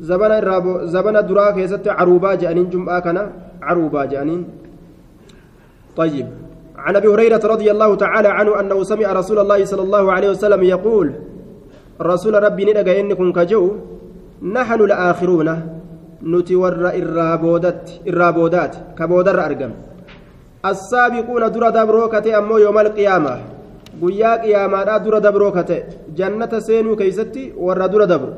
zabana 0.00 0.38
irraa 0.38 0.86
zabana 0.92 1.22
duraa 1.22 1.52
keessatti 1.56 1.88
caruubaa 1.88 2.36
jedhaniin 2.36 2.68
jum'aa 2.70 3.00
kana 3.00 3.22
caruubaa 3.60 4.06
jedhaniin. 4.06 4.44
طيب 5.96 6.26
عن 6.76 6.96
ابي 6.96 7.08
هريره 7.08 7.40
رضي 7.44 7.70
الله 7.70 7.94
تعالى 7.94 8.28
عنه 8.28 8.60
انه 8.60 8.82
سمع 8.82 9.12
رسول 9.12 9.38
الله 9.38 9.64
صلى 9.64 9.82
الله 9.82 10.12
عليه 10.12 10.30
وسلم 10.30 10.62
يقول 10.62 11.12
رسول 12.00 12.42
ربي 12.42 12.64
ندق 12.64 12.88
انكم 12.88 13.32
كجو 13.32 13.72
نحن 14.42 14.80
الاخرون 14.80 15.48
نتي 16.22 16.54
ور 16.56 16.72
الرابودات 17.02 17.90
الرابودات 18.06 18.76
كبودر 18.98 19.38
ارقم 19.46 19.72
السابقون 20.66 21.42
در 21.52 21.64
دبروكتي 21.76 22.38
امو 22.38 22.58
يوم 22.58 22.78
القيامه 22.78 23.55
guyyaa 24.00 24.36
qiyaamaadhaa 24.44 24.98
dura 25.04 25.20
dabroo 25.26 25.52
kate 25.58 25.76
jannata 26.18 26.60
seenuu 26.68 26.96
keeysatti 27.00 27.52
warra 27.66 27.88
dura 27.88 28.06
dabru 28.12 28.32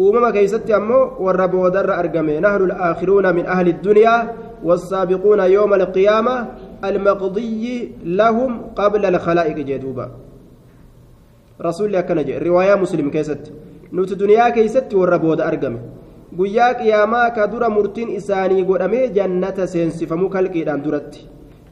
uumama 0.00 0.32
keeysatti 0.36 0.72
ammoo 0.80 1.04
warra 1.26 1.48
boodarra 1.54 1.98
argame 2.02 2.34
nahnu 2.46 2.64
alaakiruuna 2.70 3.32
min 3.38 3.46
ahli 3.56 3.70
اddunyaa 3.76 4.20
والسابقون 4.68 5.40
يوم 5.40 5.74
القيامة 5.74 6.46
المقضي 6.84 7.92
لهم 8.04 8.50
قبل 8.76 9.02
الخلائق 9.12 9.56
جدوبا 9.56 10.06
رسول 11.68 11.86
الله 11.86 12.00
كان 12.00 12.18
رواية 12.48 12.74
مسلم 12.74 13.10
كيست 13.10 13.52
نوت 13.92 14.12
دنيا 14.12 14.48
كيست 14.56 14.94
والربود 14.94 15.40
أرقم 15.40 15.76
guyyaa 16.38 16.74
qiyaamaa 16.74 17.30
ka 17.30 17.46
dura 17.50 17.68
murtiin 17.70 18.08
isaanii 18.18 18.64
godhamee 18.68 19.08
jannata 19.16 19.66
seensifamuu 19.72 20.28
kalqiidhaan 20.34 20.80
duratti 20.84 21.20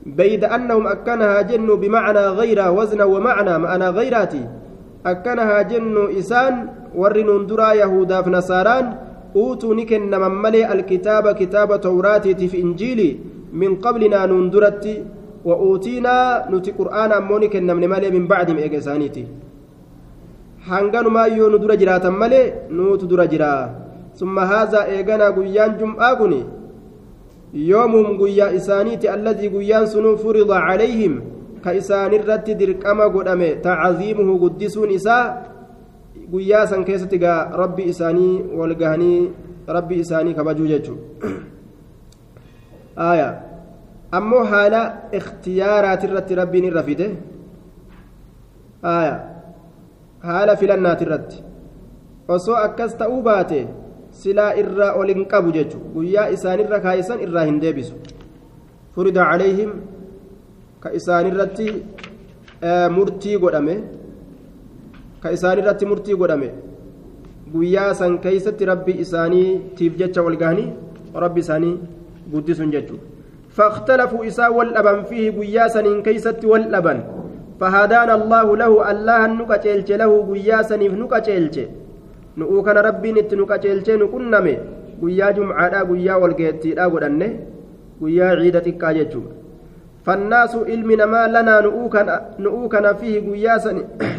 بيد 0.07 0.45
أنهم 0.45 0.87
أكنها 0.87 1.43
جن 1.43 1.67
بمعنى 1.67 2.19
غير 2.19 2.59
وزن 2.71 3.03
ومعنى 3.03 3.59
معنى 3.59 3.89
غيراتي. 3.89 4.45
أكنها 5.07 5.63
جن 5.63 5.97
إسان 6.19 6.55
ورن 6.95 7.47
درا 7.47 7.73
يهودا 7.73 8.23
في 8.23 8.31
نصاران 8.31 8.87
أوتوا 9.37 9.75
نكن 9.75 10.11
من 10.11 10.35
ملئ 10.43 10.73
الكتاب 10.73 11.25
كتاب 11.35 11.81
توراتي 11.81 12.49
في 12.49 12.63
إنجيلي 12.63 13.11
من 13.53 13.77
قبلنا 13.77 14.27
نندرتي 14.27 15.05
وأوتينا 15.45 16.47
نتي 16.51 16.71
قرآن 16.71 17.13
أموني 17.13 17.49
من 17.61 17.89
ملئ 17.91 18.11
من 18.11 18.27
بعد 18.27 18.49
إيجاسانيتي 18.51 19.27
hanganumaa 20.63 21.27
yoo 21.27 21.51
nu 21.51 21.59
dura 21.59 21.77
jiraatan 21.77 22.15
malee 22.15 22.53
nuutu 22.71 23.07
dura 23.07 23.27
jira 23.27 23.71
summa 24.15 24.47
haazaa 24.47 24.87
eeganaa 24.95 25.31
guyyaan 25.33 25.75
guyyaa 27.53 28.51
isaaniiti 28.51 29.09
alladii 29.09 29.49
guyyaan 29.49 29.87
sunuu 29.87 30.17
furida 30.17 30.61
calayhim 30.67 31.21
ka 31.65 31.73
isaanirratti 31.75 32.55
dirqama 32.55 33.09
godhame 33.09 33.61
tacaziimuhu 33.63 34.39
guddisuun 34.39 34.91
isaa 34.91 35.25
guyyaa 36.33 36.67
san 36.67 36.85
keessatti 36.85 37.19
gaa 37.19 37.51
rabbi 37.63 37.83
isaanii 37.93 38.43
walgahanii 38.59 39.31
rabbi 39.69 40.01
isaanii 40.05 40.35
kabajuu 40.35 40.67
jechuu 40.67 40.99
aya 42.97 43.29
ammoo 44.13 44.45
haala 44.45 44.81
ikhtiyaaraatirratti 45.19 46.35
rabbiin 46.41 46.65
irra 46.71 46.83
fide 46.89 47.07
aya 48.83 49.15
haala 50.29 50.57
filannaati 50.57 51.05
irratti 51.05 51.45
osoo 52.29 52.57
akkas 52.67 52.97
ta'uu 52.97 53.23
baate 53.29 53.61
silaa 54.21 54.53
irraa 54.63 54.93
ol 55.01 55.09
hin 55.15 55.25
qabu 55.33 55.53
jechu 55.57 55.79
guyyaa 55.95 56.29
isaanirra 56.37 56.81
kaa'isan 56.87 57.23
irraa 57.27 57.45
hin 57.51 57.61
deebisu 57.65 57.95
furida 58.95 59.29
calayhim 59.31 59.71
ka 60.83 60.93
isaanirratti 60.99 61.69
murtii 62.97 63.39
godhame 63.45 63.77
ka 65.23 65.33
isaanirratti 65.37 65.87
murtii 65.93 66.19
godhame 66.25 66.49
guyyaa 67.55 67.95
san 68.03 68.19
keeysatti 68.27 68.71
rabbi 68.73 68.99
isaaniitiif 69.07 69.97
jecha 70.03 70.27
wal 70.29 70.39
gahanii 70.45 70.69
rabbi 71.27 71.41
isaanii 71.47 71.75
guddisuun 72.35 72.77
jechuudha 72.77 73.11
فاختلفوا 73.57 74.27
إساء 74.27 74.55
والأبن 74.55 75.03
فيه 75.03 75.31
قياسا 75.31 75.81
إن 75.81 76.03
كيست 76.03 76.45
والأبن 76.45 76.99
فهدانا 77.61 78.15
الله 78.15 78.57
له 78.57 78.91
الله 78.91 79.27
نكتشلش 79.27 79.91
له 79.93 80.11
قياسا 80.33 80.77
نكتشلش 82.37 82.51
نؤكن 82.53 82.77
ربي 82.89 83.13
نت 83.13 83.35
نكتشلش 83.35 83.89
نكنمي 83.91 84.57
guyyaa 85.03 85.33
jumcaadhaa 85.37 85.85
guyyaa 85.91 86.19
walgeettiidhaa 86.23 86.91
godhanne 86.91 87.29
guyyaa 88.01 88.35
ciida 88.41 88.61
xiqqaa 88.67 88.93
jechuudha 88.99 89.35
fannaasu 90.07 90.65
ilmi 90.75 90.97
namaa 91.01 91.27
lanaa 91.35 91.61
nu'uu 92.45 92.69
kana 92.75 92.95
fihi 93.01 93.21
guyyaa 93.27 93.59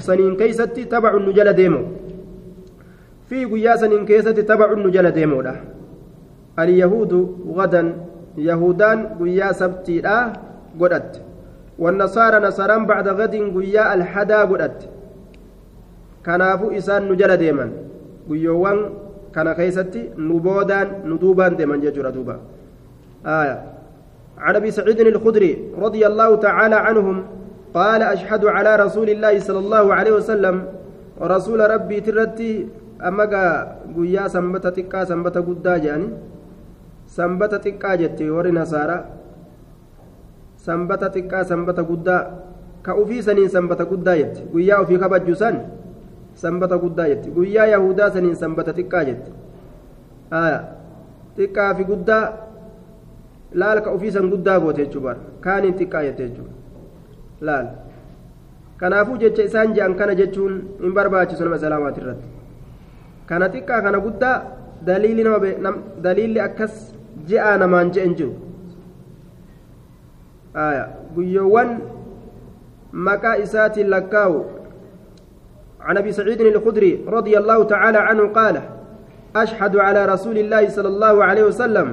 saniin 0.07 0.35
keeysatti 0.41 0.85
tabacun 0.93 1.25
nu 1.25 1.35
jala 1.37 1.53
deemo 1.59 1.81
fihi 3.29 3.45
guyyaa 3.51 3.77
saniin 3.83 4.05
keessatti 4.09 4.43
tabacun 4.51 4.83
nu 4.83 4.93
jala 4.95 5.11
deemoodha 5.19 5.55
alyahuudu 6.63 7.21
gadan 7.59 7.93
yahudaan 8.49 9.05
guyyaa 9.19 9.53
sabtiidhaa 9.61 10.23
godhatte 10.79 11.19
والنصارى 11.79 12.39
نصاران 12.39 12.85
بعد 12.85 13.07
غد 13.07 13.35
قيا 13.55 13.93
الحدا 13.93 14.39
قدت 14.41 14.79
كنافو 16.25 16.71
إسان 16.77 17.01
نجل 17.11 17.31
ديما 18.29 18.39
قيوان 18.39 18.79
كان 19.35 19.53
كيستي 19.53 20.09
نبودان 20.17 20.87
ندوبان 21.09 21.55
ديما 21.55 21.75
ججر 21.77 22.09
دوبا 22.09 22.35
آية 23.25 23.57
عن 24.37 24.55
ابي 24.55 24.71
سعيد 24.71 24.99
الخدري 24.99 25.51
رضي 25.77 26.07
الله 26.07 26.35
تعالى 26.35 26.75
عنهم 26.75 27.17
قال 27.73 28.01
اشهد 28.03 28.45
على 28.45 28.71
رسول 28.75 29.09
الله 29.09 29.39
صلى 29.39 29.59
الله 29.59 29.85
عليه 29.93 30.11
وسلم 30.11 30.55
ورسول 31.21 31.59
ربي 31.73 31.97
ترتي 32.01 32.67
أمقا 33.07 33.45
قيا 33.97 34.27
سنبت 34.27 34.67
تكا 34.67 35.03
سنبت 35.09 35.37
قدا 35.37 35.77
جاني 35.77 36.07
سنبت 37.07 37.53
تكا 37.65 37.95
جتي 37.95 38.29
ور 38.29 38.47
نصارى 38.51 38.97
sanbata 40.63 41.83
guddaa 41.83 42.23
ka 42.83 42.95
ufii 42.95 43.19
saniin 43.23 43.49
sanbata 43.51 43.83
guddaa 43.85 44.15
jetti. 44.15 44.41
Guyyaa 44.51 44.79
ofii 44.81 44.97
kabajju 44.97 45.35
san 45.35 45.55
sanbata 46.41 46.77
guddaa 46.77 47.07
jetti 47.11 47.29
guyyaa 47.37 47.67
yahudaa 47.73 48.09
saniin 48.15 48.35
sanbata 48.35 48.73
xiqqaa 48.79 49.03
jetti 49.09 49.31
xiqqaa 51.37 51.73
fi 51.77 51.83
guddaa 51.91 52.23
laal 53.61 53.81
ka 53.85 53.89
ofii 53.95 54.11
san 54.11 54.29
guddaa 54.33 54.59
goote 54.59 54.85
jechuudha 54.85 55.15
kaaniin 55.45 55.75
xiqqaa 55.79 56.03
jette 56.07 56.23
jechuudha 56.27 56.53
laal 57.49 57.67
kanaafuu 58.77 59.17
jecha 59.25 59.43
isaan 59.49 59.75
je'an 59.75 59.95
kana 59.99 60.15
jechuun 60.21 60.53
hin 60.81 60.93
barbaachisu 60.97 61.43
nama 61.43 61.55
islaamaati 61.61 62.01
irratti 62.05 62.27
kana 63.29 63.49
xiqqaa 63.57 63.81
kana 63.87 63.99
guddaa 64.07 64.37
daliilli 66.05 66.39
akkas 66.47 66.73
je'aa 67.29 67.57
namaan 67.57 67.91
je'en 67.97 68.15
jiru. 68.15 68.33
guyyoowwan 71.15 71.69
maqaa 73.07 73.35
isaatiin 73.45 73.89
lakkaa'u 73.89 74.39
عن 75.83 75.97
أبي 75.97 76.11
سعيد 76.11 76.41
الخدري 76.41 77.05
رضي 77.07 77.37
الله 77.37 77.63
تعالى 77.63 77.97
عنه 77.97 78.23
قال 78.27 78.55
أشهد 79.35 79.73
على 79.77 80.05
رسول 80.05 80.37
الله 80.37 80.69
صلى 80.69 80.87
الله 80.87 81.15
عليه 81.23 81.43
وسلم. 81.43 81.87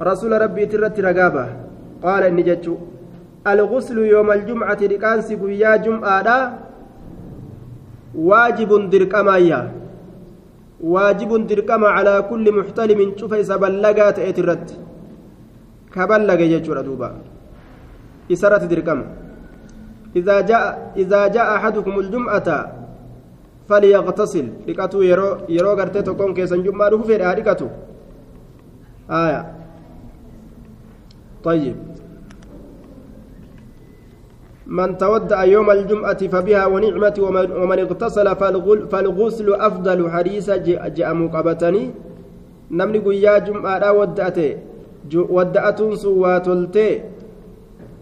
رسول 0.00 0.32
ربي 0.42 0.66
ترت 0.66 1.00
رقابة. 1.00 1.46
قال 2.02 2.24
جتشو 2.48 2.76
الغسل 3.46 3.98
يوم 3.98 4.28
الجمعة 4.38 4.80
لكانس 4.92 5.30
يا 5.64 5.76
جمعة 5.76 6.28
واجب 8.14 8.70
دركمايا 8.90 9.60
واجب 10.80 11.30
دركما 11.46 11.88
على 11.96 12.14
كل 12.30 12.46
محتلم 12.58 13.00
شوف 13.16 13.32
سبلغات 13.50 14.18
اترت 14.18 14.66
كبلغ 15.94 16.40
جتشو 16.52 16.72
دوبا 16.86 17.10
إسرة 18.32 18.64
دركم 18.72 18.98
إذا 20.16 20.36
جاء 20.50 20.64
إذا 21.02 21.20
جاء 21.36 21.46
أحدكم 21.56 21.94
الجمعة 21.98 22.48
فليغتسل. 23.68 24.46
لكاتو 24.68 25.02
يرو 25.02 25.28
يرو 25.48 25.72
غرتي 25.78 26.02
تكون 26.02 26.34
كيسن 26.34 26.62
جمعة 26.62 26.88
رفو 26.88 27.02
في 27.08 27.16
ركاتو 27.16 27.68
آية 29.10 29.42
طيب 31.44 31.76
من 34.66 34.98
تودع 34.98 35.44
يوم 35.44 35.70
الجمعة 35.70 36.20
فبها 36.26 36.66
ونعمة 36.66 37.16
ومن 37.62 37.78
اغتسل 37.78 38.26
فالغسل 38.90 39.48
أفضل 39.54 40.10
حديث 40.10 40.50
جاء 40.96 41.14
مقابتني 41.14 41.82
نمني 42.70 42.98
قيا 42.98 43.38
جمعة 43.38 43.92
ودأته 43.92 44.56
ودأتون 45.14 45.92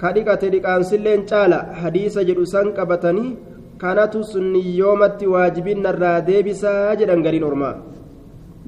ka 0.05 0.13
dhiqate 0.13 0.47
dhiqaansilleen 0.55 1.23
caala 1.31 1.59
hadiisa 1.83 2.25
jedhu 2.29 2.45
san 2.53 2.73
qabatanii 2.79 3.37
kanatu 3.85 4.25
sunniyyoomatti 4.33 5.27
waajibinarraa 5.35 6.19
deebisaa 6.29 6.97
jedhan 7.01 7.25
gariin 7.27 7.47
ormaa 7.51 7.73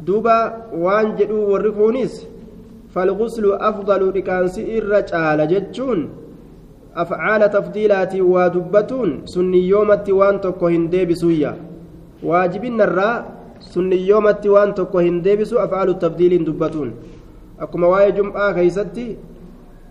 duuba 0.06 0.36
waan 0.84 1.12
jedhuu 1.18 1.44
warri 1.52 1.72
kuunis 1.78 2.16
falguslu 2.94 3.52
afdalu 3.68 4.08
dhiqaansi 4.16 4.66
irra 4.78 5.02
caala 5.10 5.46
jechuun 5.52 6.02
afcaala 7.04 7.48
tafdiilaatiin 7.56 8.26
waa 8.34 8.48
dubbatuun 8.56 9.14
sunniyyoomatti 9.34 10.18
waan 10.20 10.40
tokko 10.46 10.68
hin 10.74 10.84
deebisuyya 10.96 11.54
waajibinarraa 12.30 13.14
sunniyyoomatti 13.72 14.48
waan 14.56 14.74
tokko 14.80 15.06
hin 15.06 15.22
deebisu 15.28 15.62
afcaalu 15.64 15.94
tafdiiliin 16.04 16.46
dubbatuun 16.50 16.92
akkuma 17.66 17.94
waa'ee 17.94 18.12
jum'aa 18.20 18.52
keeysatti 18.60 19.08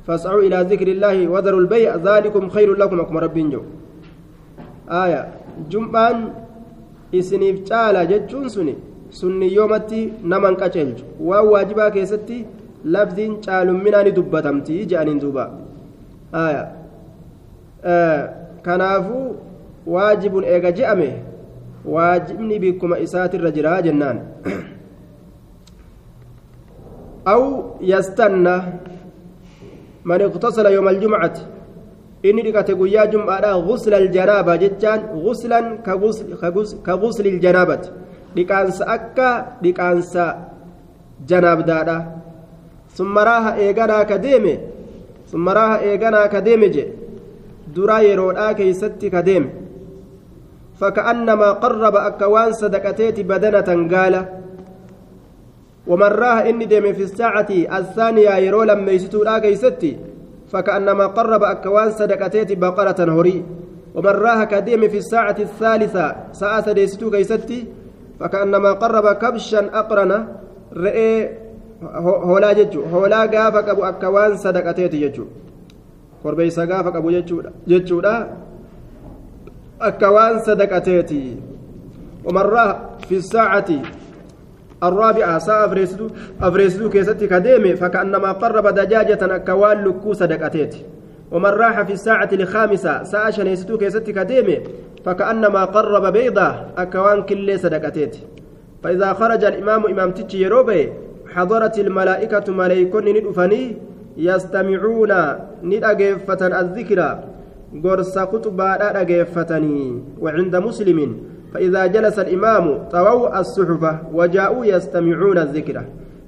فاسعوا 0.07 0.41
إلى 0.41 0.57
ذكر 0.71 0.87
الله 0.87 1.27
وذروا 1.33 1.59
البيع 1.59 1.95
ذلكم 1.95 2.49
خير 2.49 2.69
لكم 2.81 2.99
أكم 2.99 3.17
رب 3.17 3.37
جو 3.51 3.61
aya 4.87 5.25
jumbaan 5.69 6.31
isiniif 7.11 7.63
caala 7.69 8.05
jechuun 8.05 8.49
suni 8.49 8.75
sunni 9.09 9.53
yoomatti 9.55 10.13
nama 10.23 10.47
hin 10.47 10.57
qaceelchu. 10.57 11.05
Waan 11.19 11.47
waajibaa 11.47 11.91
keessatti 11.91 12.45
lafdiin 12.95 13.37
caalumminaa 13.45 14.03
ni 14.03 14.11
dubbatamtii 14.15 14.85
je'aniin 14.85 15.19
duuba. 15.21 15.45
Aya 16.31 16.67
e, 17.93 17.93
kanaafuu 18.61 19.35
waajibun 19.87 20.43
eega 20.43 20.71
je'ame 20.71 21.09
waajibni 21.85 22.59
bikkuma 22.59 22.99
isaatirra 22.99 23.51
jiraa 23.51 23.81
jennaan. 23.81 24.21
Aw 27.25 27.43
yastanna 27.81 28.55
man 30.03 30.21
iqtasala 30.21 30.69
yooma 30.69 30.89
aljumcati 30.89 31.54
الجمعة 32.25 32.41
إني 32.41 32.51
لقت 32.51 32.71
قيا 32.71 33.05
جمعة 33.05 33.53
غسل 33.67 33.93
الجنابة 33.93 34.55
جتان 34.55 34.99
غسلا 35.25 35.77
كغسل, 35.85 36.35
كغسل, 36.41 36.77
كغسل 36.85 37.27
الجنابة 37.27 37.81
لكانس 38.35 38.81
أكا 38.81 39.29
لكانس 39.63 40.17
جناب 41.27 41.65
دادا 41.65 41.97
ثم 42.97 43.17
راها 43.17 43.55
إيغانا 43.55 44.03
كديمي 44.03 44.59
ثم 45.31 45.49
راها 45.49 45.79
إيغانا 45.79 46.25
كديمي 46.27 46.69
جي 46.69 46.85
درا 47.75 47.99
يرودا 47.99 48.51
كيستي 48.51 49.09
كديم 49.09 49.49
فكأنما 50.79 51.51
قرب 51.51 51.95
أكوان 51.95 52.51
صدقتيت 52.53 53.19
بدنة 53.19 53.69
قال 53.91 54.15
ومن 55.87 56.11
راه 56.21 56.49
إني 56.49 56.65
ديم 56.65 56.93
في 56.93 57.03
الساعة 57.03 57.47
الثانية 57.79 58.35
يرو 58.45 58.63
لما 58.63 58.91
يستو 58.91 59.23
كيستي 59.43 60.14
فكأنما 60.55 61.05
قرب 61.17 61.43
أكوان 61.43 61.91
صدقتيت 61.99 62.49
بقرة 62.55 62.99
هري 63.15 63.37
ومن 63.95 64.15
راه 64.23 64.43
كديم 64.43 64.87
في 64.87 64.97
الساعة 65.03 65.35
الثالثة 65.39 66.15
ساعة 66.31 66.71
ديستو 66.71 67.11
كيستي 67.11 67.59
فكأنما 68.19 68.71
قرب 68.79 69.05
كبشا 69.19 69.61
أقرنا 69.79 70.17
رئي 70.71 71.29
هولا 72.29 72.53
ججو. 72.53 72.81
هولا 72.93 73.21
قافك 73.27 73.67
أبو 73.69 73.83
أكوان 73.83 74.31
صدقتيت 74.37 74.95
ججو. 74.95 75.25
korbeeysa 76.25 76.65
gaafa 76.65 76.91
qabu 76.91 77.11
jechuudha 77.67 78.13
akka 79.79 80.11
waan 80.11 80.39
sadaqateeti 80.41 81.37
umarraa 82.25 82.97
fi 83.07 83.21
saacati 83.21 83.77
الرابعة 84.83 85.37
ساعة 85.39 85.65
أفريسدو 85.65 86.07
أفريسدو 86.41 86.89
كيستي 86.89 87.27
كديمي 87.27 87.75
فكأنما 87.75 88.31
قرب 88.31 88.67
دجاجة 88.67 89.35
أكوان 89.35 89.83
لكو 89.85 90.13
صدقتيت 90.13 90.75
ومن 91.31 91.49
راح 91.49 91.81
في 91.81 91.93
الساعة 91.93 92.29
الخامسة 92.33 93.03
ساعة 93.03 93.29
شنيستو 93.31 93.77
كيستي 93.77 94.13
كديمي 94.13 94.59
فكأنما 95.05 95.65
قرب 95.65 96.13
بيضة 96.13 96.55
أكوان 96.77 97.23
كل 97.23 97.59
صدقتيت 97.59 98.17
فإذا 98.83 99.13
خرج 99.13 99.43
الإمام 99.43 99.85
إمام 99.85 100.11
تيتشي 100.11 100.43
يروبي 100.43 100.89
حضرت 101.33 101.79
الملائكة 101.79 102.53
ملائكون 102.53 103.05
ندفني 103.05 103.77
يستمعون 104.17 105.11
ندأجفتن 105.63 106.53
الذكر 106.53 107.19
قرص 107.83 108.19
خطبا 108.19 108.75
ندأجفتني 108.75 110.03
وعند 110.21 110.55
مسلم 110.55 111.17
فإذا 111.55 111.81
جلس 111.95 112.19
الإمام 112.19 112.91
طووا 112.91 113.39
الصحفة 113.39 113.91
وجاءوا 114.11 114.65
يستمعون 114.65 115.37
الذكر. 115.37 115.77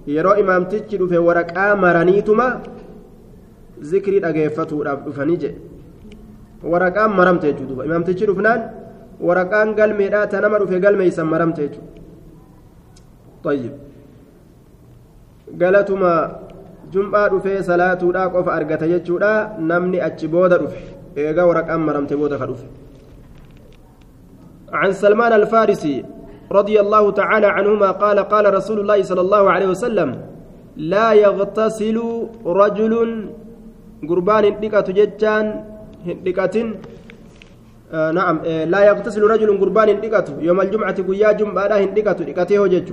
يرى 0.07 0.31
إمام 0.41 0.63
تجد 0.71 1.01
في 1.11 1.17
ورقة 1.27 1.75
مرانيتما 1.83 2.47
ذكر 3.91 4.13
أجيفته 4.29 4.77
رفنيجي 5.07 5.51
ورقة 6.71 7.03
مرمت 7.07 7.43
يجدوب 7.43 7.79
إمام 7.87 8.01
تجد 8.07 8.31
فنان 8.31 8.59
ورقة 9.27 9.59
قلمي 9.79 10.07
لا 10.13 10.21
تنمر 10.31 10.61
في 10.69 10.75
قلمي 10.85 11.03
يسمى 11.11 11.31
مرمت 11.31 11.59
طيب. 13.43 13.73
قالتما 15.61 16.13
salaatuudhaa 17.67 18.29
qofa 18.29 18.51
argata 18.53 18.87
jechuudha 18.87 19.31
namni 19.59 19.99
achi 20.07 20.27
booda 20.27 20.57
dhufe 20.57 20.81
eegaa 21.15 21.45
waraqaan 21.49 21.81
maramte 21.87 22.15
booda 22.15 22.37
ka 22.37 22.45
dhufe 22.47 22.86
عن 24.73 24.91
سلمان 24.91 25.33
الفارسي 25.33 26.05
رضي 26.51 26.79
الله 26.79 27.11
تعالى 27.11 27.47
عنهما 27.47 27.91
قال 27.91 28.19
قال 28.19 28.53
رسول 28.53 28.79
الله 28.79 29.01
صلى 29.03 29.21
الله 29.21 29.51
عليه 29.51 29.67
وسلم 29.67 30.09
لا 30.77 31.13
يغتسل 31.13 31.97
رجل 32.45 32.93
قربان 34.09 34.59
دقة 34.61 34.87
ججان 34.91 35.45
دقة. 36.25 36.55
آه 37.91 38.11
نعم 38.11 38.39
آه 38.45 38.63
لا 38.65 38.79
يغتسل 38.85 39.23
رجل 39.23 39.57
قربان 39.59 40.01
دقة 40.01 40.25
يوم 40.41 40.61
الجمعة 40.61 40.97
قيا 41.07 41.31
جمعة 41.31 41.85
دقة 41.85 42.19
دقته 42.23 42.67
جج 42.67 42.89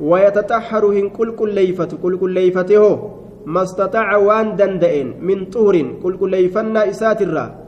ويتطهر 0.00 0.86
هن 0.86 1.08
كل 1.08 1.36
كل 1.36 1.54
ليفة 1.54 1.88
كل 2.02 2.18
كل 2.18 2.30
ليفته 2.30 3.10
ما 3.46 3.62
استطاع 3.62 4.16
وان 4.16 4.56
دندئن 4.56 5.14
من 5.20 5.44
طهر 5.44 5.76
كل 6.02 6.16
كل 6.16 6.30
ليفنا 6.30 6.88
إساترا 6.90 7.65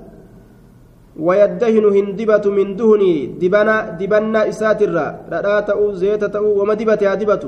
ويدهن 1.19 1.85
هندبة 1.97 2.45
من 2.51 2.77
دهني 2.79 3.14
دبنا 3.43 3.99
دبنا 3.99 4.49
إساترا 4.49 5.07
لا 5.31 5.61
تأو 5.61 5.93
زيت 5.93 6.25
تأو 6.25 6.62
وما 6.62 6.75
دبتها 6.75 7.14
دبت 7.14 7.45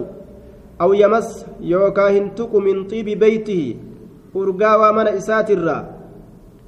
أو 0.81 0.93
يمس 0.93 1.47
يوكا 1.61 2.11
هنتك 2.11 2.53
من 2.55 2.77
طيب 2.91 3.09
بيته. 3.19 3.77
أرقاوى 4.37 4.89
من 4.93 5.07
إساترا 5.09 5.79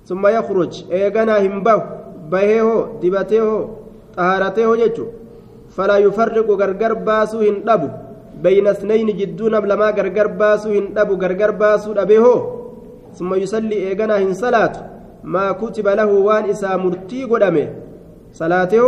ثم 0.07 0.27
يخرج 0.27 0.73
إيغانا 0.93 1.35
همبه 1.47 1.83
بهيه 2.31 2.69
دبته 3.03 3.69
طهارته 4.17 4.77
جتشو 4.77 5.07
فلا 5.75 5.97
يفرق 5.97 6.49
غرغر 6.61 6.93
باسو 6.95 7.39
هندبو. 7.41 7.89
بين 8.43 8.67
اثنين 8.67 9.09
جدون 9.19 9.55
لما 9.55 9.91
غرغر 9.91 10.27
باسو 10.27 10.69
هندبو. 10.77 11.15
غرغر 11.23 11.51
باسو 11.51 11.93
دبه 11.93 12.27
ثم 13.19 13.35
يصلي 13.35 13.77
إيغانا 13.89 14.17
هن 14.23 14.33
ما 15.25 15.53
كتب 15.53 15.87
له 15.89 16.07
وان 16.07 16.45
إسا 16.51 16.77
مرتي 16.77 17.25
قدامه 17.25 17.69
صلاته 18.33 18.85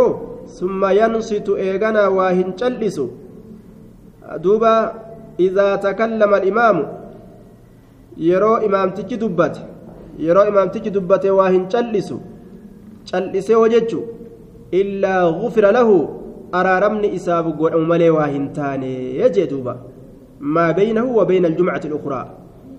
ثم 0.57 0.81
ينصت 0.85 1.47
إيغانا 1.49 2.07
واهن 2.07 2.49
جلسو 2.59 3.07
دوبا 4.43 4.75
إذا 5.39 5.75
تكلم 5.75 6.31
الإمام 6.33 6.77
يرو 8.17 8.55
إمامتك 8.67 9.11
دبت 9.13 9.55
يرو 10.19 10.41
إمامتك 10.51 10.85
دبت 10.95 11.25
واهن 11.25 11.63
جلسو 11.73 12.17
جلسه 13.09 13.55
وججو 13.61 14.01
إلا 14.73 15.15
غفر 15.41 15.65
له 15.77 15.89
godhamu 16.53 17.85
malee 17.85 18.09
waa 18.09 18.27
hin 18.27 18.53
taane 18.53 18.89
jee 19.35 19.47
duuba 19.47 19.77
maa 20.39 20.73
baynahu 20.73 21.17
wa 21.17 21.25
bayna 21.25 21.47
aljumcati 21.47 21.87
اlukraa 21.87 22.25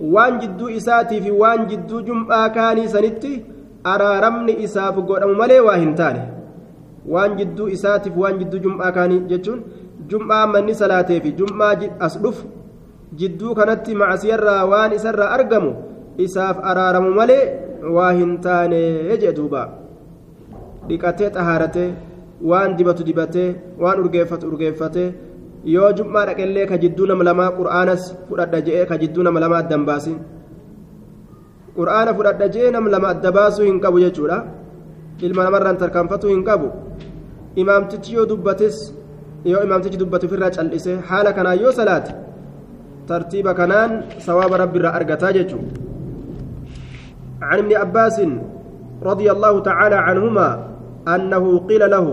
waan 0.00 0.40
jidduu 0.40 0.68
isaatii 0.78 1.20
fi 1.26 1.30
waan 1.42 1.66
jidduu 1.70 2.00
jum'aa 2.08 2.48
kaanii 2.56 2.88
sanitti 2.94 3.32
araaramni 3.92 4.52
isaaf 4.66 4.96
godhamu 5.10 5.34
malee 5.40 5.60
waa 5.68 5.76
hin 5.82 5.94
taane 6.00 6.22
waan 7.14 7.36
jidduu 7.38 7.68
isaatiif 7.76 8.16
waan 8.22 8.38
jidduu 8.38 8.58
jum'aa 8.66 8.92
kaanii 8.98 9.20
jechuun 9.32 9.62
jum'aa 10.12 10.46
manni 10.54 10.74
salaatee 10.80 11.20
fi 11.26 11.32
jum'aa 11.40 11.72
as 12.08 12.18
dhufu 12.22 12.46
jidduu 13.22 13.54
kanatti 13.60 13.94
macsiyarraa 14.02 14.64
waan 14.72 14.92
isarraa 14.98 15.30
argamu 15.38 15.72
isaaf 16.26 16.56
araaramu 16.72 17.10
malee 17.20 17.42
waa 17.98 18.12
hin 18.20 18.38
taane 18.48 18.80
jee 19.22 19.32
duuba 19.38 19.62
dhiqatee 20.88 21.30
xahaaratee 21.36 21.88
waan 22.50 22.76
dibatu 22.78 23.04
dibatee 23.08 23.48
waan 23.84 24.00
urgeeffatu 24.04 24.48
urgeeffatee 24.50 25.08
yoo 25.74 25.90
jum'aa 25.98 26.26
dhaqellee 26.28 26.66
ka 26.70 26.76
jidduu 26.82 27.06
nama 27.10 27.24
lamaa 27.28 27.50
qur'aanas 27.58 28.02
fudhadha 28.28 28.58
je'ee 28.66 28.84
ka 28.90 28.98
jidduu 29.02 29.22
nama 29.26 29.40
lamaa 29.44 29.60
addan 29.64 29.86
baasin 29.88 30.18
qur'aana 31.78 32.14
fudhadha 32.18 32.46
je'ee 32.54 32.70
nama 32.76 32.92
lama 32.94 33.08
adda 33.14 33.32
baasuu 33.38 33.66
hin 33.68 33.80
qabu 33.84 34.02
jechuudha 34.04 34.38
ilma 35.28 35.46
namarraan 35.46 35.80
tarkaanfatuu 35.82 36.30
hin 36.34 36.44
qabu 36.50 36.68
imaamtichi 37.62 38.14
yoo 38.18 38.26
dubbates 38.32 38.78
yoo 39.52 39.62
imaamtichi 39.68 40.00
dubbatu 40.02 40.30
ofirraa 40.30 40.52
cal'isee 40.56 40.96
haala 41.10 41.32
kanaan 41.38 41.58
yoo 41.64 41.72
salaate 41.80 42.14
tartiiba 43.10 43.54
kanaan 43.60 43.98
sawaaba 44.28 44.62
rabbiirraa 44.64 44.94
argataa 45.00 45.32
jechuudha 45.40 45.84
عن 47.46 47.58
ابن 47.58 47.72
عباس 47.82 48.16
رضي 49.02 49.28
الله 49.30 49.54
تعالى 49.68 49.94
عنهما 50.08 50.48
أنه 51.14 51.44
له 51.68 52.06